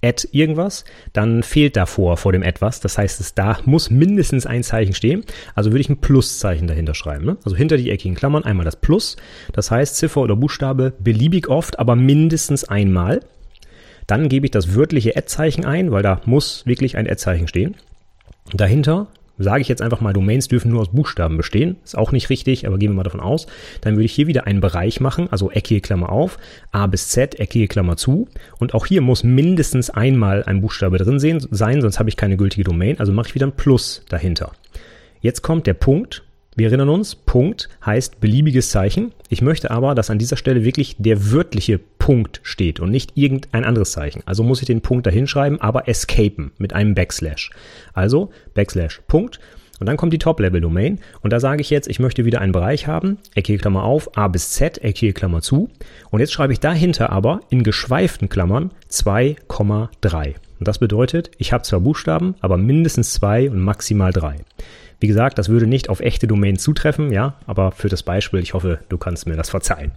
at 0.00 0.28
irgendwas, 0.30 0.84
dann 1.12 1.42
fehlt 1.42 1.76
davor 1.76 2.16
vor 2.16 2.30
dem 2.30 2.44
etwas. 2.44 2.78
Das 2.78 2.96
heißt, 2.96 3.20
es 3.20 3.34
da 3.34 3.58
muss 3.64 3.90
mindestens 3.90 4.46
ein 4.46 4.62
Zeichen 4.62 4.94
stehen. 4.94 5.24
Also 5.56 5.72
würde 5.72 5.80
ich 5.80 5.88
ein 5.88 6.00
Pluszeichen 6.00 6.68
dahinter 6.68 6.94
schreiben. 6.94 7.24
Ne? 7.24 7.36
Also 7.44 7.56
hinter 7.56 7.76
die 7.76 7.90
eckigen 7.90 8.16
Klammern 8.16 8.44
einmal 8.44 8.64
das 8.64 8.76
Plus. 8.76 9.16
Das 9.52 9.72
heißt, 9.72 9.96
Ziffer 9.96 10.20
oder 10.20 10.36
Buchstabe 10.36 10.92
beliebig 11.00 11.48
oft, 11.48 11.80
aber 11.80 11.96
mindestens 11.96 12.62
einmal. 12.62 13.20
Dann 14.08 14.28
gebe 14.28 14.46
ich 14.46 14.50
das 14.50 14.74
wörtliche 14.74 15.16
Ad-Zeichen 15.16 15.64
ein, 15.64 15.92
weil 15.92 16.02
da 16.02 16.20
muss 16.24 16.66
wirklich 16.66 16.96
ein 16.96 17.06
Ad-Zeichen 17.06 17.46
stehen. 17.46 17.76
Dahinter 18.52 19.06
sage 19.36 19.60
ich 19.60 19.68
jetzt 19.68 19.82
einfach 19.82 20.00
mal, 20.00 20.12
Domains 20.12 20.48
dürfen 20.48 20.72
nur 20.72 20.80
aus 20.80 20.90
Buchstaben 20.90 21.36
bestehen. 21.36 21.76
Ist 21.84 21.96
auch 21.96 22.10
nicht 22.10 22.28
richtig, 22.28 22.66
aber 22.66 22.78
gehen 22.78 22.90
wir 22.90 22.96
mal 22.96 23.02
davon 23.04 23.20
aus. 23.20 23.46
Dann 23.82 23.94
würde 23.94 24.06
ich 24.06 24.12
hier 24.12 24.26
wieder 24.26 24.46
einen 24.46 24.60
Bereich 24.60 24.98
machen, 25.00 25.28
also 25.30 25.50
eckige 25.50 25.80
Klammer 25.80 26.10
auf, 26.10 26.38
A 26.72 26.86
bis 26.88 27.08
Z, 27.10 27.38
eckige 27.38 27.68
Klammer 27.68 27.96
zu. 27.96 28.28
Und 28.58 28.74
auch 28.74 28.86
hier 28.86 29.00
muss 29.00 29.22
mindestens 29.22 29.90
einmal 29.90 30.42
ein 30.42 30.60
Buchstabe 30.60 30.98
drin 30.98 31.20
sein, 31.20 31.80
sonst 31.80 31.98
habe 31.98 32.08
ich 32.08 32.16
keine 32.16 32.36
gültige 32.36 32.64
Domain. 32.64 32.98
Also 32.98 33.12
mache 33.12 33.28
ich 33.28 33.34
wieder 33.34 33.46
ein 33.46 33.56
Plus 33.56 34.02
dahinter. 34.08 34.52
Jetzt 35.20 35.42
kommt 35.42 35.66
der 35.66 35.74
Punkt 35.74 36.24
wir 36.58 36.66
erinnern 36.66 36.88
uns, 36.88 37.14
Punkt 37.14 37.68
heißt 37.86 38.20
beliebiges 38.20 38.70
Zeichen. 38.70 39.12
Ich 39.28 39.42
möchte 39.42 39.70
aber, 39.70 39.94
dass 39.94 40.10
an 40.10 40.18
dieser 40.18 40.36
Stelle 40.36 40.64
wirklich 40.64 40.96
der 40.98 41.30
wörtliche 41.30 41.78
Punkt 41.78 42.40
steht 42.42 42.80
und 42.80 42.90
nicht 42.90 43.12
irgendein 43.14 43.64
anderes 43.64 43.92
Zeichen. 43.92 44.22
Also 44.26 44.42
muss 44.42 44.60
ich 44.60 44.66
den 44.66 44.80
Punkt 44.80 45.06
dahin 45.06 45.28
schreiben, 45.28 45.60
aber 45.60 45.88
escapen 45.88 46.50
mit 46.58 46.72
einem 46.72 46.94
Backslash. 46.94 47.50
Also 47.94 48.30
Backslash 48.54 49.02
Punkt. 49.06 49.38
Und 49.78 49.86
dann 49.86 49.96
kommt 49.96 50.12
die 50.12 50.18
Top-Level-Domain. 50.18 50.98
Und 51.20 51.32
da 51.32 51.38
sage 51.38 51.60
ich 51.60 51.70
jetzt, 51.70 51.86
ich 51.86 52.00
möchte 52.00 52.24
wieder 52.24 52.40
einen 52.40 52.50
Bereich 52.50 52.88
haben, 52.88 53.18
eckige 53.36 53.58
Klammer 53.58 53.84
auf, 53.84 54.16
A 54.16 54.26
bis 54.26 54.50
Z, 54.50 54.82
eckige 54.82 55.12
Klammer 55.12 55.40
zu. 55.40 55.70
Und 56.10 56.18
jetzt 56.18 56.32
schreibe 56.32 56.52
ich 56.52 56.58
dahinter 56.58 57.10
aber 57.10 57.40
in 57.50 57.62
geschweiften 57.62 58.28
Klammern 58.28 58.72
2,3. 58.90 60.34
Und 60.58 60.66
das 60.66 60.78
bedeutet, 60.78 61.30
ich 61.38 61.52
habe 61.52 61.62
zwar 61.62 61.78
Buchstaben, 61.78 62.34
aber 62.40 62.56
mindestens 62.56 63.12
zwei 63.12 63.48
und 63.48 63.60
maximal 63.60 64.12
drei. 64.12 64.38
Wie 65.00 65.06
gesagt, 65.06 65.38
das 65.38 65.48
würde 65.48 65.66
nicht 65.66 65.88
auf 65.88 66.00
echte 66.00 66.26
Domains 66.26 66.62
zutreffen, 66.62 67.12
ja, 67.12 67.36
aber 67.46 67.72
für 67.72 67.88
das 67.88 68.02
Beispiel, 68.02 68.40
ich 68.40 68.54
hoffe, 68.54 68.80
du 68.88 68.98
kannst 68.98 69.26
mir 69.26 69.36
das 69.36 69.50
verzeihen. 69.50 69.92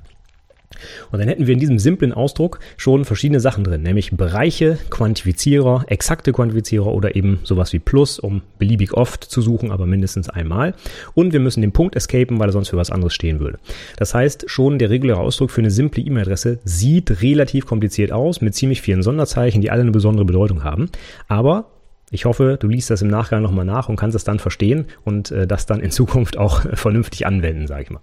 Und 1.11 1.19
dann 1.19 1.27
hätten 1.27 1.47
wir 1.47 1.53
in 1.53 1.59
diesem 1.59 1.79
simplen 1.79 2.13
Ausdruck 2.13 2.59
schon 2.77 3.05
verschiedene 3.05 3.39
Sachen 3.39 3.63
drin, 3.63 3.83
nämlich 3.83 4.11
Bereiche, 4.11 4.77
Quantifizierer, 4.89 5.85
exakte 5.87 6.31
Quantifizierer 6.31 6.87
oder 6.87 7.15
eben 7.15 7.39
sowas 7.43 7.73
wie 7.73 7.79
Plus, 7.79 8.19
um 8.19 8.41
beliebig 8.57 8.93
oft 8.93 9.23
zu 9.23 9.41
suchen, 9.41 9.71
aber 9.71 9.85
mindestens 9.85 10.29
einmal. 10.29 10.73
Und 11.13 11.33
wir 11.33 11.39
müssen 11.39 11.61
den 11.61 11.71
Punkt 11.71 11.95
escapen, 11.95 12.39
weil 12.39 12.49
er 12.49 12.53
sonst 12.53 12.69
für 12.69 12.77
was 12.77 12.91
anderes 12.91 13.13
stehen 13.13 13.39
würde. 13.39 13.59
Das 13.97 14.13
heißt, 14.13 14.45
schon 14.47 14.79
der 14.79 14.89
reguläre 14.89 15.19
Ausdruck 15.19 15.51
für 15.51 15.61
eine 15.61 15.71
simple 15.71 16.03
E-Mail-Adresse 16.03 16.59
sieht 16.63 17.21
relativ 17.21 17.65
kompliziert 17.65 18.11
aus, 18.11 18.41
mit 18.41 18.55
ziemlich 18.55 18.81
vielen 18.81 19.03
Sonderzeichen, 19.03 19.61
die 19.61 19.71
alle 19.71 19.81
eine 19.81 19.91
besondere 19.91 20.25
Bedeutung 20.25 20.63
haben. 20.63 20.89
Aber 21.27 21.70
ich 22.12 22.26
hoffe, 22.26 22.58
du 22.60 22.67
liest 22.67 22.89
das 22.89 23.02
im 23.02 23.08
Nachgang 23.08 23.41
nochmal 23.41 23.65
nach 23.65 23.89
und 23.89 23.95
kannst 23.95 24.15
es 24.15 24.24
dann 24.24 24.38
verstehen 24.38 24.86
und 25.04 25.32
äh, 25.32 25.47
das 25.47 25.65
dann 25.65 25.80
in 25.80 25.91
Zukunft 25.91 26.38
auch 26.38 26.62
vernünftig 26.76 27.26
anwenden, 27.26 27.67
sage 27.67 27.84
ich 27.84 27.89
mal. 27.89 28.02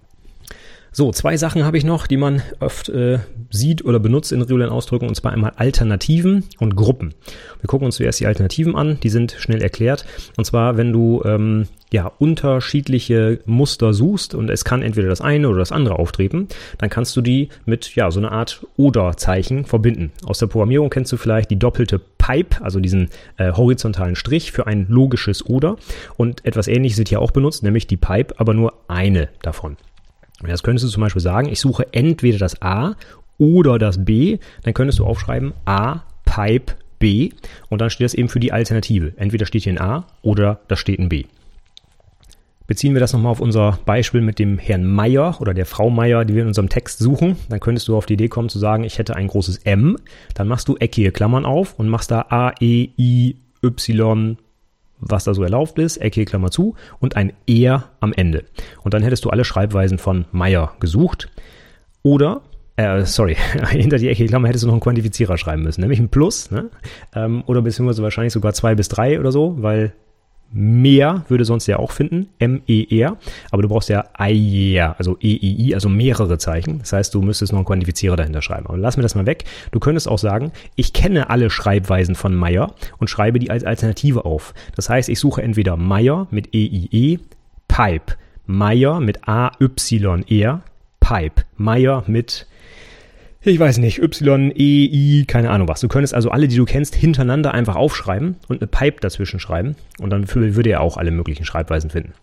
So, 0.91 1.11
zwei 1.11 1.37
Sachen 1.37 1.65
habe 1.65 1.77
ich 1.77 1.83
noch, 1.83 2.07
die 2.07 2.17
man 2.17 2.41
oft 2.59 2.89
äh, 2.89 3.19
sieht 3.51 3.85
oder 3.85 3.99
benutzt 3.99 4.31
in 4.31 4.41
regulären 4.41 4.73
Ausdrücken, 4.73 5.07
und 5.07 5.13
zwar 5.13 5.31
einmal 5.31 5.53
Alternativen 5.55 6.45
und 6.57 6.75
Gruppen. 6.75 7.13
Wir 7.61 7.67
gucken 7.67 7.85
uns 7.85 7.97
zuerst 7.97 8.19
die 8.19 8.25
Alternativen 8.25 8.75
an, 8.75 8.99
die 9.03 9.09
sind 9.09 9.33
schnell 9.37 9.61
erklärt. 9.61 10.05
Und 10.35 10.45
zwar, 10.45 10.77
wenn 10.77 10.91
du 10.91 11.21
ähm, 11.25 11.67
ja 11.91 12.11
unterschiedliche 12.19 13.39
Muster 13.45 13.93
suchst 13.93 14.35
und 14.35 14.49
es 14.49 14.63
kann 14.63 14.81
entweder 14.81 15.09
das 15.09 15.21
eine 15.21 15.49
oder 15.49 15.59
das 15.59 15.71
andere 15.71 15.97
auftreten, 15.97 16.47
dann 16.77 16.89
kannst 16.89 17.15
du 17.15 17.21
die 17.21 17.49
mit 17.65 17.95
ja 17.95 18.11
so 18.11 18.19
einer 18.19 18.31
Art 18.31 18.65
Oder-Zeichen 18.77 19.65
verbinden. 19.65 20.11
Aus 20.25 20.39
der 20.39 20.47
Programmierung 20.47 20.89
kennst 20.89 21.11
du 21.11 21.17
vielleicht 21.17 21.49
die 21.51 21.59
doppelte 21.59 21.99
Pipe, 22.17 22.63
also 22.63 22.79
diesen 22.79 23.09
äh, 23.37 23.51
horizontalen 23.53 24.15
Strich 24.15 24.51
für 24.51 24.67
ein 24.67 24.85
logisches 24.87 25.45
Oder. 25.45 25.77
Und 26.15 26.45
etwas 26.45 26.67
ähnliches 26.67 26.99
wird 26.99 27.09
hier 27.09 27.21
auch 27.21 27.31
benutzt, 27.31 27.63
nämlich 27.63 27.87
die 27.87 27.97
Pipe, 27.97 28.35
aber 28.37 28.53
nur 28.53 28.73
eine 28.87 29.29
davon. 29.41 29.77
Jetzt 30.47 30.63
könntest 30.63 30.85
du 30.85 30.89
zum 30.89 31.01
Beispiel 31.01 31.21
sagen, 31.21 31.49
ich 31.49 31.59
suche 31.59 31.87
entweder 31.91 32.37
das 32.37 32.61
A 32.61 32.95
oder 33.37 33.79
das 33.79 34.05
B. 34.05 34.37
Dann 34.63 34.73
könntest 34.73 34.99
du 34.99 35.05
aufschreiben 35.05 35.53
A, 35.65 36.01
Pipe, 36.25 36.75
B. 36.99 37.31
Und 37.69 37.81
dann 37.81 37.89
steht 37.89 38.05
das 38.05 38.13
eben 38.13 38.29
für 38.29 38.39
die 38.39 38.51
Alternative. 38.51 39.13
Entweder 39.17 39.45
steht 39.45 39.63
hier 39.63 39.73
ein 39.73 39.81
A 39.81 40.05
oder 40.21 40.61
da 40.67 40.75
steht 40.75 40.99
ein 40.99 41.09
B. 41.09 41.25
Beziehen 42.69 42.93
wir 42.93 42.99
das 42.99 43.13
nochmal 43.13 43.31
auf 43.31 43.41
unser 43.41 43.79
Beispiel 43.83 44.21
mit 44.21 44.37
dem 44.37 44.59
Herrn 44.59 44.85
Meier 44.85 45.41
oder 45.41 45.55
der 45.55 45.65
Frau 45.65 45.89
Meier, 45.89 46.23
die 46.23 46.35
wir 46.35 46.43
in 46.43 46.49
unserem 46.49 46.69
Text 46.69 46.99
suchen, 46.99 47.35
dann 47.49 47.59
könntest 47.59 47.87
du 47.87 47.97
auf 47.97 48.05
die 48.05 48.13
Idee 48.13 48.27
kommen 48.27 48.47
zu 48.47 48.59
sagen, 48.59 48.83
ich 48.83 48.99
hätte 48.99 49.15
ein 49.15 49.25
großes 49.25 49.57
M, 49.63 49.97
dann 50.35 50.47
machst 50.47 50.67
du 50.67 50.77
eckige 50.77 51.11
Klammern 51.11 51.45
auf 51.45 51.73
und 51.79 51.89
machst 51.89 52.11
da 52.11 52.27
A, 52.29 52.53
E, 52.59 52.89
I, 52.95 53.37
Y, 53.63 54.37
was 54.99 55.23
da 55.23 55.33
so 55.33 55.41
erlaubt 55.41 55.79
ist, 55.79 55.97
eckige 55.97 56.27
Klammer 56.27 56.51
zu 56.51 56.75
und 56.99 57.15
ein 57.15 57.33
Er 57.47 57.85
am 58.01 58.13
Ende. 58.13 58.43
Und 58.83 58.93
dann 58.93 59.01
hättest 59.01 59.25
du 59.25 59.31
alle 59.31 59.45
Schreibweisen 59.45 59.97
von 59.97 60.25
Meier 60.31 60.73
gesucht. 60.79 61.27
Oder, 62.03 62.43
äh, 62.75 63.03
sorry, 63.03 63.35
hinter 63.71 63.97
die 63.97 64.09
eckige 64.09 64.29
Klammer 64.29 64.47
hättest 64.47 64.65
du 64.65 64.67
noch 64.67 64.75
einen 64.75 64.81
Quantifizierer 64.81 65.39
schreiben 65.39 65.63
müssen, 65.63 65.81
nämlich 65.81 65.99
ein 65.99 66.09
Plus, 66.09 66.51
ne? 66.51 66.69
Ähm, 67.15 67.41
oder 67.47 67.63
beziehungsweise 67.63 68.03
wahrscheinlich 68.03 68.33
sogar 68.33 68.53
zwei 68.53 68.75
bis 68.75 68.89
drei 68.89 69.19
oder 69.19 69.31
so, 69.31 69.55
weil 69.57 69.93
Mehr 70.51 71.25
würde 71.27 71.45
sonst 71.45 71.67
ja 71.67 71.77
auch 71.77 71.91
finden, 71.91 72.29
M-E-R, 72.39 73.17
aber 73.51 73.61
du 73.61 73.67
brauchst 73.67 73.89
ja 73.89 74.05
EIER, 74.17 74.95
also 74.97 75.15
E-I-I, 75.21 75.75
also 75.75 75.89
mehrere 75.89 76.39
Zeichen. 76.39 76.79
Das 76.79 76.91
heißt, 76.91 77.13
du 77.13 77.21
müsstest 77.21 77.51
noch 77.51 77.59
einen 77.59 77.65
Quantifizierer 77.65 78.15
dahinter 78.15 78.41
schreiben. 78.41 78.65
Aber 78.65 78.77
lass 78.77 78.97
mir 78.97 79.03
das 79.03 79.13
mal 79.13 79.27
weg. 79.27 79.43
Du 79.71 79.79
könntest 79.79 80.07
auch 80.07 80.17
sagen, 80.17 80.51
ich 80.75 80.93
kenne 80.93 81.29
alle 81.29 81.51
Schreibweisen 81.51 82.15
von 82.15 82.33
Meyer 82.33 82.73
und 82.97 83.09
schreibe 83.09 83.37
die 83.37 83.51
als 83.51 83.63
Alternative 83.63 84.25
auf. 84.25 84.55
Das 84.75 84.89
heißt, 84.89 85.09
ich 85.09 85.19
suche 85.19 85.43
entweder 85.43 85.77
Meyer 85.77 86.27
mit 86.31 86.53
E-I-E, 86.53 87.17
-E, 87.17 87.19
Pipe, 87.67 88.15
Meyer 88.47 88.99
mit 88.99 89.27
A-Y-R, 89.27 90.61
Pipe, 90.99 91.43
Meyer 91.57 92.03
mit 92.07 92.47
ich 93.41 93.59
weiß 93.59 93.77
nicht, 93.77 93.99
Y, 93.99 94.51
E, 94.51 94.85
I, 94.85 95.25
keine 95.25 95.49
Ahnung 95.49 95.67
was. 95.67 95.79
Du 95.79 95.87
könntest 95.87 96.13
also 96.13 96.29
alle, 96.29 96.47
die 96.47 96.57
du 96.57 96.65
kennst, 96.65 96.95
hintereinander 96.95 97.53
einfach 97.53 97.75
aufschreiben 97.75 98.35
und 98.47 98.61
eine 98.61 98.67
Pipe 98.67 98.99
dazwischen 98.99 99.39
schreiben 99.39 99.75
und 99.99 100.09
dann 100.09 100.33
würde 100.33 100.69
er 100.69 100.81
auch 100.81 100.97
alle 100.97 101.11
möglichen 101.11 101.45
Schreibweisen 101.45 101.89
finden. 101.89 102.13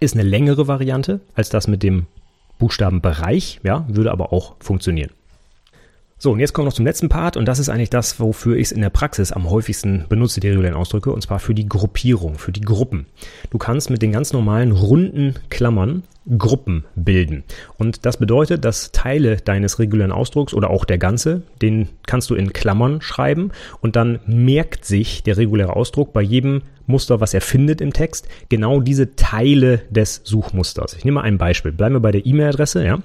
Ist 0.00 0.14
eine 0.14 0.28
längere 0.28 0.66
Variante 0.66 1.20
als 1.34 1.50
das 1.50 1.68
mit 1.68 1.82
dem 1.82 2.06
Buchstabenbereich, 2.58 3.60
ja, 3.62 3.86
würde 3.88 4.10
aber 4.10 4.32
auch 4.32 4.56
funktionieren. 4.60 5.10
So, 6.18 6.32
und 6.32 6.38
jetzt 6.38 6.52
kommen 6.52 6.66
wir 6.66 6.68
noch 6.68 6.74
zum 6.74 6.84
letzten 6.84 7.08
Part 7.08 7.38
und 7.38 7.46
das 7.46 7.58
ist 7.58 7.70
eigentlich 7.70 7.88
das, 7.88 8.20
wofür 8.20 8.56
ich 8.56 8.64
es 8.64 8.72
in 8.72 8.82
der 8.82 8.90
Praxis 8.90 9.32
am 9.32 9.48
häufigsten 9.48 10.04
benutze, 10.10 10.40
die 10.40 10.50
regulären 10.50 10.76
Ausdrücke, 10.76 11.12
und 11.12 11.22
zwar 11.22 11.38
für 11.38 11.54
die 11.54 11.66
Gruppierung, 11.66 12.36
für 12.36 12.52
die 12.52 12.60
Gruppen. 12.60 13.06
Du 13.48 13.56
kannst 13.56 13.88
mit 13.88 14.02
den 14.02 14.12
ganz 14.12 14.34
normalen 14.34 14.72
runden 14.72 15.36
Klammern 15.48 16.02
Gruppen 16.36 16.84
bilden. 16.94 17.44
Und 17.76 18.06
das 18.06 18.16
bedeutet, 18.16 18.64
dass 18.64 18.92
Teile 18.92 19.36
deines 19.36 19.78
regulären 19.78 20.12
Ausdrucks 20.12 20.54
oder 20.54 20.70
auch 20.70 20.84
der 20.84 20.98
ganze, 20.98 21.42
den 21.60 21.88
kannst 22.06 22.30
du 22.30 22.34
in 22.34 22.52
Klammern 22.52 23.00
schreiben 23.00 23.50
und 23.80 23.96
dann 23.96 24.20
merkt 24.26 24.84
sich 24.84 25.22
der 25.22 25.36
reguläre 25.36 25.76
Ausdruck 25.76 26.12
bei 26.12 26.22
jedem 26.22 26.62
Muster, 26.90 27.20
was 27.20 27.32
er 27.32 27.40
findet 27.40 27.80
im 27.80 27.92
Text, 27.92 28.28
genau 28.48 28.80
diese 28.80 29.16
Teile 29.16 29.82
des 29.88 30.20
Suchmusters. 30.24 30.94
Ich 30.94 31.04
nehme 31.04 31.16
mal 31.16 31.22
ein 31.22 31.38
Beispiel. 31.38 31.72
Bleiben 31.72 31.94
wir 31.94 32.00
bei 32.00 32.12
der 32.12 32.26
E-Mail-Adresse. 32.26 32.84
Ja? 32.84 32.98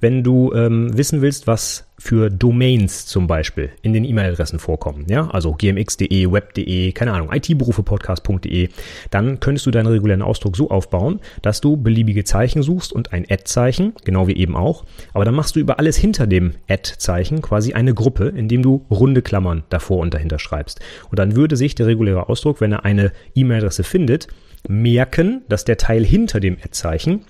Wenn 0.00 0.22
du 0.22 0.52
ähm, 0.52 0.96
wissen 0.96 1.22
willst, 1.22 1.46
was 1.46 1.86
für 1.96 2.30
Domains 2.30 3.06
zum 3.06 3.26
Beispiel 3.26 3.70
in 3.82 3.92
den 3.92 4.04
E-Mail-Adressen 4.04 4.58
vorkommen, 4.58 5.04
ja, 5.08 5.28
also 5.28 5.52
gmx.de, 5.52 6.32
web.de, 6.32 6.92
keine 6.92 7.12
Ahnung, 7.12 7.30
itberufepodcast.de, 7.30 8.70
dann 9.10 9.38
könntest 9.38 9.66
du 9.66 9.70
deinen 9.70 9.86
regulären 9.86 10.22
Ausdruck 10.22 10.56
so 10.56 10.70
aufbauen, 10.70 11.20
dass 11.42 11.60
du 11.60 11.76
beliebige 11.76 12.24
Zeichen 12.24 12.59
suchst 12.62 12.92
und 12.92 13.12
ein 13.12 13.26
Add-Zeichen, 13.28 13.94
genau 14.04 14.26
wie 14.28 14.36
eben 14.36 14.56
auch, 14.56 14.84
aber 15.12 15.24
dann 15.24 15.34
machst 15.34 15.56
du 15.56 15.60
über 15.60 15.78
alles 15.78 15.96
hinter 15.96 16.26
dem 16.26 16.52
Add-Zeichen 16.68 17.42
quasi 17.42 17.72
eine 17.72 17.94
Gruppe, 17.94 18.28
indem 18.28 18.62
du 18.62 18.86
runde 18.90 19.22
Klammern 19.22 19.64
davor 19.68 19.98
und 19.98 20.14
dahinter 20.14 20.38
schreibst. 20.38 20.80
Und 21.10 21.18
dann 21.18 21.36
würde 21.36 21.56
sich 21.56 21.74
der 21.74 21.86
reguläre 21.86 22.28
Ausdruck, 22.28 22.60
wenn 22.60 22.72
er 22.72 22.84
eine 22.84 23.12
E-Mail-Adresse 23.34 23.84
findet, 23.84 24.28
merken, 24.68 25.42
dass 25.48 25.64
der 25.64 25.76
Teil 25.76 26.04
hinter 26.04 26.40
dem 26.40 26.56
Ad-Zeichen 26.56 27.24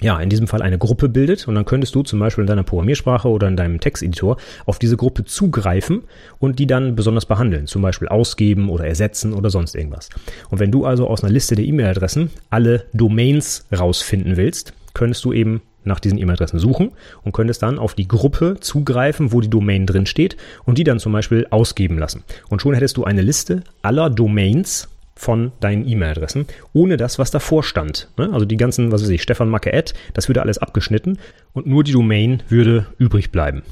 ja, 0.00 0.18
in 0.20 0.30
diesem 0.30 0.46
Fall 0.46 0.62
eine 0.62 0.78
Gruppe 0.78 1.08
bildet 1.08 1.46
und 1.46 1.54
dann 1.54 1.64
könntest 1.64 1.94
du 1.94 2.02
zum 2.02 2.18
Beispiel 2.18 2.42
in 2.42 2.48
deiner 2.48 2.62
Programmiersprache 2.62 3.28
oder 3.28 3.48
in 3.48 3.56
deinem 3.56 3.80
Texteditor 3.80 4.36
auf 4.66 4.78
diese 4.78 4.96
Gruppe 4.96 5.24
zugreifen 5.24 6.02
und 6.38 6.58
die 6.58 6.66
dann 6.66 6.96
besonders 6.96 7.26
behandeln, 7.26 7.66
zum 7.66 7.82
Beispiel 7.82 8.08
ausgeben 8.08 8.70
oder 8.70 8.86
ersetzen 8.86 9.32
oder 9.32 9.50
sonst 9.50 9.74
irgendwas. 9.74 10.08
Und 10.50 10.58
wenn 10.58 10.70
du 10.70 10.84
also 10.86 11.06
aus 11.06 11.22
einer 11.22 11.32
Liste 11.32 11.54
der 11.54 11.64
E-Mail-Adressen 11.64 12.30
alle 12.48 12.86
Domains 12.92 13.66
rausfinden 13.76 14.36
willst, 14.36 14.72
könntest 14.94 15.24
du 15.24 15.32
eben 15.32 15.62
nach 15.84 16.00
diesen 16.00 16.18
E-Mail-Adressen 16.18 16.58
suchen 16.58 16.92
und 17.22 17.32
könntest 17.32 17.62
dann 17.62 17.78
auf 17.78 17.94
die 17.94 18.08
Gruppe 18.08 18.56
zugreifen, 18.60 19.32
wo 19.32 19.40
die 19.40 19.50
Domain 19.50 19.86
drin 19.86 20.06
steht 20.06 20.36
und 20.64 20.78
die 20.78 20.84
dann 20.84 20.98
zum 20.98 21.12
Beispiel 21.12 21.46
ausgeben 21.50 21.98
lassen. 21.98 22.24
Und 22.48 22.60
schon 22.60 22.74
hättest 22.74 22.96
du 22.96 23.04
eine 23.04 23.22
Liste 23.22 23.62
aller 23.82 24.10
Domains 24.10 24.88
von 25.20 25.52
deinen 25.60 25.86
E-Mail-Adressen, 25.86 26.46
ohne 26.72 26.96
das, 26.96 27.18
was 27.18 27.30
davor 27.30 27.62
stand. 27.62 28.08
Ne? 28.16 28.30
Also 28.32 28.46
die 28.46 28.56
ganzen, 28.56 28.90
was 28.90 29.02
weiß 29.02 29.10
ich, 29.10 29.20
Stefan 29.20 29.50
Macke 29.50 29.70
Ad, 29.74 29.92
das 30.14 30.28
würde 30.28 30.40
alles 30.40 30.56
abgeschnitten 30.56 31.18
und 31.52 31.66
nur 31.66 31.84
die 31.84 31.92
Domain 31.92 32.42
würde 32.48 32.86
übrig 32.96 33.30
bleiben. 33.30 33.62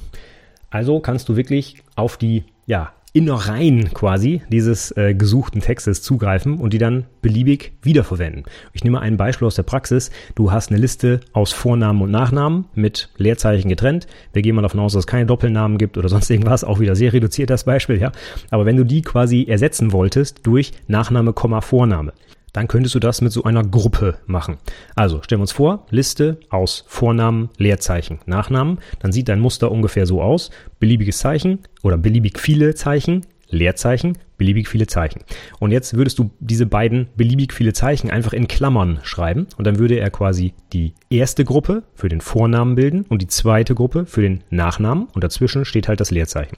Also 0.69 1.01
kannst 1.01 1.27
du 1.31 1.37
wirklich 1.37 1.83
auf 1.97 2.19
die 2.19 2.45
ja, 2.67 2.93
Innereien 3.13 3.93
quasi 3.95 4.43
dieses 4.51 4.91
äh, 4.97 5.15
gesuchten 5.15 5.61
Textes 5.61 6.03
zugreifen 6.03 6.59
und 6.59 6.73
die 6.73 6.79
dann 6.79 7.07
beliebig 7.23 7.73
wiederverwenden. 7.83 8.45
Ich 8.73 8.85
nehme 8.85 9.01
ein 9.01 9.17
Beispiel 9.17 9.47
aus 9.47 9.55
der 9.55 9.63
Praxis. 9.63 10.11
Du 10.35 10.53
hast 10.53 10.71
eine 10.71 10.81
Liste 10.81 11.21
aus 11.33 11.53
Vornamen 11.53 12.03
und 12.03 12.11
Nachnamen 12.11 12.67
mit 12.75 13.11
Leerzeichen 13.17 13.69
getrennt. 13.69 14.07
Wir 14.33 14.43
gehen 14.43 14.55
mal 14.55 14.63
davon 14.63 14.81
aus, 14.81 14.93
dass 14.93 15.01
es 15.01 15.07
keine 15.07 15.27
Doppelnamen 15.27 15.79
gibt 15.79 15.97
oder 15.97 16.09
sonst 16.09 16.31
irgendwas. 16.31 16.65
Auch 16.65 16.81
wieder 16.81 16.97
sehr 16.97 17.13
reduziert 17.13 17.51
das 17.51 17.65
Beispiel, 17.65 18.01
ja. 18.01 18.13
Aber 18.51 18.67
wenn 18.67 18.77
du 18.77 18.85
die 18.85 19.03
quasi 19.03 19.45
ersetzen 19.45 19.93
wolltest 19.93 20.47
durch 20.47 20.73
Nachname, 20.87 21.33
Vorname, 21.61 22.13
dann 22.59 22.67
könntest 22.67 22.97
du 22.97 22.99
das 22.99 23.21
mit 23.21 23.31
so 23.31 23.45
einer 23.45 23.63
Gruppe 23.63 24.19
machen. 24.27 24.57
Also 24.97 25.23
stellen 25.23 25.39
wir 25.39 25.43
uns 25.45 25.53
vor, 25.53 25.87
Liste 25.91 26.41
aus 26.51 26.83
Vornamen, 26.89 27.51
Leerzeichen, 27.57 28.19
Nachnamen. 28.27 28.79
Dann 28.99 29.13
sieht 29.13 29.29
dein 29.29 29.39
Muster 29.39 29.71
ungefähr 29.71 30.07
so 30.07 30.21
aus. 30.21 30.51
Beliebiges 30.81 31.19
Zeichen 31.19 31.61
oder 31.85 31.97
beliebig 31.97 32.41
viele 32.41 32.75
Zeichen, 32.75 33.25
Leerzeichen, 33.49 34.19
beliebig 34.39 34.69
viele 34.69 34.87
Zeichen. 34.87 35.21
Und 35.59 35.73
jetzt 35.73 35.95
würdest 35.95 36.19
du 36.19 36.31
diese 36.41 36.65
beiden 36.65 37.09
beliebig 37.17 37.53
viele 37.53 37.73
Zeichen 37.73 38.11
einfach 38.11 38.33
in 38.33 38.49
Klammern 38.49 39.01
schreiben 39.03 39.49
und 39.57 39.67
dann 39.67 39.79
würde 39.79 39.99
er 39.99 40.11
quasi 40.11 40.55
die 40.73 40.95
erste 41.11 41.45
Gruppe 41.45 41.83
für 41.95 42.09
den 42.09 42.21
Vornamen 42.21 42.77
bilden 42.77 43.05
und 43.09 43.21
die 43.21 43.27
zweite 43.27 43.75
Gruppe 43.75 44.07
für 44.07 44.23
den 44.23 44.43
Nachnamen 44.51 45.09
und 45.13 45.25
dazwischen 45.25 45.65
steht 45.65 45.89
halt 45.89 46.01
das 46.01 46.11
Leerzeichen. 46.11 46.57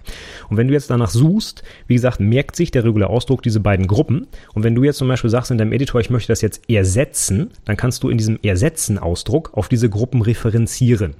Und 0.48 0.56
wenn 0.56 0.68
du 0.68 0.74
jetzt 0.74 0.90
danach 0.90 1.10
suchst, 1.10 1.62
wie 1.86 1.94
gesagt, 1.94 2.20
merkt 2.20 2.54
sich 2.54 2.70
der 2.70 2.84
reguläre 2.84 3.10
Ausdruck 3.10 3.42
diese 3.42 3.60
beiden 3.60 3.86
Gruppen 3.86 4.26
und 4.54 4.62
wenn 4.62 4.74
du 4.74 4.84
jetzt 4.84 4.98
zum 4.98 5.08
Beispiel 5.08 5.30
sagst 5.30 5.50
in 5.50 5.58
deinem 5.58 5.72
Editor, 5.72 6.00
ich 6.00 6.10
möchte 6.10 6.30
das 6.30 6.42
jetzt 6.42 6.68
ersetzen, 6.68 7.50
dann 7.64 7.76
kannst 7.76 8.02
du 8.02 8.10
in 8.10 8.18
diesem 8.18 8.38
Ersetzen-Ausdruck 8.42 9.52
auf 9.54 9.68
diese 9.68 9.88
Gruppen 9.88 10.22
referenzieren. 10.22 11.14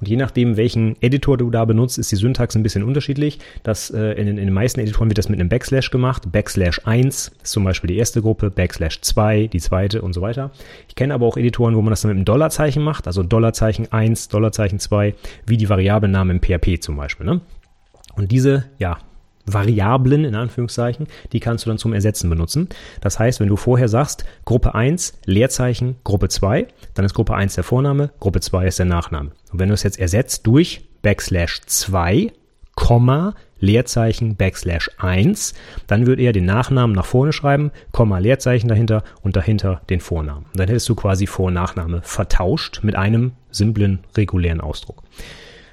Und 0.00 0.08
je 0.08 0.16
nachdem, 0.16 0.56
welchen 0.56 1.00
Editor 1.00 1.38
du 1.38 1.50
da 1.50 1.64
benutzt, 1.64 1.98
ist 1.98 2.12
die 2.12 2.16
Syntax 2.16 2.54
ein 2.54 2.62
bisschen 2.62 2.82
unterschiedlich. 2.82 3.38
Das, 3.62 3.90
äh, 3.90 4.12
in, 4.12 4.28
in 4.28 4.36
den 4.36 4.52
meisten 4.52 4.80
Editoren 4.80 5.08
wird 5.08 5.18
das 5.18 5.28
mit 5.28 5.40
einem 5.40 5.48
Backslash 5.48 5.90
gemacht. 5.90 6.05
Backslash 6.14 6.80
1 6.84 7.32
ist 7.42 7.52
zum 7.52 7.64
Beispiel 7.64 7.88
die 7.88 7.96
erste 7.96 8.22
Gruppe, 8.22 8.50
Backslash 8.50 9.00
2 9.00 9.48
die 9.48 9.60
zweite 9.60 10.02
und 10.02 10.12
so 10.12 10.20
weiter. 10.22 10.50
Ich 10.88 10.94
kenne 10.94 11.14
aber 11.14 11.26
auch 11.26 11.36
Editoren, 11.36 11.76
wo 11.76 11.82
man 11.82 11.90
das 11.90 12.02
dann 12.02 12.10
mit 12.10 12.16
einem 12.16 12.24
Dollarzeichen 12.24 12.82
macht, 12.82 13.06
also 13.06 13.22
Dollarzeichen 13.22 13.92
1, 13.92 14.28
Dollarzeichen 14.28 14.78
2, 14.78 15.14
wie 15.46 15.56
die 15.56 15.68
Variablennamen 15.68 16.36
im 16.36 16.42
PHP 16.42 16.80
zum 16.80 16.96
Beispiel. 16.96 17.26
Ne? 17.26 17.40
Und 18.14 18.32
diese, 18.32 18.64
ja, 18.78 18.98
Variablen 19.46 20.24
in 20.24 20.34
Anführungszeichen, 20.34 21.06
die 21.32 21.40
kannst 21.40 21.64
du 21.64 21.70
dann 21.70 21.78
zum 21.78 21.92
Ersetzen 21.92 22.28
benutzen. 22.28 22.68
Das 23.00 23.18
heißt, 23.18 23.40
wenn 23.40 23.48
du 23.48 23.56
vorher 23.56 23.88
sagst, 23.88 24.24
Gruppe 24.44 24.74
1, 24.74 25.20
Leerzeichen, 25.24 25.96
Gruppe 26.02 26.28
2, 26.28 26.66
dann 26.94 27.04
ist 27.04 27.14
Gruppe 27.14 27.34
1 27.34 27.54
der 27.54 27.64
Vorname, 27.64 28.10
Gruppe 28.18 28.40
2 28.40 28.66
ist 28.66 28.78
der 28.78 28.86
Nachname. 28.86 29.30
Und 29.52 29.60
wenn 29.60 29.68
du 29.68 29.74
es 29.74 29.84
jetzt 29.84 30.00
ersetzt 30.00 30.46
durch 30.46 30.88
Backslash 31.02 31.60
2, 31.66 32.32
Komma, 32.74 33.34
Leerzeichen, 33.58 34.36
Backslash 34.36 34.90
1, 34.98 35.54
dann 35.86 36.06
würde 36.06 36.22
er 36.22 36.32
den 36.32 36.44
Nachnamen 36.44 36.94
nach 36.94 37.06
vorne 37.06 37.32
schreiben, 37.32 37.70
Komma, 37.92 38.18
Leerzeichen 38.18 38.68
dahinter 38.68 39.02
und 39.22 39.36
dahinter 39.36 39.80
den 39.88 40.00
Vornamen. 40.00 40.46
Dann 40.54 40.68
hättest 40.68 40.88
du 40.88 40.94
quasi 40.94 41.26
Vor- 41.26 41.46
und 41.46 41.54
Nachname 41.54 42.00
vertauscht 42.02 42.80
mit 42.82 42.96
einem 42.96 43.32
simplen, 43.50 44.00
regulären 44.16 44.60
Ausdruck. 44.60 45.02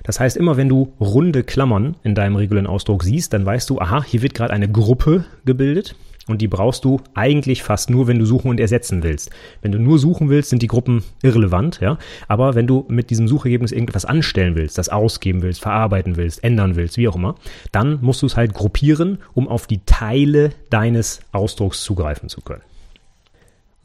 Das 0.03 0.19
heißt, 0.19 0.35
immer 0.35 0.57
wenn 0.57 0.69
du 0.69 0.93
runde 0.99 1.43
Klammern 1.43 1.95
in 2.03 2.15
deinem 2.15 2.35
regulären 2.35 2.67
Ausdruck 2.67 3.03
siehst, 3.03 3.33
dann 3.33 3.45
weißt 3.45 3.69
du, 3.69 3.79
aha, 3.79 4.03
hier 4.03 4.21
wird 4.21 4.33
gerade 4.33 4.53
eine 4.53 4.69
Gruppe 4.69 5.25
gebildet 5.45 5.95
und 6.27 6.41
die 6.41 6.47
brauchst 6.47 6.85
du 6.85 7.01
eigentlich 7.13 7.63
fast 7.63 7.89
nur, 7.89 8.07
wenn 8.07 8.19
du 8.19 8.25
suchen 8.25 8.49
und 8.49 8.59
ersetzen 8.59 9.03
willst. 9.03 9.29
Wenn 9.61 9.71
du 9.71 9.79
nur 9.79 9.99
suchen 9.99 10.29
willst, 10.29 10.49
sind 10.49 10.61
die 10.61 10.67
Gruppen 10.67 11.03
irrelevant, 11.21 11.79
ja. 11.81 11.97
Aber 12.27 12.55
wenn 12.55 12.67
du 12.67 12.85
mit 12.87 13.09
diesem 13.09 13.27
Suchergebnis 13.27 13.71
irgendwas 13.71 14.05
anstellen 14.05 14.55
willst, 14.55 14.77
das 14.77 14.89
ausgeben 14.89 15.41
willst, 15.41 15.61
verarbeiten 15.61 16.15
willst, 16.15 16.43
ändern 16.43 16.75
willst, 16.75 16.97
wie 16.97 17.07
auch 17.07 17.15
immer, 17.15 17.35
dann 17.71 17.99
musst 18.01 18.21
du 18.21 18.25
es 18.25 18.37
halt 18.37 18.53
gruppieren, 18.53 19.19
um 19.33 19.47
auf 19.47 19.67
die 19.67 19.81
Teile 19.85 20.51
deines 20.69 21.19
Ausdrucks 21.33 21.83
zugreifen 21.83 22.29
zu 22.29 22.41
können. 22.41 22.61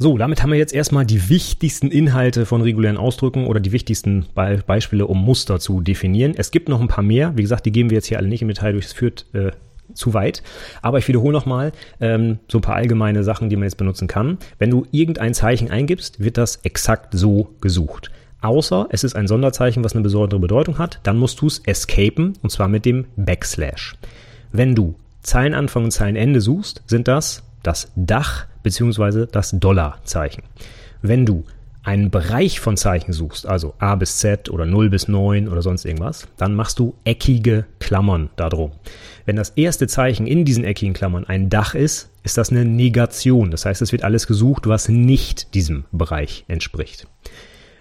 So, 0.01 0.17
damit 0.17 0.41
haben 0.41 0.53
wir 0.53 0.59
jetzt 0.59 0.73
erstmal 0.73 1.05
die 1.05 1.29
wichtigsten 1.29 1.91
Inhalte 1.91 2.47
von 2.47 2.63
regulären 2.63 2.97
Ausdrücken 2.97 3.47
oder 3.47 3.59
die 3.59 3.73
wichtigsten 3.73 4.27
Be 4.33 4.63
Beispiele, 4.65 5.09
um 5.09 5.25
Muster 5.25 5.59
zu 5.59 5.81
definieren. 5.81 6.35
Es 6.37 6.53
gibt 6.53 6.69
noch 6.69 6.81
ein 6.81 6.87
paar 6.87 7.03
mehr. 7.03 7.37
Wie 7.37 7.43
gesagt, 7.43 7.67
die 7.67 7.73
geben 7.73 7.91
wir 7.91 7.97
jetzt 7.97 8.07
hier 8.07 8.19
alle 8.19 8.29
nicht 8.29 8.43
im 8.43 8.47
Detail 8.47 8.75
durch. 8.75 8.85
Es 8.85 8.93
führt 8.93 9.27
äh, 9.33 9.51
zu 9.95 10.15
weit. 10.15 10.43
Aber 10.83 10.99
ich 10.99 11.09
wiederhole 11.09 11.33
nochmal 11.33 11.73
ähm, 12.01 12.39
so 12.49 12.59
ein 12.59 12.63
paar 12.63 12.77
allgemeine 12.77 13.25
Sachen, 13.25 13.49
die 13.49 13.57
man 13.57 13.65
jetzt 13.65 13.77
benutzen 13.77 14.09
kann. 14.09 14.39
Wenn 14.59 14.71
du 14.71 14.87
irgendein 14.91 15.35
Zeichen 15.35 15.71
eingibst, 15.71 16.21
wird 16.21 16.39
das 16.39 16.57
exakt 16.65 17.15
so 17.15 17.55
gesucht. 17.61 18.11
Außer 18.41 18.87
es 18.91 19.03
ist 19.03 19.17
ein 19.17 19.27
Sonderzeichen, 19.27 19.83
was 19.83 19.95
eine 19.95 20.03
besondere 20.03 20.39
Bedeutung 20.39 20.79
hat, 20.79 21.01
dann 21.03 21.19
musst 21.19 21.41
du 21.41 21.47
es 21.47 21.59
escapen 21.61 22.35
und 22.43 22.51
zwar 22.51 22.69
mit 22.69 22.85
dem 22.85 23.07
Backslash. 23.17 23.97
Wenn 24.53 24.75
du 24.75 24.95
Zeilenanfang 25.23 25.85
und 25.85 25.91
Zeilenende 25.91 26.41
suchst, 26.41 26.83
sind 26.87 27.09
das 27.09 27.43
das 27.63 27.91
Dach 27.97 28.47
bzw. 28.63 29.27
das 29.31 29.51
Dollarzeichen. 29.51 30.45
Wenn 31.03 31.27
du 31.27 31.45
einen 31.83 32.11
Bereich 32.11 32.61
von 32.61 32.77
Zeichen 32.77 33.13
suchst, 33.13 33.47
also 33.47 33.75
A 33.79 33.95
bis 33.95 34.19
Z 34.19 34.51
oder 34.51 34.67
0 34.67 34.91
bis 34.91 35.09
9 35.09 35.49
oder 35.49 35.63
sonst 35.63 35.85
irgendwas, 35.85 36.29
dann 36.37 36.55
machst 36.55 36.79
du 36.79 36.95
eckige 37.05 37.67
Klammern 37.79 38.31
darum. 38.37 38.73
Wenn 39.25 39.37
das 39.37 39.51
erste 39.51 39.87
Zeichen 39.87 40.27
in 40.27 40.45
diesen 40.45 40.65
eckigen 40.65 40.95
Klammern 40.95 41.25
ein 41.25 41.51
Dach 41.51 41.75
ist, 41.75 42.11
ist 42.23 42.37
das 42.37 42.51
eine 42.51 42.65
Negation. 42.65 43.51
Das 43.51 43.65
heißt, 43.65 43.81
es 43.83 43.93
wird 43.93 44.05
alles 44.05 44.27
gesucht, 44.27 44.67
was 44.67 44.89
nicht 44.89 45.55
diesem 45.55 45.85
Bereich 45.93 46.45
entspricht. 46.49 47.07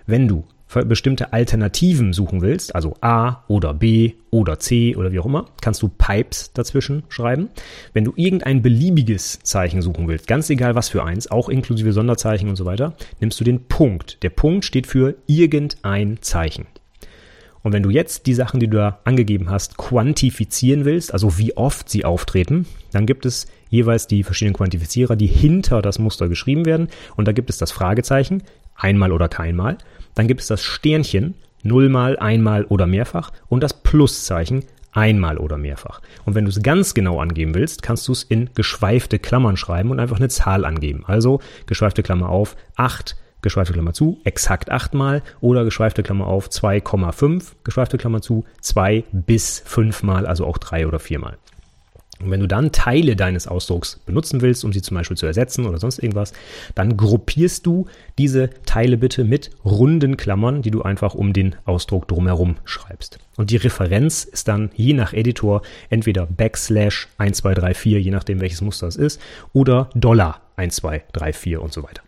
Wenn 0.06 0.28
du 0.28 0.46
bestimmte 0.86 1.34
Alternativen 1.34 2.14
suchen 2.14 2.42
willst, 2.42 2.76
also 2.76 2.96
A 3.02 3.44
oder 3.48 3.74
B 3.74 4.14
oder 4.32 4.60
C 4.60 4.96
oder 4.96 5.12
wie 5.12 5.20
auch 5.20 5.26
immer, 5.26 5.46
kannst 5.62 5.82
du 5.82 5.90
Pipes 5.90 6.52
dazwischen 6.54 7.04
schreiben. 7.10 7.50
Wenn 7.94 8.06
du 8.06 8.14
irgendein 8.16 8.62
beliebiges 8.62 9.40
Zeichen 9.44 9.82
suchen 9.82 10.08
willst, 10.08 10.28
ganz 10.28 10.50
egal 10.50 10.76
was 10.76 10.90
für 10.90 11.04
eins, 11.04 11.30
auch 11.30 11.50
inklusive 11.50 11.94
Sonderzeichen 11.94 12.50
und 12.50 12.56
so 12.56 12.66
weiter, 12.66 12.96
nimmst 13.20 13.40
du 13.40 13.44
den 13.44 13.68
Punkt. 13.68 14.22
Der 14.24 14.30
Punkt 14.30 14.66
steht 14.66 14.88
für 14.88 15.16
irgendein 15.28 16.22
Zeichen. 16.22 16.66
Und 17.64 17.74
wenn 17.74 17.84
du 17.84 17.90
jetzt 17.90 18.28
die 18.28 18.34
Sachen, 18.34 18.62
die 18.62 18.70
du 18.70 18.78
da 18.78 19.00
angegeben 19.04 19.50
hast, 19.50 19.78
quantifizieren 19.78 20.86
willst, 20.86 21.12
also 21.12 21.38
wie 21.38 21.58
oft 21.58 21.90
sie 21.90 22.06
auftreten, 22.06 22.66
dann 22.94 23.06
gibt 23.06 23.26
es 23.26 23.48
jeweils 23.70 24.08
die 24.08 24.24
verschiedenen 24.24 24.56
Quantifizierer, 24.56 25.18
die 25.18 25.28
hinter 25.28 25.82
das 25.82 26.00
Muster 26.00 26.30
geschrieben 26.30 26.66
werden. 26.66 26.88
Und 27.18 27.28
da 27.28 27.34
gibt 27.34 27.50
es 27.50 27.58
das 27.58 27.74
Fragezeichen, 27.74 28.44
einmal 28.78 29.12
oder 29.12 29.28
keinmal. 29.28 29.78
Dann 30.16 30.28
gibt 30.28 30.42
es 30.42 30.48
das 30.48 30.64
Sternchen, 30.64 31.36
nullmal, 31.64 32.18
einmal 32.18 32.64
oder 32.66 32.88
mehrfach 32.88 33.32
und 33.50 33.62
das 33.62 33.74
Pluszeichen, 33.74 34.64
einmal 34.94 35.38
oder 35.38 35.58
mehrfach. 35.58 36.02
Und 36.26 36.34
wenn 36.36 36.46
du 36.46 36.50
es 36.50 36.64
ganz 36.64 36.94
genau 36.94 37.20
angeben 37.20 37.54
willst, 37.54 37.84
kannst 37.84 38.08
du 38.08 38.14
es 38.14 38.24
in 38.24 38.50
geschweifte 38.56 39.20
Klammern 39.20 39.58
schreiben 39.58 39.92
und 39.92 40.00
einfach 40.00 40.18
eine 40.18 40.30
Zahl 40.30 40.66
angeben. 40.66 41.04
Also 41.06 41.40
geschweifte 41.68 42.02
Klammer 42.02 42.30
auf 42.30 42.56
8, 42.78 43.16
geschweifte 43.42 43.74
Klammer 43.74 43.94
zu, 43.94 44.20
exakt 44.24 44.72
8 44.72 44.96
mal 44.96 45.22
oder 45.40 45.66
geschweifte 45.66 46.02
Klammer 46.02 46.28
auf 46.28 46.50
2,5, 46.50 47.54
geschweifte 47.64 47.98
Klammer 47.98 48.22
zu, 48.22 48.46
2 48.62 49.04
bis 49.12 49.62
5 49.66 50.04
mal, 50.04 50.26
also 50.26 50.46
auch 50.46 50.58
3 50.58 50.88
oder 50.88 51.00
4 51.00 51.20
mal. 51.20 51.38
Und 52.22 52.32
wenn 52.32 52.40
du 52.40 52.48
dann 52.48 52.72
Teile 52.72 53.16
deines 53.16 53.48
Ausdrucks 53.48 54.00
benutzen 54.06 54.42
willst, 54.42 54.66
um 54.66 54.74
sie 54.74 54.82
zum 54.82 54.96
Beispiel 54.96 55.18
zu 55.18 55.26
ersetzen 55.26 55.66
oder 55.66 55.78
sonst 55.78 56.00
irgendwas, 56.00 56.34
dann 56.74 56.98
gruppierst 56.98 57.66
du 57.66 57.86
diese 58.18 58.50
Teile 58.66 58.98
bitte 58.98 59.24
mit 59.24 59.52
runden 59.64 60.18
Klammern, 60.18 60.62
die 60.62 60.72
du 60.72 60.82
einfach 60.82 61.14
um 61.14 61.34
den 61.34 61.56
Ausdruck 61.66 62.08
drumherum 62.08 62.58
schreibst. 62.66 63.20
Und 63.36 63.52
die 63.52 63.58
Referenz 63.58 64.24
ist 64.24 64.48
dann 64.48 64.72
je 64.76 64.94
nach 64.94 65.14
Editor 65.14 65.62
entweder 65.90 66.26
Backslash 66.26 67.08
1234, 67.18 68.04
je 68.04 68.12
nachdem 68.12 68.42
welches 68.42 68.62
Muster 68.62 68.88
es 68.88 68.96
ist, 68.96 69.22
oder 69.54 69.90
Dollar 69.94 70.42
1234 70.56 71.58
und 71.58 71.72
so 71.72 71.84
weiter. 71.84 72.02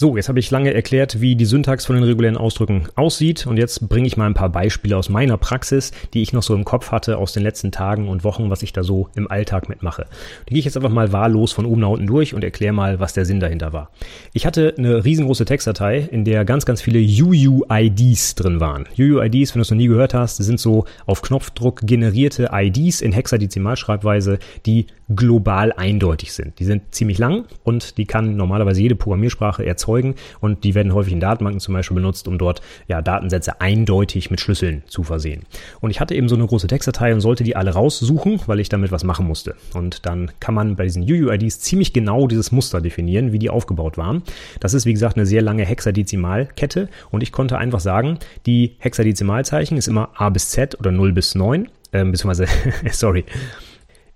So, 0.00 0.16
jetzt 0.16 0.30
habe 0.30 0.38
ich 0.38 0.50
lange 0.50 0.72
erklärt, 0.72 1.20
wie 1.20 1.36
die 1.36 1.44
Syntax 1.44 1.84
von 1.84 1.94
den 1.94 2.04
regulären 2.04 2.38
Ausdrücken 2.38 2.88
aussieht 2.94 3.46
und 3.46 3.58
jetzt 3.58 3.86
bringe 3.86 4.06
ich 4.06 4.16
mal 4.16 4.24
ein 4.24 4.32
paar 4.32 4.48
Beispiele 4.48 4.96
aus 4.96 5.10
meiner 5.10 5.36
Praxis, 5.36 5.92
die 6.14 6.22
ich 6.22 6.32
noch 6.32 6.42
so 6.42 6.54
im 6.54 6.64
Kopf 6.64 6.90
hatte 6.90 7.18
aus 7.18 7.34
den 7.34 7.42
letzten 7.42 7.70
Tagen 7.70 8.08
und 8.08 8.24
Wochen, 8.24 8.48
was 8.48 8.62
ich 8.62 8.72
da 8.72 8.82
so 8.82 9.10
im 9.14 9.30
Alltag 9.30 9.68
mitmache. 9.68 10.06
Die 10.48 10.54
gehe 10.54 10.60
ich 10.60 10.64
jetzt 10.64 10.78
einfach 10.78 10.88
mal 10.88 11.12
wahllos 11.12 11.52
von 11.52 11.66
oben 11.66 11.82
nach 11.82 11.90
unten 11.90 12.06
durch 12.06 12.32
und 12.32 12.42
erkläre 12.42 12.72
mal, 12.72 12.98
was 12.98 13.12
der 13.12 13.26
Sinn 13.26 13.40
dahinter 13.40 13.74
war. 13.74 13.90
Ich 14.32 14.46
hatte 14.46 14.74
eine 14.78 15.04
riesengroße 15.04 15.44
Textdatei, 15.44 16.08
in 16.10 16.24
der 16.24 16.46
ganz, 16.46 16.64
ganz 16.64 16.80
viele 16.80 17.00
UUIDs 17.00 18.36
drin 18.36 18.58
waren. 18.58 18.88
UUIDs, 18.98 19.54
wenn 19.54 19.58
du 19.58 19.64
es 19.64 19.70
noch 19.70 19.76
nie 19.76 19.88
gehört 19.88 20.14
hast, 20.14 20.38
sind 20.38 20.58
so 20.58 20.86
auf 21.04 21.20
Knopfdruck 21.20 21.82
generierte 21.82 22.48
IDs 22.54 23.02
in 23.02 23.12
Hexadezimalschreibweise, 23.12 24.38
die 24.64 24.86
global 25.14 25.74
eindeutig 25.74 26.32
sind. 26.32 26.58
Die 26.58 26.64
sind 26.64 26.94
ziemlich 26.94 27.18
lang 27.18 27.44
und 27.64 27.98
die 27.98 28.06
kann 28.06 28.36
normalerweise 28.36 28.80
jede 28.80 28.94
Programmiersprache 28.94 29.66
erzeugen 29.66 29.89
erzeugen 29.90 30.14
und 30.40 30.64
die 30.64 30.74
werden 30.74 30.94
häufig 30.94 31.12
in 31.12 31.20
Datenbanken 31.20 31.60
zum 31.60 31.74
Beispiel 31.74 31.96
benutzt, 31.96 32.28
um 32.28 32.38
dort 32.38 32.60
ja, 32.88 33.02
Datensätze 33.02 33.60
eindeutig 33.60 34.30
mit 34.30 34.40
Schlüsseln 34.40 34.82
zu 34.86 35.02
versehen. 35.02 35.42
Und 35.80 35.90
ich 35.90 36.00
hatte 36.00 36.14
eben 36.14 36.28
so 36.28 36.36
eine 36.36 36.46
große 36.46 36.66
Textdatei 36.66 37.12
und 37.12 37.20
sollte 37.20 37.44
die 37.44 37.56
alle 37.56 37.72
raussuchen, 37.72 38.40
weil 38.46 38.60
ich 38.60 38.68
damit 38.68 38.92
was 38.92 39.04
machen 39.04 39.26
musste. 39.26 39.54
Und 39.74 40.06
dann 40.06 40.30
kann 40.40 40.54
man 40.54 40.76
bei 40.76 40.84
diesen 40.84 41.02
UUIDs 41.02 41.60
ziemlich 41.60 41.92
genau 41.92 42.26
dieses 42.26 42.52
Muster 42.52 42.80
definieren, 42.80 43.32
wie 43.32 43.38
die 43.38 43.50
aufgebaut 43.50 43.98
waren. 43.98 44.22
Das 44.60 44.74
ist, 44.74 44.86
wie 44.86 44.92
gesagt, 44.92 45.16
eine 45.16 45.26
sehr 45.26 45.42
lange 45.42 45.64
Hexadezimalkette 45.64 46.88
und 47.10 47.22
ich 47.22 47.32
konnte 47.32 47.58
einfach 47.58 47.80
sagen, 47.80 48.18
die 48.46 48.76
Hexadezimalzeichen 48.78 49.76
ist 49.76 49.88
immer 49.88 50.10
A 50.14 50.30
bis 50.30 50.50
Z 50.50 50.78
oder 50.78 50.90
0 50.90 51.12
bis 51.12 51.34
9, 51.34 51.68
äh, 51.92 52.04
beziehungsweise, 52.04 52.46
sorry, 52.92 53.24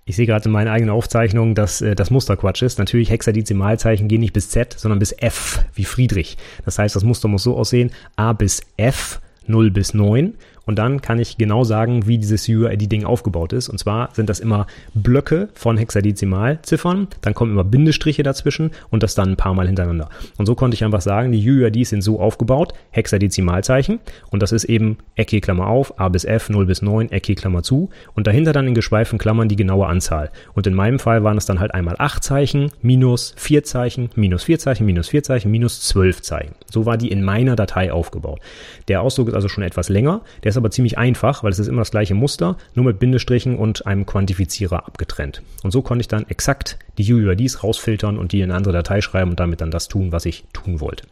ich 0.07 0.15
sehe 0.15 0.27
gerade 0.27 0.45
in 0.45 0.51
meiner 0.51 0.71
eigenen 0.71 0.91
Aufzeichnung, 0.91 1.55
dass 1.55 1.81
äh, 1.81 1.95
das 1.95 2.11
Muster 2.11 2.37
Quatsch 2.37 2.61
ist. 2.61 2.77
Natürlich 2.77 3.09
Hexadezimalzeichen 3.09 4.07
gehen 4.07 4.21
nicht 4.21 4.33
bis 4.33 4.49
Z, 4.49 4.73
sondern 4.77 4.99
bis 4.99 5.11
F, 5.13 5.65
wie 5.73 5.83
Friedrich. 5.83 6.37
Das 6.63 6.77
heißt, 6.77 6.95
das 6.95 7.03
Muster 7.03 7.27
muss 7.27 7.41
so 7.41 7.57
aussehen, 7.57 7.91
A 8.15 8.33
bis 8.33 8.61
F, 8.77 9.19
0 9.47 9.71
bis 9.71 9.95
9 9.95 10.35
und 10.65 10.79
dann 10.79 11.01
kann 11.01 11.19
ich 11.19 11.37
genau 11.37 11.63
sagen, 11.63 12.07
wie 12.07 12.17
dieses 12.17 12.47
UID-Ding 12.47 13.05
aufgebaut 13.05 13.53
ist. 13.53 13.69
Und 13.69 13.77
zwar 13.77 14.09
sind 14.13 14.29
das 14.29 14.39
immer 14.39 14.67
Blöcke 14.93 15.49
von 15.53 15.77
Hexadezimalziffern, 15.77 17.07
dann 17.21 17.33
kommen 17.33 17.51
immer 17.51 17.63
Bindestriche 17.63 18.23
dazwischen 18.23 18.71
und 18.89 19.03
das 19.03 19.15
dann 19.15 19.31
ein 19.31 19.37
paar 19.37 19.53
Mal 19.53 19.67
hintereinander. 19.67 20.09
Und 20.37 20.45
so 20.45 20.55
konnte 20.55 20.75
ich 20.75 20.83
einfach 20.83 21.01
sagen, 21.01 21.31
die 21.31 21.49
UIDs 21.49 21.89
sind 21.89 22.01
so 22.01 22.19
aufgebaut, 22.19 22.73
Hexadezimalzeichen 22.91 23.99
und 24.29 24.41
das 24.41 24.51
ist 24.51 24.65
eben 24.65 24.97
Ecke 25.15 25.41
Klammer 25.41 25.67
auf, 25.67 25.99
A 25.99 26.09
bis 26.09 26.25
F, 26.25 26.49
0 26.49 26.65
bis 26.65 26.81
9, 26.81 27.11
Ecke 27.11 27.35
Klammer 27.35 27.63
zu 27.63 27.89
und 28.13 28.27
dahinter 28.27 28.53
dann 28.53 28.67
in 28.67 28.73
geschweiften 28.73 29.19
Klammern 29.19 29.49
die 29.49 29.55
genaue 29.55 29.87
Anzahl. 29.87 30.31
Und 30.53 30.67
in 30.67 30.73
meinem 30.73 30.99
Fall 30.99 31.23
waren 31.23 31.37
es 31.37 31.45
dann 31.45 31.59
halt 31.59 31.73
einmal 31.73 31.95
8 31.97 32.23
Zeichen, 32.23 32.71
minus 32.81 33.33
4 33.37 33.63
Zeichen, 33.63 34.09
minus 34.15 34.43
4 34.43 34.59
Zeichen, 34.59 34.85
minus 34.85 35.09
4 35.09 35.23
Zeichen, 35.23 35.51
minus 35.51 35.81
12 35.81 36.21
Zeichen. 36.21 36.55
So 36.71 36.85
war 36.85 36.97
die 36.97 37.11
in 37.11 37.23
meiner 37.23 37.55
Datei 37.55 37.91
aufgebaut. 37.91 38.39
Der 38.87 39.01
Ausdruck 39.01 39.29
ist 39.29 39.35
also 39.35 39.47
schon 39.47 39.63
etwas 39.63 39.89
länger, 39.89 40.21
der 40.43 40.54
ist 40.55 40.57
aber 40.57 40.71
ziemlich 40.71 40.97
einfach, 40.97 41.43
weil 41.43 41.51
es 41.51 41.59
ist 41.59 41.67
immer 41.67 41.81
das 41.81 41.91
gleiche 41.91 42.15
Muster, 42.15 42.57
nur 42.73 42.85
mit 42.85 42.99
Bindestrichen 42.99 43.57
und 43.57 43.85
einem 43.85 44.05
Quantifizierer 44.05 44.85
abgetrennt. 44.87 45.41
Und 45.63 45.71
so 45.71 45.81
konnte 45.81 46.01
ich 46.01 46.07
dann 46.07 46.27
exakt 46.27 46.79
die 46.97 47.13
UUIDs 47.13 47.63
rausfiltern 47.63 48.17
und 48.17 48.31
die 48.31 48.39
in 48.41 48.45
eine 48.45 48.55
andere 48.55 48.73
Datei 48.73 49.01
schreiben 49.01 49.31
und 49.31 49.39
damit 49.39 49.61
dann 49.61 49.71
das 49.71 49.87
tun, 49.87 50.11
was 50.11 50.25
ich 50.25 50.45
tun 50.53 50.79
wollte. 50.79 51.05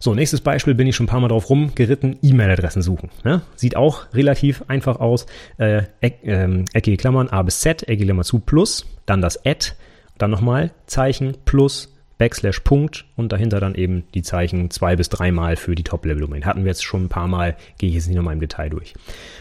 So, 0.00 0.14
nächstes 0.14 0.40
Beispiel 0.40 0.74
bin 0.74 0.86
ich 0.86 0.94
schon 0.94 1.04
ein 1.04 1.08
paar 1.08 1.20
Mal 1.20 1.28
drauf 1.28 1.50
rumgeritten, 1.50 2.18
E-Mail-Adressen 2.22 2.82
suchen. 2.82 3.10
Ja, 3.24 3.42
sieht 3.56 3.76
auch 3.76 4.06
relativ 4.14 4.62
einfach 4.68 5.00
aus. 5.00 5.26
Äh, 5.56 5.82
äh, 6.00 6.64
eckige 6.72 6.96
Klammern 6.96 7.28
A 7.28 7.42
bis 7.42 7.60
Z, 7.60 7.82
eckige 7.82 8.06
Klammer 8.06 8.22
zu 8.22 8.38
plus, 8.38 8.86
dann 9.06 9.20
das 9.20 9.44
Add, 9.44 9.72
dann 10.16 10.30
nochmal 10.30 10.70
Zeichen 10.86 11.36
plus 11.44 11.97
Backslash 12.18 12.60
Punkt 12.60 13.04
und 13.16 13.32
dahinter 13.32 13.60
dann 13.60 13.76
eben 13.76 14.04
die 14.12 14.22
Zeichen 14.22 14.70
zwei 14.70 14.96
bis 14.96 15.08
dreimal 15.08 15.56
für 15.56 15.76
die 15.76 15.84
Top-Level-Domain. 15.84 16.44
Hatten 16.44 16.64
wir 16.64 16.70
jetzt 16.70 16.84
schon 16.84 17.04
ein 17.04 17.08
paar 17.08 17.28
Mal, 17.28 17.56
gehe 17.78 17.88
ich 17.88 17.94
jetzt 17.94 18.08
nicht 18.08 18.16
nochmal 18.16 18.34
im 18.34 18.40
Detail 18.40 18.68
durch. 18.70 18.94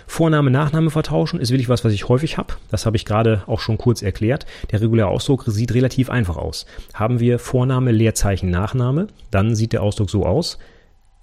Vorname, 0.05 0.51
Nachname 0.51 0.91
vertauschen 0.91 1.39
ist 1.39 1.49
wirklich 1.49 1.69
was, 1.69 1.83
was 1.83 1.93
ich 1.93 2.07
häufig 2.07 2.37
habe. 2.37 2.53
Das 2.69 2.85
habe 2.85 2.95
ich 2.95 3.05
gerade 3.05 3.43
auch 3.47 3.59
schon 3.59 3.79
kurz 3.79 4.03
erklärt. 4.03 4.45
Der 4.71 4.79
reguläre 4.79 5.07
Ausdruck 5.07 5.43
sieht 5.47 5.73
relativ 5.73 6.09
einfach 6.11 6.37
aus. 6.37 6.67
Haben 6.93 7.19
wir 7.19 7.39
Vorname, 7.39 7.91
Leerzeichen, 7.91 8.51
Nachname, 8.51 9.07
dann 9.31 9.55
sieht 9.55 9.73
der 9.73 9.81
Ausdruck 9.81 10.09
so 10.09 10.25
aus. 10.25 10.59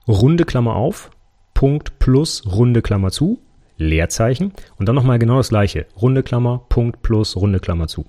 Runde 0.08 0.44
Klammer 0.44 0.74
auf, 0.74 1.10
Punkt 1.54 1.98
plus 2.00 2.42
runde 2.46 2.82
Klammer 2.82 3.10
zu, 3.10 3.38
Leerzeichen 3.78 4.52
und 4.76 4.88
dann 4.88 4.94
nochmal 4.94 5.18
genau 5.18 5.38
das 5.38 5.48
gleiche. 5.48 5.86
Runde 6.00 6.22
Klammer, 6.22 6.62
Punkt 6.68 7.02
plus 7.02 7.36
runde 7.36 7.60
Klammer 7.60 7.86
zu. 7.86 8.04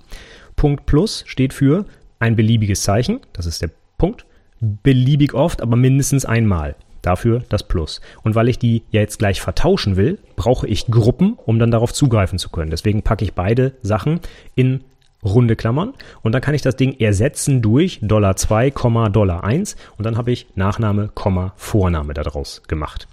Punkt 0.56 0.86
plus 0.86 1.24
steht 1.26 1.52
für 1.52 1.86
ein 2.18 2.36
beliebiges 2.36 2.82
Zeichen, 2.82 3.20
das 3.32 3.46
ist 3.46 3.62
der 3.62 3.70
Punkt, 3.98 4.26
beliebig 4.60 5.34
oft, 5.34 5.62
aber 5.62 5.76
mindestens 5.76 6.24
einmal. 6.24 6.76
Dafür 7.02 7.44
das 7.50 7.62
Plus. 7.62 8.00
Und 8.24 8.34
weil 8.34 8.48
ich 8.48 8.58
die 8.58 8.82
ja 8.90 9.00
jetzt 9.00 9.20
gleich 9.20 9.40
vertauschen 9.40 9.94
will, 9.94 10.18
brauche 10.34 10.66
ich 10.66 10.86
Gruppen, 10.86 11.34
um 11.46 11.60
dann 11.60 11.70
darauf 11.70 11.92
zugreifen 11.92 12.36
zu 12.36 12.48
können. 12.48 12.72
Deswegen 12.72 13.02
packe 13.02 13.24
ich 13.24 13.34
beide 13.34 13.74
Sachen 13.80 14.18
in 14.56 14.82
runde 15.24 15.54
Klammern 15.54 15.94
und 16.22 16.32
dann 16.32 16.42
kann 16.42 16.54
ich 16.54 16.62
das 16.62 16.76
Ding 16.76 16.98
ersetzen 16.98 17.62
durch 17.62 18.00
Dollar 18.02 18.36
2, 18.36 18.70
Dollar 19.10 19.44
1 19.44 19.76
und 19.96 20.04
dann 20.04 20.16
habe 20.16 20.32
ich 20.32 20.46
Nachname, 20.56 21.10
Vorname 21.56 22.14
daraus 22.14 22.62
gemacht. 22.66 23.06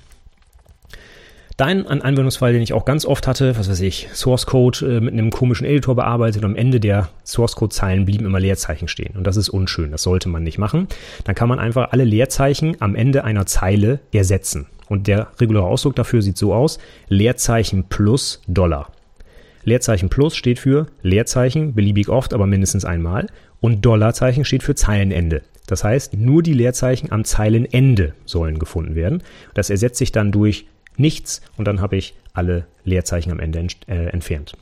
Dein 1.57 1.85
Anwendungsfall, 1.85 2.51
den 2.51 2.63
ich 2.63 2.73
auch 2.73 2.83
ganz 2.83 3.05
oft 3.05 3.27
hatte, 3.27 3.55
was 3.57 3.69
weiß 3.69 3.81
ich, 3.81 4.09
Source 4.11 4.47
Code 4.47 4.97
äh, 4.97 4.99
mit 4.99 5.13
einem 5.13 5.29
komischen 5.29 5.67
Editor 5.67 5.95
bearbeitet 5.95 6.43
und 6.43 6.51
am 6.51 6.55
Ende 6.55 6.79
der 6.79 7.09
Source 7.23 7.55
Code 7.55 7.73
Zeilen 7.73 8.05
blieben 8.05 8.25
immer 8.25 8.39
Leerzeichen 8.39 8.87
stehen. 8.87 9.15
Und 9.15 9.27
das 9.27 9.37
ist 9.37 9.49
unschön, 9.49 9.91
das 9.91 10.01
sollte 10.01 10.29
man 10.29 10.41
nicht 10.41 10.57
machen. 10.57 10.87
Dann 11.25 11.35
kann 11.35 11.49
man 11.49 11.59
einfach 11.59 11.91
alle 11.91 12.05
Leerzeichen 12.05 12.77
am 12.79 12.95
Ende 12.95 13.23
einer 13.23 13.45
Zeile 13.45 13.99
ersetzen. 14.11 14.65
Und 14.89 15.07
der 15.07 15.27
reguläre 15.39 15.65
Ausdruck 15.65 15.95
dafür 15.95 16.23
sieht 16.23 16.37
so 16.37 16.55
aus, 16.55 16.79
Leerzeichen 17.07 17.83
plus 17.83 18.41
Dollar. 18.47 18.91
Leerzeichen 19.63 20.09
plus 20.09 20.35
steht 20.35 20.59
für 20.59 20.87
Leerzeichen, 21.03 21.75
beliebig 21.75 22.09
oft, 22.09 22.33
aber 22.33 22.47
mindestens 22.47 22.83
einmal. 22.83 23.27
Und 23.61 23.85
Dollarzeichen 23.85 24.43
steht 24.43 24.63
für 24.63 24.75
Zeilenende. 24.75 25.43
Das 25.67 25.83
heißt, 25.83 26.15
nur 26.15 26.43
die 26.43 26.53
Leerzeichen 26.53 27.11
am 27.11 27.23
Zeilenende 27.23 28.13
sollen 28.25 28.59
gefunden 28.59 28.95
werden. 28.95 29.23
Das 29.53 29.69
ersetzt 29.69 29.97
sich 29.97 30.11
dann 30.11 30.31
durch 30.31 30.65
nichts 30.97 31.41
und 31.57 31.67
dann 31.67 31.81
habe 31.81 31.95
ich 31.95 32.13
alle 32.33 32.65
Leerzeichen 32.83 33.31
am 33.31 33.39
Ende 33.39 33.59
ent 33.59 33.77
äh, 33.87 34.07
entfernt. 34.07 34.53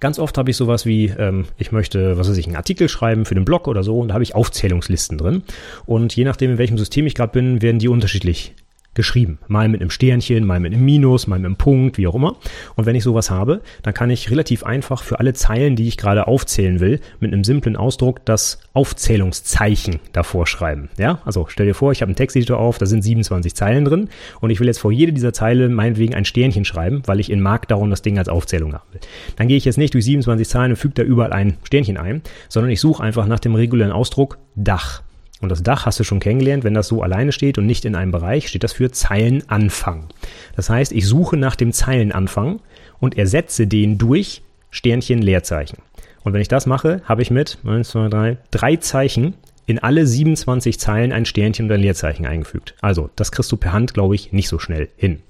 Ganz 0.00 0.18
oft 0.18 0.36
habe 0.36 0.50
ich 0.50 0.56
sowas 0.56 0.84
wie, 0.84 1.06
ähm, 1.06 1.46
ich 1.56 1.72
möchte, 1.72 2.18
was 2.18 2.28
weiß 2.28 2.36
ich, 2.36 2.46
einen 2.46 2.56
Artikel 2.56 2.88
schreiben 2.88 3.24
für 3.24 3.34
den 3.34 3.44
Blog 3.44 3.68
oder 3.68 3.82
so 3.82 3.98
und 3.98 4.08
da 4.08 4.14
habe 4.14 4.24
ich 4.24 4.34
Aufzählungslisten 4.34 5.18
drin. 5.18 5.42
Und 5.86 6.14
je 6.14 6.24
nachdem, 6.24 6.50
in 6.50 6.58
welchem 6.58 6.78
System 6.78 7.06
ich 7.06 7.14
gerade 7.14 7.32
bin, 7.32 7.62
werden 7.62 7.78
die 7.78 7.88
unterschiedlich 7.88 8.54
geschrieben. 8.94 9.38
Mal 9.48 9.68
mit 9.68 9.80
einem 9.80 9.90
Sternchen, 9.90 10.44
mal 10.44 10.60
mit 10.60 10.72
einem 10.72 10.84
Minus, 10.84 11.26
mal 11.26 11.38
mit 11.38 11.46
einem 11.46 11.56
Punkt, 11.56 11.98
wie 11.98 12.06
auch 12.06 12.14
immer. 12.14 12.36
Und 12.76 12.86
wenn 12.86 12.96
ich 12.96 13.02
sowas 13.02 13.30
habe, 13.30 13.60
dann 13.82 13.94
kann 13.94 14.10
ich 14.10 14.30
relativ 14.30 14.64
einfach 14.64 15.02
für 15.02 15.20
alle 15.20 15.34
Zeilen, 15.34 15.76
die 15.76 15.88
ich 15.88 15.96
gerade 15.96 16.26
aufzählen 16.26 16.80
will, 16.80 17.00
mit 17.20 17.32
einem 17.32 17.44
simplen 17.44 17.76
Ausdruck 17.76 18.24
das 18.24 18.58
Aufzählungszeichen 18.72 20.00
davor 20.12 20.46
schreiben. 20.46 20.88
Ja, 20.98 21.20
also 21.24 21.46
stell 21.48 21.66
dir 21.66 21.74
vor, 21.74 21.92
ich 21.92 22.00
habe 22.00 22.10
einen 22.10 22.16
Texteditor 22.16 22.58
auf, 22.58 22.78
da 22.78 22.86
sind 22.86 23.02
27 23.02 23.54
Zeilen 23.54 23.84
drin 23.84 24.08
und 24.40 24.50
ich 24.50 24.60
will 24.60 24.66
jetzt 24.66 24.78
vor 24.78 24.92
jede 24.92 25.12
dieser 25.12 25.32
Zeile 25.32 25.68
meinetwegen 25.68 26.14
ein 26.14 26.24
Sternchen 26.24 26.64
schreiben, 26.64 27.02
weil 27.06 27.20
ich 27.20 27.30
in 27.30 27.40
Markdown 27.40 27.90
das 27.90 28.02
Ding 28.02 28.18
als 28.18 28.28
Aufzählung 28.28 28.74
haben 28.74 28.92
will. 28.92 29.00
Dann 29.36 29.48
gehe 29.48 29.56
ich 29.56 29.64
jetzt 29.64 29.78
nicht 29.78 29.94
durch 29.94 30.04
27 30.04 30.48
Zeilen 30.48 30.72
und 30.72 30.76
füge 30.76 30.94
da 30.94 31.02
überall 31.02 31.32
ein 31.32 31.56
Sternchen 31.64 31.96
ein, 31.96 32.22
sondern 32.48 32.70
ich 32.70 32.80
suche 32.80 33.02
einfach 33.02 33.26
nach 33.26 33.40
dem 33.40 33.54
regulären 33.54 33.92
Ausdruck 33.92 34.38
Dach. 34.56 35.02
Und 35.44 35.50
das 35.50 35.62
Dach 35.62 35.86
hast 35.86 36.00
du 36.00 36.04
schon 36.04 36.20
kennengelernt, 36.20 36.64
wenn 36.64 36.74
das 36.74 36.88
so 36.88 37.02
alleine 37.02 37.30
steht 37.30 37.58
und 37.58 37.66
nicht 37.66 37.84
in 37.84 37.94
einem 37.94 38.10
Bereich, 38.10 38.48
steht 38.48 38.64
das 38.64 38.72
für 38.72 38.90
Zeilenanfang. 38.90 40.08
Das 40.56 40.70
heißt, 40.70 40.90
ich 40.90 41.06
suche 41.06 41.36
nach 41.36 41.54
dem 41.54 41.72
Zeilenanfang 41.72 42.60
und 42.98 43.16
ersetze 43.16 43.66
den 43.66 43.98
durch 43.98 44.42
Sternchen 44.70 45.20
Leerzeichen. 45.20 45.78
Und 46.24 46.32
wenn 46.32 46.40
ich 46.40 46.48
das 46.48 46.64
mache, 46.64 47.02
habe 47.04 47.22
ich 47.22 47.30
mit 47.30 47.58
1, 47.64 47.90
2, 47.90 48.08
3, 48.08 48.38
drei 48.50 48.76
Zeichen 48.76 49.34
in 49.66 49.78
alle 49.78 50.06
27 50.06 50.80
Zeilen 50.80 51.12
ein 51.12 51.26
Sternchen 51.26 51.66
oder 51.66 51.74
ein 51.74 51.82
Leerzeichen 51.82 52.26
eingefügt. 52.26 52.74
Also, 52.80 53.10
das 53.14 53.30
kriegst 53.30 53.52
du 53.52 53.56
per 53.58 53.72
Hand, 53.72 53.94
glaube 53.94 54.14
ich, 54.14 54.32
nicht 54.32 54.48
so 54.48 54.58
schnell 54.58 54.88
hin. 54.96 55.20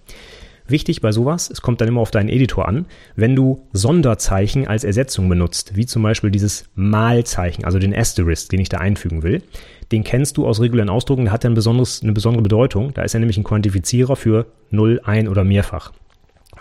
Wichtig 0.67 1.03
bei 1.03 1.13
sowas, 1.13 1.51
es 1.51 1.61
kommt 1.61 1.83
dann 1.83 1.89
immer 1.89 2.01
auf 2.01 2.11
deinen 2.11 2.31
Editor 2.31 2.67
an, 2.67 2.87
wenn 3.17 3.37
du 3.37 3.67
Sonderzeichen 3.75 4.67
als 4.67 4.83
Ersetzung 4.83 5.29
benutzt, 5.29 5.77
wie 5.77 5.85
zum 5.85 6.03
Beispiel 6.03 6.31
dieses 6.31 6.65
Malzeichen, 6.75 7.67
also 7.67 7.79
den 7.79 7.95
Asterisk, 7.95 8.49
den 8.49 8.61
ich 8.61 8.71
da 8.71 8.79
einfügen 8.79 9.23
will, 9.23 9.43
den 9.93 10.05
kennst 10.05 10.37
du 10.37 10.47
aus 10.47 10.61
regulären 10.61 10.91
Ausdrucken, 10.91 11.25
der 11.25 11.33
hat 11.33 11.45
ja 11.45 11.51
ein 11.51 11.55
besonderes, 11.55 12.03
eine 12.03 12.13
besondere 12.13 12.43
Bedeutung. 12.43 12.93
Da 12.95 13.03
ist 13.03 13.15
er 13.15 13.21
nämlich 13.21 13.39
ein 13.39 13.45
Quantifizierer 13.45 14.17
für 14.17 14.47
0, 14.71 15.01
1 15.05 15.29
oder 15.29 15.45
mehrfach. 15.45 15.93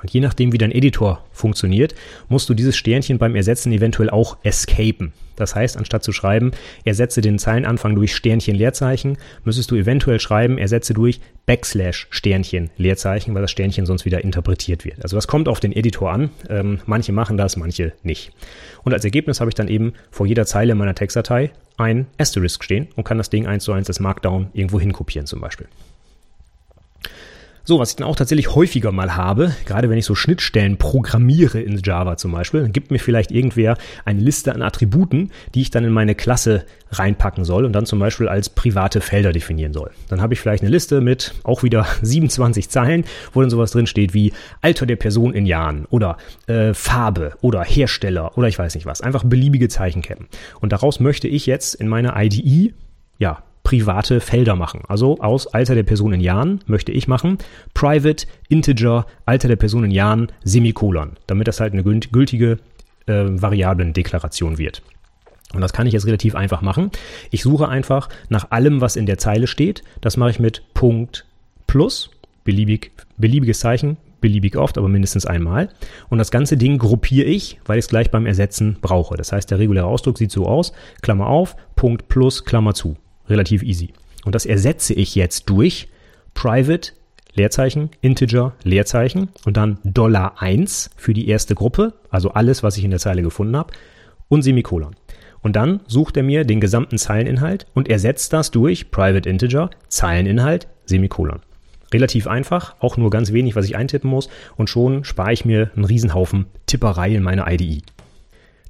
Und 0.01 0.11
je 0.11 0.19
nachdem, 0.19 0.51
wie 0.51 0.57
dein 0.57 0.73
Editor 0.73 1.23
funktioniert, 1.31 1.95
musst 2.27 2.49
du 2.49 2.53
dieses 2.53 2.75
Sternchen 2.75 3.19
beim 3.19 3.35
Ersetzen 3.35 3.71
eventuell 3.71 4.09
auch 4.09 4.37
escapen. 4.43 5.13
Das 5.37 5.55
heißt, 5.55 5.77
anstatt 5.77 6.03
zu 6.03 6.11
schreiben, 6.11 6.51
ersetze 6.83 7.21
den 7.21 7.39
Zeilenanfang 7.39 7.95
durch 7.95 8.13
Sternchen 8.13 8.55
Leerzeichen, 8.55 9.17
müsstest 9.45 9.71
du 9.71 9.75
eventuell 9.75 10.19
schreiben, 10.19 10.57
ersetze 10.57 10.93
durch 10.93 11.21
Backslash 11.45 12.07
Sternchen 12.09 12.69
Leerzeichen, 12.77 13.33
weil 13.33 13.41
das 13.41 13.51
Sternchen 13.51 13.85
sonst 13.85 14.05
wieder 14.05 14.23
interpretiert 14.23 14.85
wird. 14.85 15.01
Also 15.01 15.15
das 15.15 15.27
kommt 15.27 15.47
auf 15.47 15.59
den 15.59 15.71
Editor 15.71 16.11
an. 16.11 16.29
Ähm, 16.49 16.79
manche 16.85 17.13
machen 17.13 17.37
das, 17.37 17.55
manche 17.55 17.93
nicht. 18.03 18.31
Und 18.83 18.93
als 18.93 19.05
Ergebnis 19.05 19.39
habe 19.39 19.49
ich 19.49 19.55
dann 19.55 19.69
eben 19.69 19.93
vor 20.11 20.27
jeder 20.27 20.45
Zeile 20.45 20.75
meiner 20.75 20.95
Textdatei 20.95 21.51
ein 21.77 22.07
Asterisk 22.17 22.63
stehen 22.63 22.87
und 22.95 23.03
kann 23.03 23.17
das 23.17 23.29
Ding 23.29 23.47
eins 23.47 23.63
zu 23.63 23.73
eins 23.73 23.87
als 23.87 23.99
Markdown 23.99 24.49
irgendwo 24.53 24.79
hinkopieren 24.79 25.27
zum 25.27 25.41
Beispiel. 25.41 25.67
So, 27.65 27.79
was 27.79 27.91
ich 27.91 27.95
dann 27.95 28.07
auch 28.07 28.17
tatsächlich 28.17 28.55
häufiger 28.55 28.91
mal 28.91 29.15
habe, 29.15 29.55
gerade 29.65 29.89
wenn 29.89 29.97
ich 29.97 30.03
so 30.03 30.15
Schnittstellen 30.15 30.75
programmiere 30.75 31.61
in 31.61 31.79
Java 31.81 32.17
zum 32.17 32.33
Beispiel, 32.33 32.61
dann 32.61 32.73
gibt 32.73 32.91
mir 32.91 32.99
vielleicht 32.99 33.31
irgendwer 33.31 33.77
eine 34.03 34.19
Liste 34.19 34.53
an 34.53 34.61
Attributen, 34.61 35.31
die 35.55 35.61
ich 35.61 35.71
dann 35.71 35.85
in 35.85 35.93
meine 35.93 36.13
Klasse 36.13 36.65
reinpacken 36.91 37.45
soll 37.45 37.63
und 37.63 37.71
dann 37.71 37.85
zum 37.85 37.99
Beispiel 37.99 38.27
als 38.27 38.49
private 38.49 38.99
Felder 38.99 39.31
definieren 39.31 39.71
soll. 39.71 39.91
Dann 40.09 40.21
habe 40.21 40.33
ich 40.33 40.41
vielleicht 40.41 40.61
eine 40.61 40.71
Liste 40.71 40.99
mit 40.99 41.35
auch 41.43 41.63
wieder 41.63 41.87
27 42.01 42.67
Zeilen, 42.67 43.05
wo 43.31 43.39
dann 43.39 43.49
sowas 43.49 43.71
drin 43.71 43.87
steht 43.87 44.13
wie 44.13 44.33
Alter 44.59 44.85
der 44.85 44.97
Person 44.97 45.33
in 45.33 45.45
Jahren 45.45 45.85
oder 45.85 46.17
äh, 46.47 46.73
Farbe 46.73 47.31
oder 47.39 47.63
Hersteller 47.63 48.37
oder 48.37 48.49
ich 48.49 48.59
weiß 48.59 48.75
nicht 48.75 48.85
was. 48.85 48.99
Einfach 48.99 49.23
beliebige 49.23 49.69
Zeichenketten. 49.69 50.27
Und 50.59 50.73
daraus 50.73 50.99
möchte 50.99 51.29
ich 51.29 51.45
jetzt 51.45 51.75
in 51.75 51.87
meiner 51.87 52.13
IDE 52.21 52.73
ja, 53.19 53.41
private 53.63 54.19
Felder 54.19 54.55
machen. 54.55 54.81
Also 54.87 55.19
aus 55.19 55.47
Alter 55.47 55.75
der 55.75 55.83
Person 55.83 56.13
in 56.13 56.21
Jahren 56.21 56.59
möchte 56.65 56.91
ich 56.91 57.07
machen 57.07 57.37
Private 57.73 58.27
Integer 58.49 59.05
Alter 59.25 59.47
der 59.47 59.55
Person 59.55 59.85
in 59.85 59.91
Jahren 59.91 60.31
Semikolon, 60.43 61.13
damit 61.27 61.47
das 61.47 61.59
halt 61.59 61.73
eine 61.73 61.83
gültige 61.83 62.59
äh, 63.05 63.25
Variablendeklaration 63.25 64.57
wird. 64.57 64.81
Und 65.53 65.61
das 65.61 65.73
kann 65.73 65.87
ich 65.87 65.93
jetzt 65.93 66.07
relativ 66.07 66.35
einfach 66.35 66.61
machen. 66.61 66.91
Ich 67.29 67.43
suche 67.43 67.69
einfach 67.69 68.09
nach 68.29 68.51
allem, 68.51 68.81
was 68.81 68.95
in 68.95 69.05
der 69.05 69.19
Zeile 69.19 69.47
steht. 69.47 69.83
Das 70.01 70.17
mache 70.17 70.31
ich 70.31 70.39
mit 70.39 70.63
Punkt 70.73 71.25
plus, 71.67 72.09
beliebig, 72.43 72.91
beliebiges 73.17 73.59
Zeichen, 73.59 73.97
beliebig 74.19 74.57
oft, 74.57 74.77
aber 74.77 74.89
mindestens 74.89 75.25
einmal. 75.25 75.69
Und 76.09 76.17
das 76.17 76.31
ganze 76.31 76.57
Ding 76.57 76.79
gruppiere 76.79 77.27
ich, 77.27 77.59
weil 77.65 77.77
ich 77.77 77.85
es 77.85 77.89
gleich 77.89 78.09
beim 78.09 78.25
Ersetzen 78.25 78.77
brauche. 78.81 79.15
Das 79.15 79.31
heißt, 79.31 79.51
der 79.51 79.59
reguläre 79.59 79.85
Ausdruck 79.85 80.17
sieht 80.17 80.31
so 80.31 80.47
aus, 80.47 80.73
Klammer 81.01 81.27
auf, 81.27 81.55
Punkt 81.75 82.07
plus, 82.07 82.45
Klammer 82.45 82.73
zu. 82.73 82.95
Relativ 83.29 83.63
easy. 83.63 83.93
Und 84.25 84.35
das 84.35 84.45
ersetze 84.45 84.93
ich 84.93 85.15
jetzt 85.15 85.49
durch 85.49 85.87
private 86.33 86.91
Leerzeichen, 87.35 87.89
Integer, 88.01 88.53
Leerzeichen 88.63 89.29
und 89.45 89.57
dann 89.57 89.79
Dollar 89.83 90.41
1 90.41 90.91
für 90.95 91.13
die 91.13 91.27
erste 91.27 91.55
Gruppe, 91.55 91.93
also 92.09 92.31
alles, 92.31 92.63
was 92.63 92.77
ich 92.77 92.83
in 92.83 92.91
der 92.91 92.99
Zeile 92.99 93.23
gefunden 93.23 93.57
habe, 93.57 93.73
und 94.27 94.43
Semikolon. 94.43 94.95
Und 95.41 95.55
dann 95.55 95.81
sucht 95.87 96.15
er 96.15 96.23
mir 96.23 96.45
den 96.45 96.61
gesamten 96.61 96.97
Zeileninhalt 96.97 97.65
und 97.73 97.89
ersetzt 97.89 98.33
das 98.33 98.51
durch 98.51 98.91
Private 98.91 99.27
Integer, 99.27 99.71
Zeileninhalt, 99.89 100.67
Semikolon. 100.85 101.41
Relativ 101.93 102.27
einfach, 102.27 102.75
auch 102.79 102.97
nur 102.97 103.09
ganz 103.09 103.33
wenig, 103.33 103.55
was 103.55 103.65
ich 103.65 103.75
eintippen 103.75 104.09
muss 104.09 104.29
und 104.55 104.69
schon 104.69 105.03
spare 105.03 105.33
ich 105.33 105.45
mir 105.45 105.71
einen 105.75 105.85
Riesenhaufen 105.85 106.45
Tipperei 106.65 107.13
in 107.13 107.23
meiner 107.23 107.51
IDE. 107.51 107.81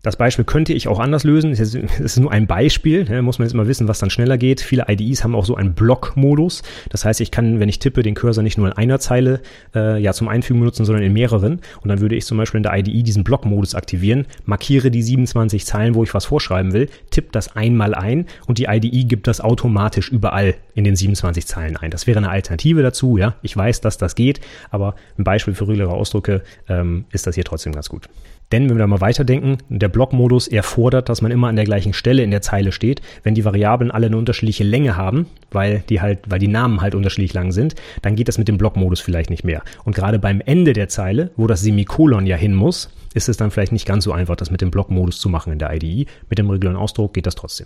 Das 0.03 0.17
Beispiel 0.17 0.43
könnte 0.43 0.73
ich 0.73 0.89
auch 0.89 0.99
anders 0.99 1.23
lösen. 1.23 1.51
Es 1.51 1.73
ist 1.73 2.19
nur 2.19 2.29
ein 2.29 2.45
Beispiel. 2.45 3.05
Da 3.05 3.21
muss 3.21 3.39
man 3.39 3.47
jetzt 3.47 3.53
mal 3.53 3.67
wissen, 3.67 3.87
was 3.87 3.99
dann 3.99 4.09
schneller 4.09 4.37
geht. 4.37 4.59
Viele 4.59 4.85
IDEs 4.89 5.23
haben 5.23 5.33
auch 5.33 5.45
so 5.45 5.55
einen 5.55 5.75
Block-Modus. 5.75 6.61
Das 6.89 7.05
heißt, 7.05 7.21
ich 7.21 7.31
kann, 7.31 7.61
wenn 7.61 7.69
ich 7.69 7.79
tippe, 7.79 8.03
den 8.03 8.13
Cursor 8.13 8.43
nicht 8.43 8.57
nur 8.57 8.67
in 8.67 8.73
einer 8.73 8.99
Zeile 8.99 9.39
äh, 9.73 10.01
ja 10.01 10.11
zum 10.11 10.27
Einfügen 10.27 10.59
benutzen, 10.59 10.83
sondern 10.83 11.05
in 11.05 11.13
mehreren. 11.13 11.61
Und 11.81 11.87
dann 11.87 12.01
würde 12.01 12.15
ich 12.15 12.25
zum 12.25 12.37
Beispiel 12.37 12.57
in 12.57 12.63
der 12.63 12.77
IDE 12.77 13.01
diesen 13.01 13.23
Block-Modus 13.23 13.75
aktivieren, 13.75 14.25
markiere 14.45 14.91
die 14.91 15.01
27 15.01 15.65
Zeilen, 15.65 15.95
wo 15.95 16.03
ich 16.03 16.13
was 16.13 16.25
vorschreiben 16.25 16.73
will, 16.73 16.89
tippe 17.09 17.29
das 17.31 17.55
einmal 17.55 17.95
ein 17.95 18.25
und 18.45 18.57
die 18.57 18.65
IDE 18.65 19.05
gibt 19.05 19.27
das 19.27 19.39
automatisch 19.39 20.09
überall 20.09 20.55
in 20.75 20.83
den 20.83 20.97
27 20.97 21.47
Zeilen 21.47 21.77
ein. 21.77 21.91
Das 21.91 22.07
wäre 22.07 22.17
eine 22.17 22.29
Alternative 22.29 22.83
dazu. 22.83 23.17
Ja, 23.17 23.35
ich 23.41 23.55
weiß, 23.55 23.79
dass 23.79 23.97
das 23.97 24.15
geht, 24.15 24.41
aber 24.69 24.95
ein 25.17 25.23
Beispiel 25.23 25.53
für 25.53 25.65
reguläre 25.69 25.93
Ausdrücke 25.93 26.43
ähm, 26.67 27.05
ist 27.13 27.25
das 27.25 27.35
hier 27.35 27.45
trotzdem 27.45 27.71
ganz 27.71 27.87
gut. 27.87 28.09
Denn 28.53 28.69
wenn 28.69 28.77
wir 28.77 28.85
mal 28.85 29.01
weiterdenken, 29.01 29.57
der 29.69 29.89
Blockmodus 29.89 30.47
erfordert, 30.47 31.09
dass 31.09 31.23
man 31.23 31.31
immer 31.31 31.47
an 31.47 31.55
der 31.55 31.65
gleichen 31.65 31.91
Stelle 31.91 32.21
in 32.21 32.29
der 32.29 32.43
Zeile 32.43 32.71
steht. 32.71 33.01
Wenn 33.23 33.33
die 33.33 33.45
Variablen 33.45 33.89
alle 33.89 34.05
eine 34.05 34.17
unterschiedliche 34.17 34.63
Länge 34.63 34.95
haben, 34.95 35.25
weil 35.49 35.83
die 35.89 36.01
halt, 36.01 36.19
weil 36.27 36.37
die 36.37 36.47
Namen 36.47 36.79
halt 36.79 36.93
unterschiedlich 36.93 37.33
lang 37.33 37.51
sind, 37.51 37.73
dann 38.03 38.15
geht 38.15 38.27
das 38.27 38.37
mit 38.37 38.47
dem 38.47 38.59
Blockmodus 38.59 39.01
vielleicht 39.01 39.31
nicht 39.31 39.43
mehr. 39.43 39.63
Und 39.85 39.95
gerade 39.95 40.19
beim 40.19 40.39
Ende 40.39 40.73
der 40.73 40.87
Zeile, 40.87 41.31
wo 41.35 41.47
das 41.47 41.61
Semikolon 41.61 42.27
ja 42.27 42.35
hin 42.35 42.53
muss, 42.53 42.91
ist 43.15 43.27
es 43.27 43.37
dann 43.37 43.49
vielleicht 43.49 43.71
nicht 43.71 43.87
ganz 43.87 44.03
so 44.03 44.11
einfach, 44.11 44.35
das 44.35 44.51
mit 44.51 44.61
dem 44.61 44.69
Blockmodus 44.69 45.19
zu 45.19 45.29
machen 45.29 45.51
in 45.51 45.57
der 45.57 45.73
IDE. 45.73 46.05
Mit 46.29 46.37
dem 46.37 46.47
regulären 46.47 46.77
Ausdruck 46.77 47.15
geht 47.15 47.25
das 47.25 47.33
trotzdem. 47.33 47.65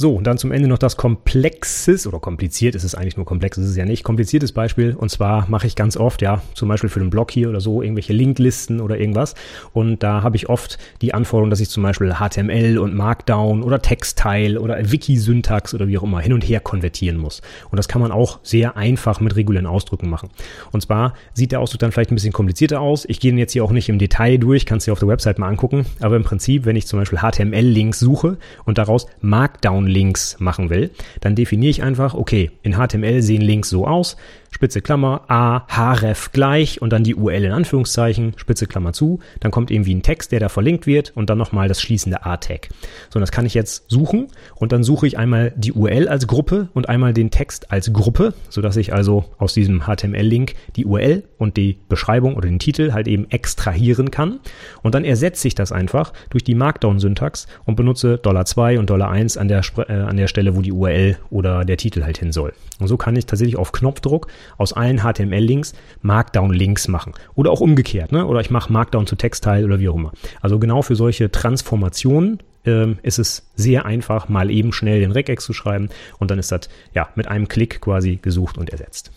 So, 0.00 0.14
und 0.14 0.28
dann 0.28 0.38
zum 0.38 0.52
Ende 0.52 0.68
noch 0.68 0.78
das 0.78 0.96
komplexes 0.96 2.06
oder 2.06 2.20
kompliziert 2.20 2.76
ist 2.76 2.84
es 2.84 2.94
eigentlich 2.94 3.16
nur 3.16 3.26
komplex, 3.26 3.58
ist 3.58 3.66
es 3.66 3.76
ja 3.76 3.84
nicht, 3.84 4.04
kompliziertes 4.04 4.52
Beispiel. 4.52 4.94
Und 4.94 5.10
zwar 5.10 5.50
mache 5.50 5.66
ich 5.66 5.74
ganz 5.74 5.96
oft, 5.96 6.22
ja, 6.22 6.40
zum 6.54 6.68
Beispiel 6.68 6.88
für 6.88 7.00
den 7.00 7.10
Blog 7.10 7.32
hier 7.32 7.48
oder 7.48 7.60
so, 7.60 7.82
irgendwelche 7.82 8.12
Linklisten 8.12 8.80
oder 8.80 8.96
irgendwas. 8.96 9.34
Und 9.72 10.04
da 10.04 10.22
habe 10.22 10.36
ich 10.36 10.48
oft 10.48 10.78
die 11.02 11.14
Anforderung, 11.14 11.50
dass 11.50 11.58
ich 11.58 11.68
zum 11.68 11.82
Beispiel 11.82 12.14
HTML 12.14 12.78
und 12.78 12.94
Markdown 12.94 13.64
oder 13.64 13.82
Textteil 13.82 14.56
oder 14.56 14.78
Wiki-Syntax 14.78 15.74
oder 15.74 15.88
wie 15.88 15.98
auch 15.98 16.04
immer 16.04 16.20
hin 16.20 16.32
und 16.32 16.42
her 16.44 16.60
konvertieren 16.60 17.16
muss. 17.16 17.42
Und 17.72 17.76
das 17.76 17.88
kann 17.88 18.00
man 18.00 18.12
auch 18.12 18.38
sehr 18.44 18.76
einfach 18.76 19.18
mit 19.18 19.34
regulären 19.34 19.66
Ausdrücken 19.66 20.08
machen. 20.08 20.30
Und 20.70 20.80
zwar 20.80 21.14
sieht 21.34 21.50
der 21.50 21.58
Ausdruck 21.58 21.80
dann 21.80 21.90
vielleicht 21.90 22.12
ein 22.12 22.14
bisschen 22.14 22.32
komplizierter 22.32 22.80
aus. 22.80 23.04
Ich 23.08 23.18
gehe 23.18 23.34
jetzt 23.34 23.52
hier 23.52 23.64
auch 23.64 23.72
nicht 23.72 23.88
im 23.88 23.98
Detail 23.98 24.38
durch, 24.38 24.64
kannst 24.64 24.86
dir 24.86 24.92
auf 24.92 25.00
der 25.00 25.08
Website 25.08 25.40
mal 25.40 25.48
angucken. 25.48 25.86
Aber 25.98 26.14
im 26.14 26.22
Prinzip, 26.22 26.66
wenn 26.66 26.76
ich 26.76 26.86
zum 26.86 27.00
Beispiel 27.00 27.18
HTML-Links 27.18 27.98
suche 27.98 28.38
und 28.64 28.78
daraus 28.78 29.08
Markdown 29.20 29.87
Links 29.88 30.36
machen 30.38 30.70
will, 30.70 30.90
dann 31.20 31.34
definiere 31.34 31.70
ich 31.70 31.82
einfach, 31.82 32.14
okay, 32.14 32.50
in 32.62 32.74
HTML 32.76 33.22
sehen 33.22 33.42
Links 33.42 33.70
so 33.70 33.86
aus, 33.86 34.16
Spitze 34.50 34.80
Klammer, 34.80 35.22
A, 35.28 35.66
href 35.68 36.32
gleich 36.32 36.80
und 36.82 36.92
dann 36.92 37.04
die 37.04 37.14
URL 37.14 37.44
in 37.44 37.52
Anführungszeichen, 37.52 38.32
Spitze 38.36 38.66
Klammer 38.66 38.92
zu. 38.92 39.20
Dann 39.40 39.50
kommt 39.50 39.70
irgendwie 39.70 39.94
ein 39.94 40.02
Text, 40.02 40.32
der 40.32 40.40
da 40.40 40.48
verlinkt 40.48 40.86
wird 40.86 41.12
und 41.14 41.30
dann 41.30 41.38
nochmal 41.38 41.68
das 41.68 41.80
schließende 41.80 42.24
A-Tag. 42.24 42.68
So, 43.10 43.18
und 43.18 43.20
das 43.20 43.30
kann 43.30 43.46
ich 43.46 43.54
jetzt 43.54 43.84
suchen 43.88 44.28
und 44.56 44.72
dann 44.72 44.82
suche 44.82 45.06
ich 45.06 45.18
einmal 45.18 45.52
die 45.56 45.72
URL 45.72 46.08
als 46.08 46.26
Gruppe 46.26 46.68
und 46.74 46.88
einmal 46.88 47.12
den 47.12 47.30
Text 47.30 47.70
als 47.70 47.92
Gruppe, 47.92 48.34
sodass 48.48 48.76
ich 48.76 48.92
also 48.92 49.26
aus 49.38 49.54
diesem 49.54 49.82
HTML-Link 49.82 50.54
die 50.76 50.86
URL 50.86 51.24
und 51.38 51.56
die 51.56 51.78
Beschreibung 51.88 52.34
oder 52.36 52.48
den 52.48 52.58
Titel 52.58 52.92
halt 52.92 53.08
eben 53.08 53.30
extrahieren 53.30 54.10
kann. 54.10 54.40
Und 54.82 54.94
dann 54.94 55.04
ersetze 55.04 55.48
ich 55.48 55.54
das 55.54 55.72
einfach 55.72 56.12
durch 56.30 56.44
die 56.44 56.54
Markdown-Syntax 56.54 57.46
und 57.64 57.76
benutze 57.76 58.20
$2 58.22 58.78
und 58.78 58.90
$1 58.90 59.38
an 59.38 59.48
der, 59.48 59.62
äh, 59.88 59.92
an 59.92 60.16
der 60.16 60.26
Stelle, 60.26 60.56
wo 60.56 60.62
die 60.62 60.72
URL 60.72 61.18
oder 61.30 61.64
der 61.64 61.76
Titel 61.76 62.02
halt 62.02 62.18
hin 62.18 62.32
soll. 62.32 62.52
Und 62.80 62.88
so 62.88 62.96
kann 62.96 63.16
ich 63.16 63.26
tatsächlich 63.26 63.56
auf 63.56 63.72
Knopfdruck 63.72 64.28
aus 64.56 64.72
allen 64.72 65.00
HTML-Links 65.00 65.74
Markdown-Links 66.02 66.88
machen. 66.88 67.12
Oder 67.34 67.50
auch 67.50 67.60
umgekehrt, 67.60 68.12
ne? 68.12 68.26
Oder 68.26 68.40
ich 68.40 68.50
mache 68.50 68.72
Markdown 68.72 69.06
zu 69.06 69.16
Textteil 69.16 69.64
oder 69.64 69.78
wie 69.78 69.88
auch 69.88 69.96
immer. 69.96 70.12
Also 70.40 70.58
genau 70.58 70.82
für 70.82 70.96
solche 70.96 71.30
Transformationen 71.30 72.38
ähm, 72.64 72.98
ist 73.02 73.18
es 73.18 73.50
sehr 73.54 73.86
einfach, 73.86 74.28
mal 74.28 74.50
eben 74.50 74.72
schnell 74.72 75.00
den 75.00 75.12
Regex 75.12 75.44
zu 75.44 75.52
schreiben 75.52 75.88
und 76.18 76.30
dann 76.30 76.38
ist 76.38 76.52
das 76.52 76.68
ja 76.94 77.08
mit 77.14 77.28
einem 77.28 77.48
Klick 77.48 77.80
quasi 77.80 78.16
gesucht 78.16 78.58
und 78.58 78.70
ersetzt. 78.70 79.10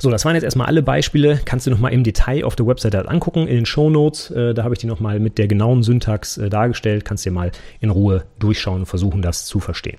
So, 0.00 0.10
das 0.10 0.24
waren 0.24 0.34
jetzt 0.34 0.44
erstmal 0.44 0.68
alle 0.68 0.82
Beispiele. 0.82 1.40
Kannst 1.44 1.66
du 1.66 1.72
nochmal 1.72 1.92
im 1.92 2.04
Detail 2.04 2.44
auf 2.44 2.54
der 2.54 2.68
Webseite 2.68 3.08
angucken. 3.08 3.48
In 3.48 3.56
den 3.56 3.66
Show 3.66 3.90
Notes, 3.90 4.30
äh, 4.30 4.54
da 4.54 4.62
habe 4.62 4.74
ich 4.74 4.78
die 4.78 4.86
nochmal 4.86 5.18
mit 5.18 5.38
der 5.38 5.48
genauen 5.48 5.82
Syntax 5.82 6.38
äh, 6.38 6.48
dargestellt. 6.48 7.04
Kannst 7.04 7.26
dir 7.26 7.32
mal 7.32 7.50
in 7.80 7.90
Ruhe 7.90 8.24
durchschauen 8.38 8.80
und 8.80 8.86
versuchen, 8.86 9.22
das 9.22 9.46
zu 9.46 9.58
verstehen. 9.58 9.98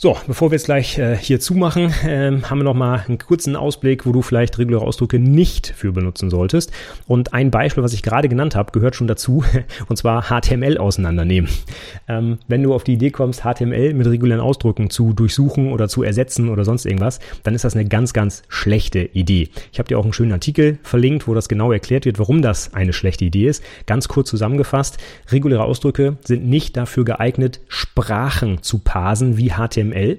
So, 0.00 0.16
bevor 0.28 0.52
wir 0.52 0.54
jetzt 0.54 0.66
gleich 0.66 0.96
äh, 0.96 1.16
hier 1.16 1.40
zumachen, 1.40 1.92
ähm, 2.06 2.48
haben 2.48 2.60
wir 2.60 2.64
noch 2.64 2.74
mal 2.74 3.02
einen 3.08 3.18
kurzen 3.18 3.56
Ausblick, 3.56 4.06
wo 4.06 4.12
du 4.12 4.22
vielleicht 4.22 4.56
reguläre 4.56 4.82
Ausdrücke 4.82 5.18
nicht 5.18 5.74
für 5.76 5.90
benutzen 5.90 6.30
solltest. 6.30 6.70
Und 7.08 7.34
ein 7.34 7.50
Beispiel, 7.50 7.82
was 7.82 7.92
ich 7.92 8.04
gerade 8.04 8.28
genannt 8.28 8.54
habe, 8.54 8.70
gehört 8.70 8.94
schon 8.94 9.08
dazu, 9.08 9.42
und 9.88 9.96
zwar 9.96 10.28
HTML 10.28 10.78
auseinandernehmen. 10.78 11.50
Ähm, 12.06 12.38
wenn 12.46 12.62
du 12.62 12.74
auf 12.74 12.84
die 12.84 12.92
Idee 12.92 13.10
kommst, 13.10 13.40
HTML 13.42 13.92
mit 13.92 14.06
regulären 14.06 14.40
Ausdrücken 14.40 14.88
zu 14.88 15.14
durchsuchen 15.14 15.72
oder 15.72 15.88
zu 15.88 16.04
ersetzen 16.04 16.48
oder 16.48 16.64
sonst 16.64 16.86
irgendwas, 16.86 17.18
dann 17.42 17.56
ist 17.56 17.64
das 17.64 17.74
eine 17.74 17.88
ganz, 17.88 18.12
ganz 18.12 18.44
schlechte 18.46 19.00
Idee. 19.00 19.48
Ich 19.72 19.80
habe 19.80 19.88
dir 19.88 19.98
auch 19.98 20.04
einen 20.04 20.12
schönen 20.12 20.30
Artikel 20.30 20.78
verlinkt, 20.84 21.26
wo 21.26 21.34
das 21.34 21.48
genau 21.48 21.72
erklärt 21.72 22.04
wird, 22.04 22.20
warum 22.20 22.40
das 22.40 22.72
eine 22.72 22.92
schlechte 22.92 23.24
Idee 23.24 23.48
ist. 23.48 23.64
Ganz 23.86 24.06
kurz 24.06 24.30
zusammengefasst, 24.30 24.98
reguläre 25.32 25.64
Ausdrücke 25.64 26.18
sind 26.22 26.46
nicht 26.46 26.76
dafür 26.76 27.04
geeignet, 27.04 27.62
Sprachen 27.66 28.62
zu 28.62 28.78
parsen 28.78 29.36
wie 29.36 29.50
HTML 29.50 29.87
HTML. 29.92 30.18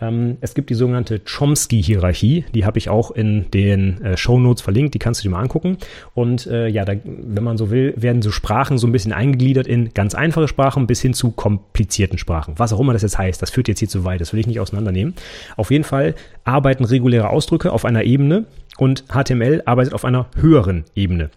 Ähm, 0.00 0.38
es 0.40 0.54
gibt 0.54 0.70
die 0.70 0.74
sogenannte 0.74 1.20
Chomsky-Hierarchie, 1.20 2.44
die 2.54 2.64
habe 2.64 2.78
ich 2.78 2.88
auch 2.88 3.10
in 3.10 3.50
den 3.50 4.00
äh, 4.02 4.16
Show 4.16 4.38
Notes 4.38 4.62
verlinkt, 4.62 4.94
die 4.94 4.98
kannst 4.98 5.20
du 5.20 5.28
dir 5.28 5.30
mal 5.30 5.40
angucken. 5.40 5.78
Und 6.14 6.46
äh, 6.46 6.68
ja, 6.68 6.84
da, 6.84 6.94
wenn 7.04 7.42
man 7.42 7.56
so 7.56 7.70
will, 7.70 7.94
werden 7.96 8.22
so 8.22 8.30
Sprachen 8.30 8.78
so 8.78 8.86
ein 8.86 8.92
bisschen 8.92 9.12
eingegliedert 9.12 9.66
in 9.66 9.92
ganz 9.94 10.14
einfache 10.14 10.48
Sprachen 10.48 10.86
bis 10.86 11.00
hin 11.00 11.14
zu 11.14 11.32
komplizierten 11.32 12.18
Sprachen. 12.18 12.54
Was 12.58 12.72
auch 12.72 12.80
immer 12.80 12.92
das 12.92 13.02
jetzt 13.02 13.18
heißt, 13.18 13.42
das 13.42 13.50
führt 13.50 13.68
jetzt 13.68 13.80
hier 13.80 13.88
zu 13.88 14.04
weit, 14.04 14.20
das 14.20 14.32
will 14.32 14.40
ich 14.40 14.46
nicht 14.46 14.60
auseinandernehmen. 14.60 15.14
Auf 15.56 15.70
jeden 15.70 15.84
Fall 15.84 16.14
arbeiten 16.44 16.84
reguläre 16.84 17.30
Ausdrücke 17.30 17.72
auf 17.72 17.84
einer 17.84 18.04
Ebene 18.04 18.46
und 18.78 19.04
HTML 19.08 19.62
arbeitet 19.66 19.94
auf 19.94 20.04
einer 20.04 20.28
höheren 20.36 20.84
Ebene. 20.94 21.30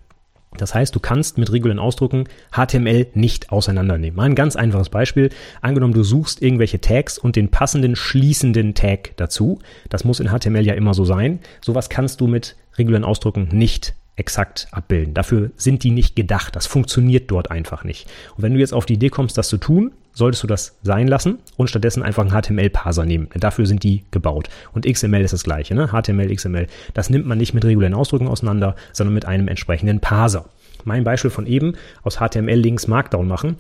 Das 0.58 0.76
heißt, 0.76 0.94
du 0.94 1.00
kannst 1.00 1.38
mit 1.38 1.52
regulären 1.52 1.80
Ausdrücken 1.80 2.26
HTML 2.52 3.08
nicht 3.14 3.52
auseinandernehmen. 3.52 4.16
Mal 4.16 4.26
ein 4.26 4.36
ganz 4.36 4.56
einfaches 4.56 4.90
Beispiel. 4.90 5.30
Angenommen, 5.62 5.94
du 5.94 6.04
suchst 6.04 6.42
irgendwelche 6.42 6.82
Tags 6.82 7.18
und 7.18 7.36
den 7.36 7.50
passenden 7.50 7.96
schließenden 7.96 8.74
Tag 8.74 9.14
dazu. 9.16 9.60
Das 9.90 10.04
muss 10.04 10.20
in 10.20 10.30
HTML 10.30 10.66
ja 10.66 10.74
immer 10.74 10.94
so 10.94 11.06
sein. 11.06 11.40
Sowas 11.62 11.90
kannst 11.90 12.20
du 12.22 12.28
mit 12.28 12.58
regulären 12.78 13.06
Ausdrücken 13.06 13.50
nicht 13.52 13.96
exakt 14.22 14.68
abbilden. 14.72 15.16
Dafür 15.16 15.50
sind 15.58 15.84
die 15.84 15.90
nicht 15.90 16.16
gedacht. 16.16 16.56
Das 16.56 16.68
funktioniert 16.68 17.32
dort 17.32 17.50
einfach 17.50 17.84
nicht. 17.84 18.08
Und 18.38 18.44
wenn 18.44 18.54
du 18.54 18.60
jetzt 18.60 18.74
auf 18.74 18.86
die 18.86 18.94
Idee 18.94 19.10
kommst, 19.10 19.36
das 19.36 19.50
zu 19.50 19.58
tun, 19.58 19.94
solltest 20.14 20.44
du 20.44 20.48
das 20.48 20.78
sein 20.84 21.08
lassen 21.08 21.40
und 21.58 21.70
stattdessen 21.70 22.04
einfach 22.04 22.24
einen 22.24 22.40
HTML-Parser 22.40 23.04
nehmen. 23.04 23.30
Dafür 23.34 23.66
sind 23.66 23.82
die 23.82 24.04
gebaut. 24.12 24.50
Und 24.74 24.86
XML 24.86 25.22
ist 25.22 25.34
das 25.34 25.44
gleiche, 25.44 25.74
ne? 25.74 25.88
HTML, 25.88 26.34
XML. 26.34 26.68
Das 26.94 27.10
nimmt 27.10 27.26
man 27.26 27.40
nicht 27.40 27.56
mit 27.56 27.66
regulären 27.66 27.96
Ausdrücken 27.96 28.28
auseinander, 28.28 28.76
sondern 28.94 29.16
mit 29.16 29.26
einem 29.26 29.48
entsprechenden 29.48 30.00
Parser. 30.00 30.46
Mein 30.84 31.04
Beispiel 31.04 31.32
von 31.32 31.48
eben 31.48 31.74
aus 32.04 32.18
HTML-Links 32.18 32.88
Markdown 32.88 33.28
machen. 33.28 33.56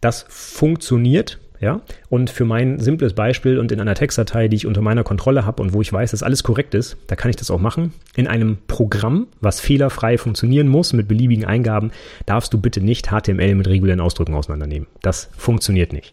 Das 0.00 0.26
funktioniert, 0.28 1.40
ja, 1.64 1.80
und 2.10 2.28
für 2.28 2.44
mein 2.44 2.78
simples 2.78 3.14
Beispiel 3.14 3.58
und 3.58 3.72
in 3.72 3.80
einer 3.80 3.94
Textdatei, 3.94 4.48
die 4.48 4.56
ich 4.56 4.66
unter 4.66 4.82
meiner 4.82 5.02
Kontrolle 5.02 5.46
habe 5.46 5.62
und 5.62 5.72
wo 5.72 5.80
ich 5.80 5.90
weiß, 5.90 6.10
dass 6.10 6.22
alles 6.22 6.42
korrekt 6.42 6.74
ist, 6.74 6.98
da 7.06 7.16
kann 7.16 7.30
ich 7.30 7.36
das 7.36 7.50
auch 7.50 7.58
machen. 7.58 7.94
In 8.14 8.26
einem 8.26 8.58
Programm, 8.66 9.28
was 9.40 9.60
fehlerfrei 9.60 10.18
funktionieren 10.18 10.68
muss 10.68 10.92
mit 10.92 11.08
beliebigen 11.08 11.46
Eingaben, 11.46 11.90
darfst 12.26 12.52
du 12.52 12.60
bitte 12.60 12.82
nicht 12.82 13.08
HTML 13.08 13.54
mit 13.54 13.66
regulären 13.66 14.00
Ausdrücken 14.00 14.34
auseinandernehmen. 14.34 14.86
Das 15.00 15.30
funktioniert 15.38 15.94
nicht. 15.94 16.12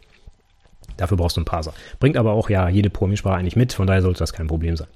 Dafür 0.96 1.18
brauchst 1.18 1.36
du 1.36 1.42
einen 1.42 1.46
Parser. 1.46 1.74
Bringt 2.00 2.16
aber 2.16 2.32
auch 2.32 2.50
ja 2.50 2.70
jede 2.70 2.90
Programmiersprache 2.90 3.36
eigentlich 3.36 3.58
mit, 3.58 3.74
von 3.74 3.88
daher 3.88 4.02
sollte 4.02 4.20
das 4.20 4.32
kein 4.32 4.48
Problem 4.48 4.78
sein. 4.78 4.88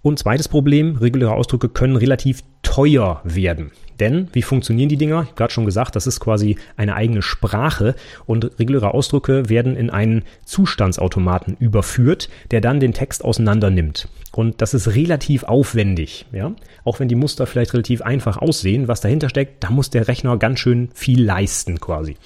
Und 0.00 0.18
zweites 0.18 0.48
Problem, 0.48 0.96
reguläre 0.96 1.32
Ausdrücke 1.32 1.68
können 1.68 1.96
relativ 1.96 2.42
teuer 2.62 3.20
werden. 3.24 3.72
Denn 4.00 4.28
wie 4.32 4.42
funktionieren 4.42 4.88
die 4.88 4.96
Dinger? 4.96 5.22
Ich 5.22 5.28
habe 5.28 5.36
gerade 5.36 5.52
schon 5.52 5.64
gesagt, 5.64 5.96
das 5.96 6.06
ist 6.06 6.20
quasi 6.20 6.56
eine 6.76 6.94
eigene 6.94 7.22
Sprache 7.22 7.94
und 8.26 8.58
reguläre 8.58 8.94
Ausdrücke 8.94 9.48
werden 9.48 9.76
in 9.76 9.90
einen 9.90 10.22
Zustandsautomaten 10.44 11.56
überführt, 11.58 12.28
der 12.50 12.60
dann 12.60 12.80
den 12.80 12.92
Text 12.92 13.24
auseinander 13.24 13.70
nimmt. 13.70 14.08
Und 14.36 14.60
das 14.60 14.74
ist 14.74 14.94
relativ 14.94 15.44
aufwendig, 15.44 16.26
ja. 16.30 16.52
Auch 16.84 17.00
wenn 17.00 17.08
die 17.08 17.14
Muster 17.14 17.46
vielleicht 17.46 17.72
relativ 17.72 18.02
einfach 18.02 18.36
aussehen, 18.36 18.86
was 18.86 19.00
dahinter 19.00 19.30
steckt, 19.30 19.64
da 19.64 19.70
muss 19.70 19.88
der 19.88 20.08
Rechner 20.08 20.36
ganz 20.36 20.60
schön 20.60 20.90
viel 20.92 21.24
leisten 21.24 21.80
quasi. 21.80 22.16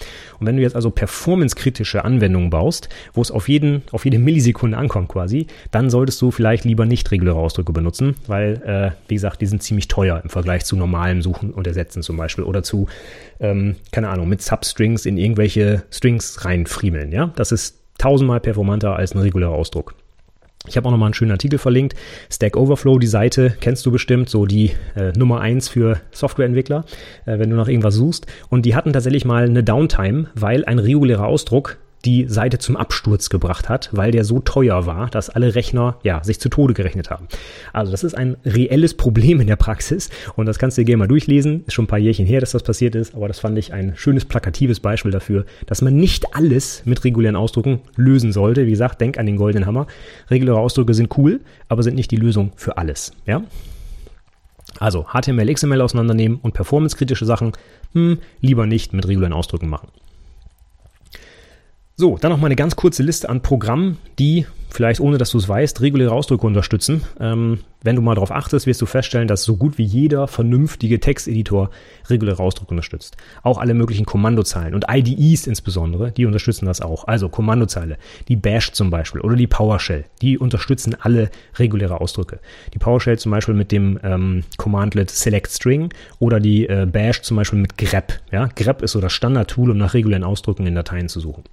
Und 0.41 0.47
wenn 0.47 0.57
du 0.57 0.63
jetzt 0.63 0.75
also 0.75 0.91
performancekritische 0.91 2.05
Anwendungen 2.05 2.51
baust, 2.51 2.89
wo 3.15 3.23
es 3.23 3.31
auf 3.31 3.49
jeden, 3.49 3.83
auf 3.93 4.05
jede 4.05 4.19
Millisekunde 4.19 4.77
ankommt 4.77 5.09
quasi, 5.09 5.47
dann 5.71 5.89
solltest 5.89 6.21
du 6.21 6.33
vielleicht 6.33 6.65
lieber 6.65 6.85
nicht 6.85 7.11
reguläre 7.13 7.39
Ausdrücke 7.39 7.73
benutzen, 7.73 8.17
weil, 8.27 8.61
äh, 8.67 8.91
wie 9.09 9.15
gesagt, 9.15 9.41
die 9.41 9.47
sind 9.47 9.63
ziemlich 9.63 9.87
teuer 9.87 10.21
im 10.23 10.31
Vergleich 10.31 10.65
zu 10.65 10.77
normalem 10.77 11.23
Suchen 11.23 11.53
und 11.61 11.67
Ersetzen 11.67 12.03
zum 12.03 12.17
Beispiel 12.17 12.45
oder 12.45 12.63
zu, 12.63 12.89
ähm, 13.39 13.77
keine 13.93 14.09
Ahnung, 14.09 14.29
mit 14.29 14.43
Substrings 14.43 15.07
in 15.07 15.17
irgendwelche 15.17 15.85
Strings 15.91 16.45
reinfriemeln, 16.45 17.13
ja. 17.13 17.33
Das 17.37 17.53
ist 17.53 17.79
tausendmal 17.99 18.41
performanter 18.41 18.97
als 18.97 19.15
ein 19.15 19.21
regulärer 19.21 19.53
Ausdruck. 19.53 19.95
Ich 20.67 20.77
habe 20.77 20.87
auch 20.87 20.91
nochmal 20.91 21.07
einen 21.07 21.15
schönen 21.15 21.31
Artikel 21.31 21.59
verlinkt. 21.59 21.95
Stack 22.31 22.57
Overflow, 22.57 22.99
die 22.99 23.07
Seite 23.07 23.57
kennst 23.61 23.87
du 23.87 23.91
bestimmt, 23.91 24.29
so 24.29 24.45
die 24.45 24.73
äh, 24.95 25.13
Nummer 25.17 25.41
eins 25.41 25.69
für 25.69 26.01
Softwareentwickler, 26.11 26.85
äh, 27.25 27.39
wenn 27.39 27.49
du 27.49 27.57
nach 27.57 27.69
irgendwas 27.69 27.95
suchst. 27.95 28.27
Und 28.51 28.67
die 28.67 28.75
hatten 28.75 28.93
tatsächlich 28.93 29.25
mal 29.25 29.45
eine 29.45 29.65
Downtime, 29.65 30.29
weil 30.35 30.67
ein 30.67 30.79
regulärer 30.79 31.27
Ausdruck 31.27 31.79
die 32.05 32.27
Seite 32.29 32.59
zum 32.59 32.77
Absturz 32.77 33.29
gebracht 33.29 33.69
hat, 33.69 33.91
weil 33.93 34.11
der 34.11 34.25
so 34.25 34.41
teuer 34.41 34.87
war, 34.87 35.09
dass 35.11 35.31
alle 35.31 35.55
Rechner 35.55 35.97
ja 36.03 36.23
sich 36.25 36.41
zu 36.41 36.49
Tode 36.49 36.75
gerechnet 36.75 37.11
haben. 37.11 37.29
Also 37.73 37.93
das 37.93 38.05
ist 38.05 38.15
ein 38.15 38.37
reelles 38.45 38.95
Problem 38.95 39.41
in 39.41 39.47
der 39.47 39.57
Praxis 39.57 40.11
und 40.37 40.47
das 40.47 40.59
kannst 40.59 40.79
du 40.79 40.83
dir 40.83 40.87
gerne 40.87 40.99
mal 40.99 41.09
durchlesen. 41.09 41.65
Ist 41.67 41.75
schon 41.75 41.85
ein 41.85 41.89
paar 41.89 41.99
Jährchen 41.99 42.27
her, 42.27 42.41
dass 42.41 42.53
das 42.53 42.63
passiert 42.63 42.95
ist, 42.95 43.15
aber 43.15 43.29
das 43.29 43.41
fand 43.41 43.59
ich 43.59 43.73
ein 43.73 43.95
schönes 43.97 44.25
plakatives 44.25 44.81
Beispiel 44.81 45.11
dafür, 45.11 45.45
dass 45.67 45.83
man 45.83 45.97
nicht 45.97 46.35
alles 46.35 46.83
mit 46.85 47.05
regulären 47.05 47.37
Ausdrucken 47.37 47.81
lösen 47.97 48.33
sollte. 48.33 48.67
Wie 48.67 48.71
gesagt, 48.71 49.01
denk 49.01 49.19
an 49.19 49.27
den 49.27 49.37
goldenen 49.37 49.67
Hammer. 49.67 49.87
Reguläre 50.31 50.59
Ausdrücke 50.59 50.95
sind 50.95 51.17
cool, 51.19 51.41
aber 51.69 51.83
sind 51.83 51.95
nicht 51.95 52.11
die 52.11 52.17
Lösung 52.17 52.53
für 52.57 52.79
alles. 52.79 53.13
Ja? 53.27 53.43
Also 54.79 55.07
HTML, 55.13 55.53
XML 55.53 55.81
auseinandernehmen 55.81 56.39
und 56.41 56.55
performancekritische 56.55 57.27
Sachen 57.27 57.53
hm, 57.93 58.19
lieber 58.41 58.67
nicht 58.67 58.93
mit 58.93 59.07
regulären 59.07 59.33
Ausdrücken 59.33 59.69
machen. 59.69 59.89
So, 62.01 62.17
dann 62.17 62.33
noch 62.33 62.39
mal 62.39 62.47
eine 62.47 62.57
ganz 62.57 62.77
kurze 62.77 63.03
Liste 63.03 63.29
an 63.29 63.43
Programmen, 63.43 63.99
die 64.19 64.47
vielleicht 64.71 65.01
ohne 65.01 65.19
dass 65.19 65.31
du 65.31 65.39
es 65.39 65.49
weißt, 65.49 65.83
reguläre 65.83 66.13
Ausdrücke 66.13 66.47
unterstützen. 66.47 67.03
Ähm, 67.21 67.59
wenn 67.83 67.97
du 67.97 68.03
mal 68.03 68.15
darauf 68.15 68.31
achtest, 68.31 68.67
wirst 68.67 68.81
du 68.83 68.87
feststellen, 68.87 69.27
dass 69.27 69.43
so 69.43 69.57
gut 69.57 69.79
wie 69.79 69.85
jeder 69.85 70.29
vernünftige 70.29 71.01
Texteditor 71.01 71.71
reguläre 72.09 72.43
Ausdrücke 72.43 72.71
unterstützt. 72.71 73.17
Auch 73.43 73.59
alle 73.59 73.75
möglichen 73.75 74.05
Kommandozeilen 74.05 74.75
und 74.75 74.85
IDEs 74.91 75.47
insbesondere, 75.47 76.13
die 76.13 76.27
unterstützen 76.27 76.67
das 76.67 76.81
auch. 76.81 77.07
Also 77.07 77.29
Kommandozeile, 77.29 77.97
die 78.29 78.37
Bash 78.37 78.73
zum 78.73 78.91
Beispiel 78.91 79.23
oder 79.23 79.37
die 79.37 79.47
PowerShell, 79.47 80.05
die 80.21 80.39
unterstützen 80.39 80.95
alle 81.01 81.31
reguläre 81.59 82.01
Ausdrücke. 82.01 82.41
Die 82.75 82.79
PowerShell 82.79 83.19
zum 83.19 83.33
Beispiel 83.33 83.55
mit 83.55 83.73
dem 83.73 83.99
ähm, 84.03 84.45
Commandlet 84.57 85.11
Select 85.11 85.51
String 85.51 85.93
oder 86.19 86.39
die 86.39 86.67
äh, 86.67 86.87
Bash 86.91 87.23
zum 87.23 87.39
Beispiel 87.39 87.59
mit 87.59 87.79
grep. 87.79 88.21
Ja? 88.31 88.49
grep 88.55 88.83
ist 88.83 88.93
so 88.93 89.01
das 89.01 89.13
Standardtool, 89.13 89.71
um 89.71 89.79
nach 89.79 89.95
regulären 89.95 90.25
Ausdrücken 90.25 90.67
in 90.67 90.75
Dateien 90.75 91.09
zu 91.09 91.21
suchen. 91.21 91.45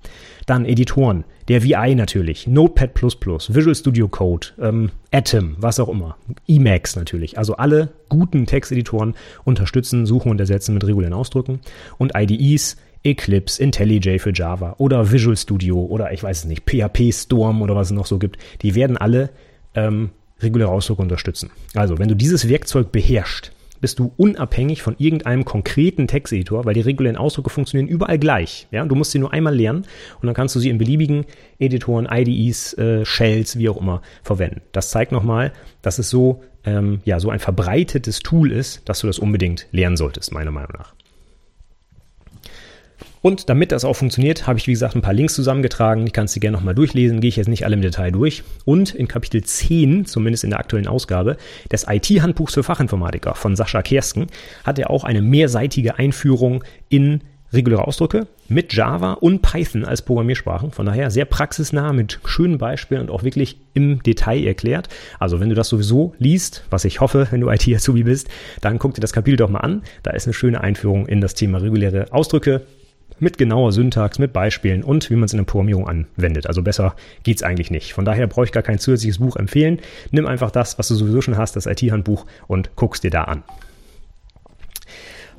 Dann 0.47 0.65
Editoren, 0.65 1.25
der 1.49 1.61
VI 1.61 1.93
natürlich, 1.93 2.47
Notepad++, 2.47 2.89
Visual 2.95 3.75
Studio 3.75 4.07
Code, 4.07 4.47
ähm, 4.59 4.91
Atom, 5.11 5.57
was 5.59 5.79
auch 5.79 5.89
immer, 5.89 6.15
Emacs 6.47 6.95
natürlich. 6.95 7.37
Also 7.37 7.57
alle 7.57 7.89
guten 8.07 8.45
Texteditoren 8.45 9.13
unterstützen, 9.43 10.05
suchen 10.05 10.31
und 10.31 10.39
ersetzen 10.39 10.73
mit 10.73 10.85
regulären 10.85 11.13
Ausdrücken 11.13 11.59
und 11.97 12.13
IDEs, 12.15 12.77
Eclipse, 13.03 13.61
IntelliJ 13.61 14.19
für 14.19 14.31
Java 14.33 14.75
oder 14.77 15.11
Visual 15.11 15.35
Studio 15.35 15.79
oder 15.85 16.13
ich 16.13 16.23
weiß 16.23 16.39
es 16.39 16.45
nicht, 16.45 16.63
PHP 16.63 17.13
Storm 17.13 17.61
oder 17.61 17.75
was 17.75 17.87
es 17.87 17.93
noch 17.93 18.05
so 18.05 18.17
gibt, 18.17 18.37
die 18.61 18.73
werden 18.73 18.95
alle 18.95 19.29
ähm, 19.75 20.11
reguläre 20.39 20.69
Ausdrücke 20.69 21.01
unterstützen. 21.01 21.51
Also, 21.73 21.99
wenn 21.99 22.07
du 22.07 22.15
dieses 22.15 22.47
Werkzeug 22.47 22.93
beherrschst, 22.93 23.51
bist 23.81 23.99
du 23.99 24.11
unabhängig 24.17 24.81
von 24.81 24.95
irgendeinem 24.97 25.45
konkreten 25.45 26.07
Texteditor, 26.07 26.65
weil 26.65 26.73
die 26.73 26.81
regulären 26.81 27.17
Ausdrücke 27.17 27.49
funktionieren 27.49 27.87
überall 27.87 28.19
gleich. 28.19 28.67
Ja? 28.71 28.85
Du 28.85 28.95
musst 28.95 29.11
sie 29.11 29.19
nur 29.19 29.33
einmal 29.33 29.55
lernen 29.55 29.85
und 30.21 30.27
dann 30.27 30.35
kannst 30.35 30.55
du 30.55 30.59
sie 30.59 30.69
in 30.69 30.77
beliebigen 30.77 31.25
Editoren, 31.59 32.07
IDEs, 32.11 32.73
äh, 32.77 33.05
Shells, 33.05 33.57
wie 33.57 33.69
auch 33.69 33.77
immer 33.77 34.01
verwenden. 34.23 34.61
Das 34.71 34.89
zeigt 34.89 35.11
nochmal, 35.11 35.53
dass 35.81 35.99
es 35.99 36.09
so, 36.09 36.43
ähm, 36.65 36.99
ja, 37.05 37.19
so 37.19 37.29
ein 37.29 37.39
verbreitetes 37.39 38.19
Tool 38.19 38.51
ist, 38.51 38.87
dass 38.89 38.99
du 38.99 39.07
das 39.07 39.19
unbedingt 39.19 39.67
lernen 39.71 39.97
solltest, 39.97 40.33
meiner 40.33 40.51
Meinung 40.51 40.73
nach. 40.77 40.96
Und 43.21 43.49
damit 43.49 43.71
das 43.71 43.85
auch 43.85 43.95
funktioniert, 43.95 44.47
habe 44.47 44.59
ich 44.59 44.67
wie 44.67 44.71
gesagt 44.71 44.95
ein 44.95 45.01
paar 45.01 45.13
Links 45.13 45.33
zusammengetragen. 45.33 46.05
Die 46.05 46.11
kannst 46.11 46.35
du 46.35 46.39
gerne 46.39 46.57
nochmal 46.57 46.75
durchlesen, 46.75 47.19
gehe 47.19 47.29
ich 47.29 47.35
jetzt 47.35 47.47
nicht 47.47 47.65
alle 47.65 47.75
im 47.75 47.81
Detail 47.81 48.11
durch. 48.11 48.43
Und 48.65 48.93
in 48.93 49.07
Kapitel 49.07 49.43
10, 49.43 50.05
zumindest 50.05 50.43
in 50.43 50.51
der 50.51 50.59
aktuellen 50.59 50.87
Ausgabe, 50.87 51.37
des 51.71 51.85
IT-Handbuchs 51.87 52.53
für 52.53 52.63
Fachinformatiker 52.63 53.35
von 53.35 53.55
Sascha 53.55 53.81
Kersken, 53.81 54.27
hat 54.63 54.79
er 54.79 54.89
auch 54.89 55.03
eine 55.03 55.21
mehrseitige 55.21 55.97
Einführung 55.97 56.63
in 56.89 57.21
reguläre 57.53 57.87
Ausdrücke 57.87 58.27
mit 58.49 58.73
Java 58.73 59.13
und 59.13 59.41
Python 59.41 59.85
als 59.85 60.01
Programmiersprachen. 60.01 60.71
Von 60.71 60.85
daher 60.85 61.11
sehr 61.11 61.25
praxisnah 61.25 61.93
mit 61.93 62.19
schönen 62.25 62.57
Beispielen 62.57 63.01
und 63.01 63.11
auch 63.11 63.23
wirklich 63.23 63.57
im 63.73 64.03
Detail 64.03 64.45
erklärt. 64.45 64.89
Also 65.19 65.39
wenn 65.39 65.49
du 65.49 65.55
das 65.55 65.69
sowieso 65.69 66.13
liest, 66.19 66.65
was 66.69 66.85
ich 66.85 67.01
hoffe, 67.01 67.27
wenn 67.31 67.41
du 67.41 67.49
IT-Azubi 67.49 68.03
bist, 68.03 68.27
dann 68.61 68.79
guck 68.79 68.93
dir 68.93 69.01
das 69.01 69.13
Kapitel 69.13 69.37
doch 69.37 69.49
mal 69.49 69.59
an. 69.59 69.83
Da 70.03 70.11
ist 70.11 70.27
eine 70.27 70.33
schöne 70.33 70.61
Einführung 70.61 71.07
in 71.07 71.21
das 71.21 71.33
Thema 71.33 71.59
reguläre 71.59 72.11
Ausdrücke 72.11 72.63
mit 73.19 73.37
genauer 73.37 73.71
Syntax, 73.71 74.19
mit 74.19 74.33
Beispielen 74.33 74.83
und 74.83 75.09
wie 75.09 75.15
man 75.15 75.25
es 75.25 75.33
in 75.33 75.37
der 75.37 75.45
Programmierung 75.45 75.87
anwendet. 75.87 76.47
Also 76.47 76.61
besser 76.61 76.95
geht's 77.23 77.43
eigentlich 77.43 77.71
nicht. 77.71 77.93
Von 77.93 78.05
daher 78.05 78.27
brauche 78.27 78.45
ich 78.45 78.51
gar 78.51 78.63
kein 78.63 78.79
zusätzliches 78.79 79.19
Buch 79.19 79.35
empfehlen. 79.35 79.79
Nimm 80.11 80.25
einfach 80.25 80.51
das, 80.51 80.77
was 80.77 80.87
du 80.87 80.95
sowieso 80.95 81.21
schon 81.21 81.37
hast, 81.37 81.55
das 81.55 81.65
IT-Handbuch 81.65 82.25
und 82.47 82.75
guckst 82.75 83.03
dir 83.03 83.11
da 83.11 83.23
an. 83.23 83.43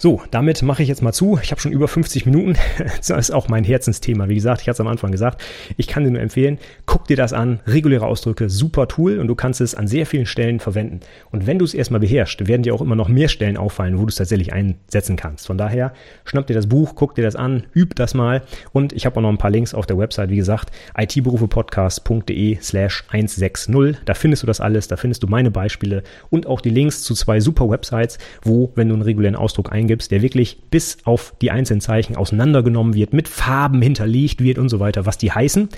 So, 0.01 0.23
damit 0.31 0.63
mache 0.63 0.81
ich 0.85 0.89
jetzt 0.89 1.03
mal 1.03 1.13
zu. 1.13 1.41
Ich 1.43 1.51
habe 1.51 1.61
schon 1.61 1.73
über 1.73 1.89
50 1.89 2.25
Minuten. 2.25 2.55
Das 2.99 3.11
ist 3.11 3.31
auch 3.31 3.49
mein 3.49 3.65
Herzensthema. 3.65 4.29
Wie 4.29 4.35
gesagt, 4.35 4.61
ich 4.61 4.69
hatte 4.69 4.77
es 4.77 4.81
am 4.81 4.87
Anfang 4.87 5.11
gesagt. 5.11 5.43
Ich 5.77 5.89
kann 5.89 6.05
dir 6.05 6.11
nur 6.11 6.21
empfehlen, 6.21 6.59
guck 6.87 7.07
dir 7.07 7.17
das 7.17 7.33
an. 7.33 7.61
Reguläre 7.67 8.07
Ausdrücke, 8.07 8.49
super 8.49 8.87
Tool 8.87 9.19
und 9.19 9.27
du 9.29 9.35
kannst 9.35 9.61
es 9.61 9.75
an 9.75 9.89
sehr 9.89 10.07
vielen 10.07 10.27
Stellen 10.27 10.61
verwenden. 10.61 11.01
Und 11.31 11.47
wenn 11.47 11.59
du 11.59 11.65
es 11.65 11.75
erstmal 11.75 12.01
beherrschst, 12.01 12.47
werden 12.47 12.63
dir 12.63 12.75
auch 12.75 12.81
immer 12.81 12.97
noch 12.97 13.09
mehr 13.09 13.29
Stellen 13.29 13.57
auffallen, 13.57 13.99
wo 13.99 14.03
du 14.03 14.09
es 14.09 14.17
tatsächlich 14.17 14.53
einsetzen 14.53 15.17
kannst. 15.17 15.47
Von 15.47 15.59
daher, 15.59 15.93
schnapp 16.25 16.47
dir 16.47 16.55
das 16.55 16.69
Buch, 16.69 16.93
guck 16.95 17.15
dir 17.15 17.23
das 17.23 17.35
an, 17.35 17.65
üb 17.75 17.95
das 17.97 18.15
mal. 18.15 18.43
Und 18.73 18.93
ich 18.93 19.07
habe 19.07 19.17
auch 19.17 19.23
noch 19.23 19.31
ein 19.31 19.39
paar 19.39 19.51
Links 19.51 19.75
auf 19.75 19.87
der 19.87 19.99
Website, 19.99 20.31
wie 20.31 20.37
gesagt, 20.37 20.71
itberufepodcast.de 20.97 22.59
slash 22.61 23.05
160. 23.11 23.97
Da 24.05 24.15
findest 24.15 24.43
du 24.43 24.47
das 24.47 24.61
alles, 24.61 24.89
da 24.89 24.97
findest 24.97 25.23
du 25.23 25.27
meine 25.27 25.51
Beispiele 25.51 26.03
und 26.31 26.47
auch 26.47 26.61
die 26.61 26.71
Links 26.71 27.03
zu 27.03 27.15
zwei 27.15 27.41
super 27.41 27.69
Websites, 27.69 28.19
wo, 28.43 28.73
wenn 28.75 28.89
du 28.89 28.95
einen 28.95 29.03
regulären 29.03 29.37
Ausdruck 29.37 29.73
eingibst, 29.73 29.88
eingibst, 29.89 30.11
der 30.11 30.23
wirklich 30.23 30.59
bis 30.71 30.99
auf 31.05 31.35
die 31.41 31.51
einzelnen 31.51 31.81
Zeichen 31.81 32.17
auseinandergenommen 32.17 32.95
wird, 32.95 33.13
mit 33.13 33.29
Farben 33.29 33.81
hinterlegt 33.81 34.43
wird 34.43 34.59
und 34.59 34.69
so 34.69 34.81
weiter, 34.81 35.07
was 35.07 35.19
die 35.19 35.33
heißen. 35.33 35.69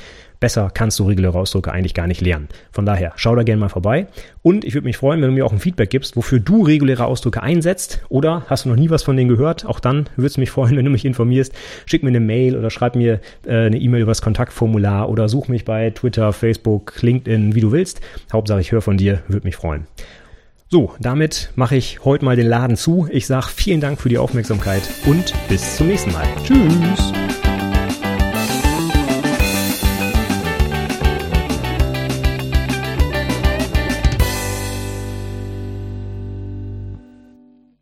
Besser 0.41 0.71
kannst 0.73 0.99
du 0.99 1.05
reguläre 1.05 1.39
Ausdrücke 1.39 1.71
eigentlich 1.71 1.93
gar 1.93 2.07
nicht 2.07 2.23
lernen. 2.23 2.49
Von 2.73 2.87
daher, 2.87 3.13
schau 3.17 3.37
da 3.37 3.43
gerne 3.43 3.61
mal 3.61 3.69
vorbei. 3.69 4.07
Und 4.41 4.65
ich 4.65 4.73
würde 4.73 4.87
mich 4.87 4.97
freuen, 4.97 5.21
wenn 5.21 5.29
du 5.29 5.35
mir 5.35 5.45
auch 5.45 5.53
ein 5.53 5.59
Feedback 5.59 5.91
gibst, 5.91 6.17
wofür 6.17 6.41
du 6.41 6.63
reguläre 6.63 7.05
Ausdrücke 7.05 7.43
einsetzt. 7.43 8.01
Oder 8.09 8.45
hast 8.47 8.65
du 8.65 8.71
noch 8.71 8.77
nie 8.77 8.89
was 8.89 9.03
von 9.03 9.19
denen 9.19 9.29
gehört? 9.29 9.67
Auch 9.67 9.81
dann 9.81 10.09
würde 10.17 10.29
es 10.29 10.39
mich 10.39 10.51
freuen, 10.51 10.77
wenn 10.77 10.87
du 10.87 10.91
mich 10.91 11.05
informierst. 11.05 11.53
Schick 11.85 12.03
mir 12.03 12.09
eine 12.09 12.21
Mail 12.21 12.57
oder 12.57 12.71
schreib 12.71 12.97
mir 12.97 13.21
äh, 13.45 13.67
eine 13.67 13.79
E-Mail 13.79 14.01
über 14.03 14.13
das 14.13 14.23
Kontaktformular 14.23 15.11
oder 15.11 15.29
such 15.29 15.49
mich 15.49 15.67
bei 15.67 15.91
Twitter, 15.91 16.33
Facebook, 16.33 16.95
LinkedIn, 17.03 17.55
wie 17.55 17.61
du 17.61 17.71
willst. 17.71 18.01
Hauptsache, 18.33 18.63
ich 18.63 18.73
höre 18.73 18.81
von 18.81 18.97
dir, 18.97 19.23
würde 19.29 19.47
mich 19.47 19.57
freuen. 19.57 19.87
So, 20.73 20.95
damit 21.01 21.51
mache 21.57 21.75
ich 21.75 22.05
heute 22.05 22.25
mal 22.25 22.37
den 22.37 22.47
Laden 22.47 22.77
zu. 22.77 23.09
Ich 23.11 23.27
sage 23.27 23.49
vielen 23.49 23.81
Dank 23.81 24.01
für 24.01 24.09
die 24.09 24.19
Aufmerksamkeit 24.19 24.83
und 25.05 25.35
bis 25.49 25.77
zum 25.77 25.89
nächsten 25.89 26.13
Mal. 26.13 26.29
Tschüss. 26.45 27.13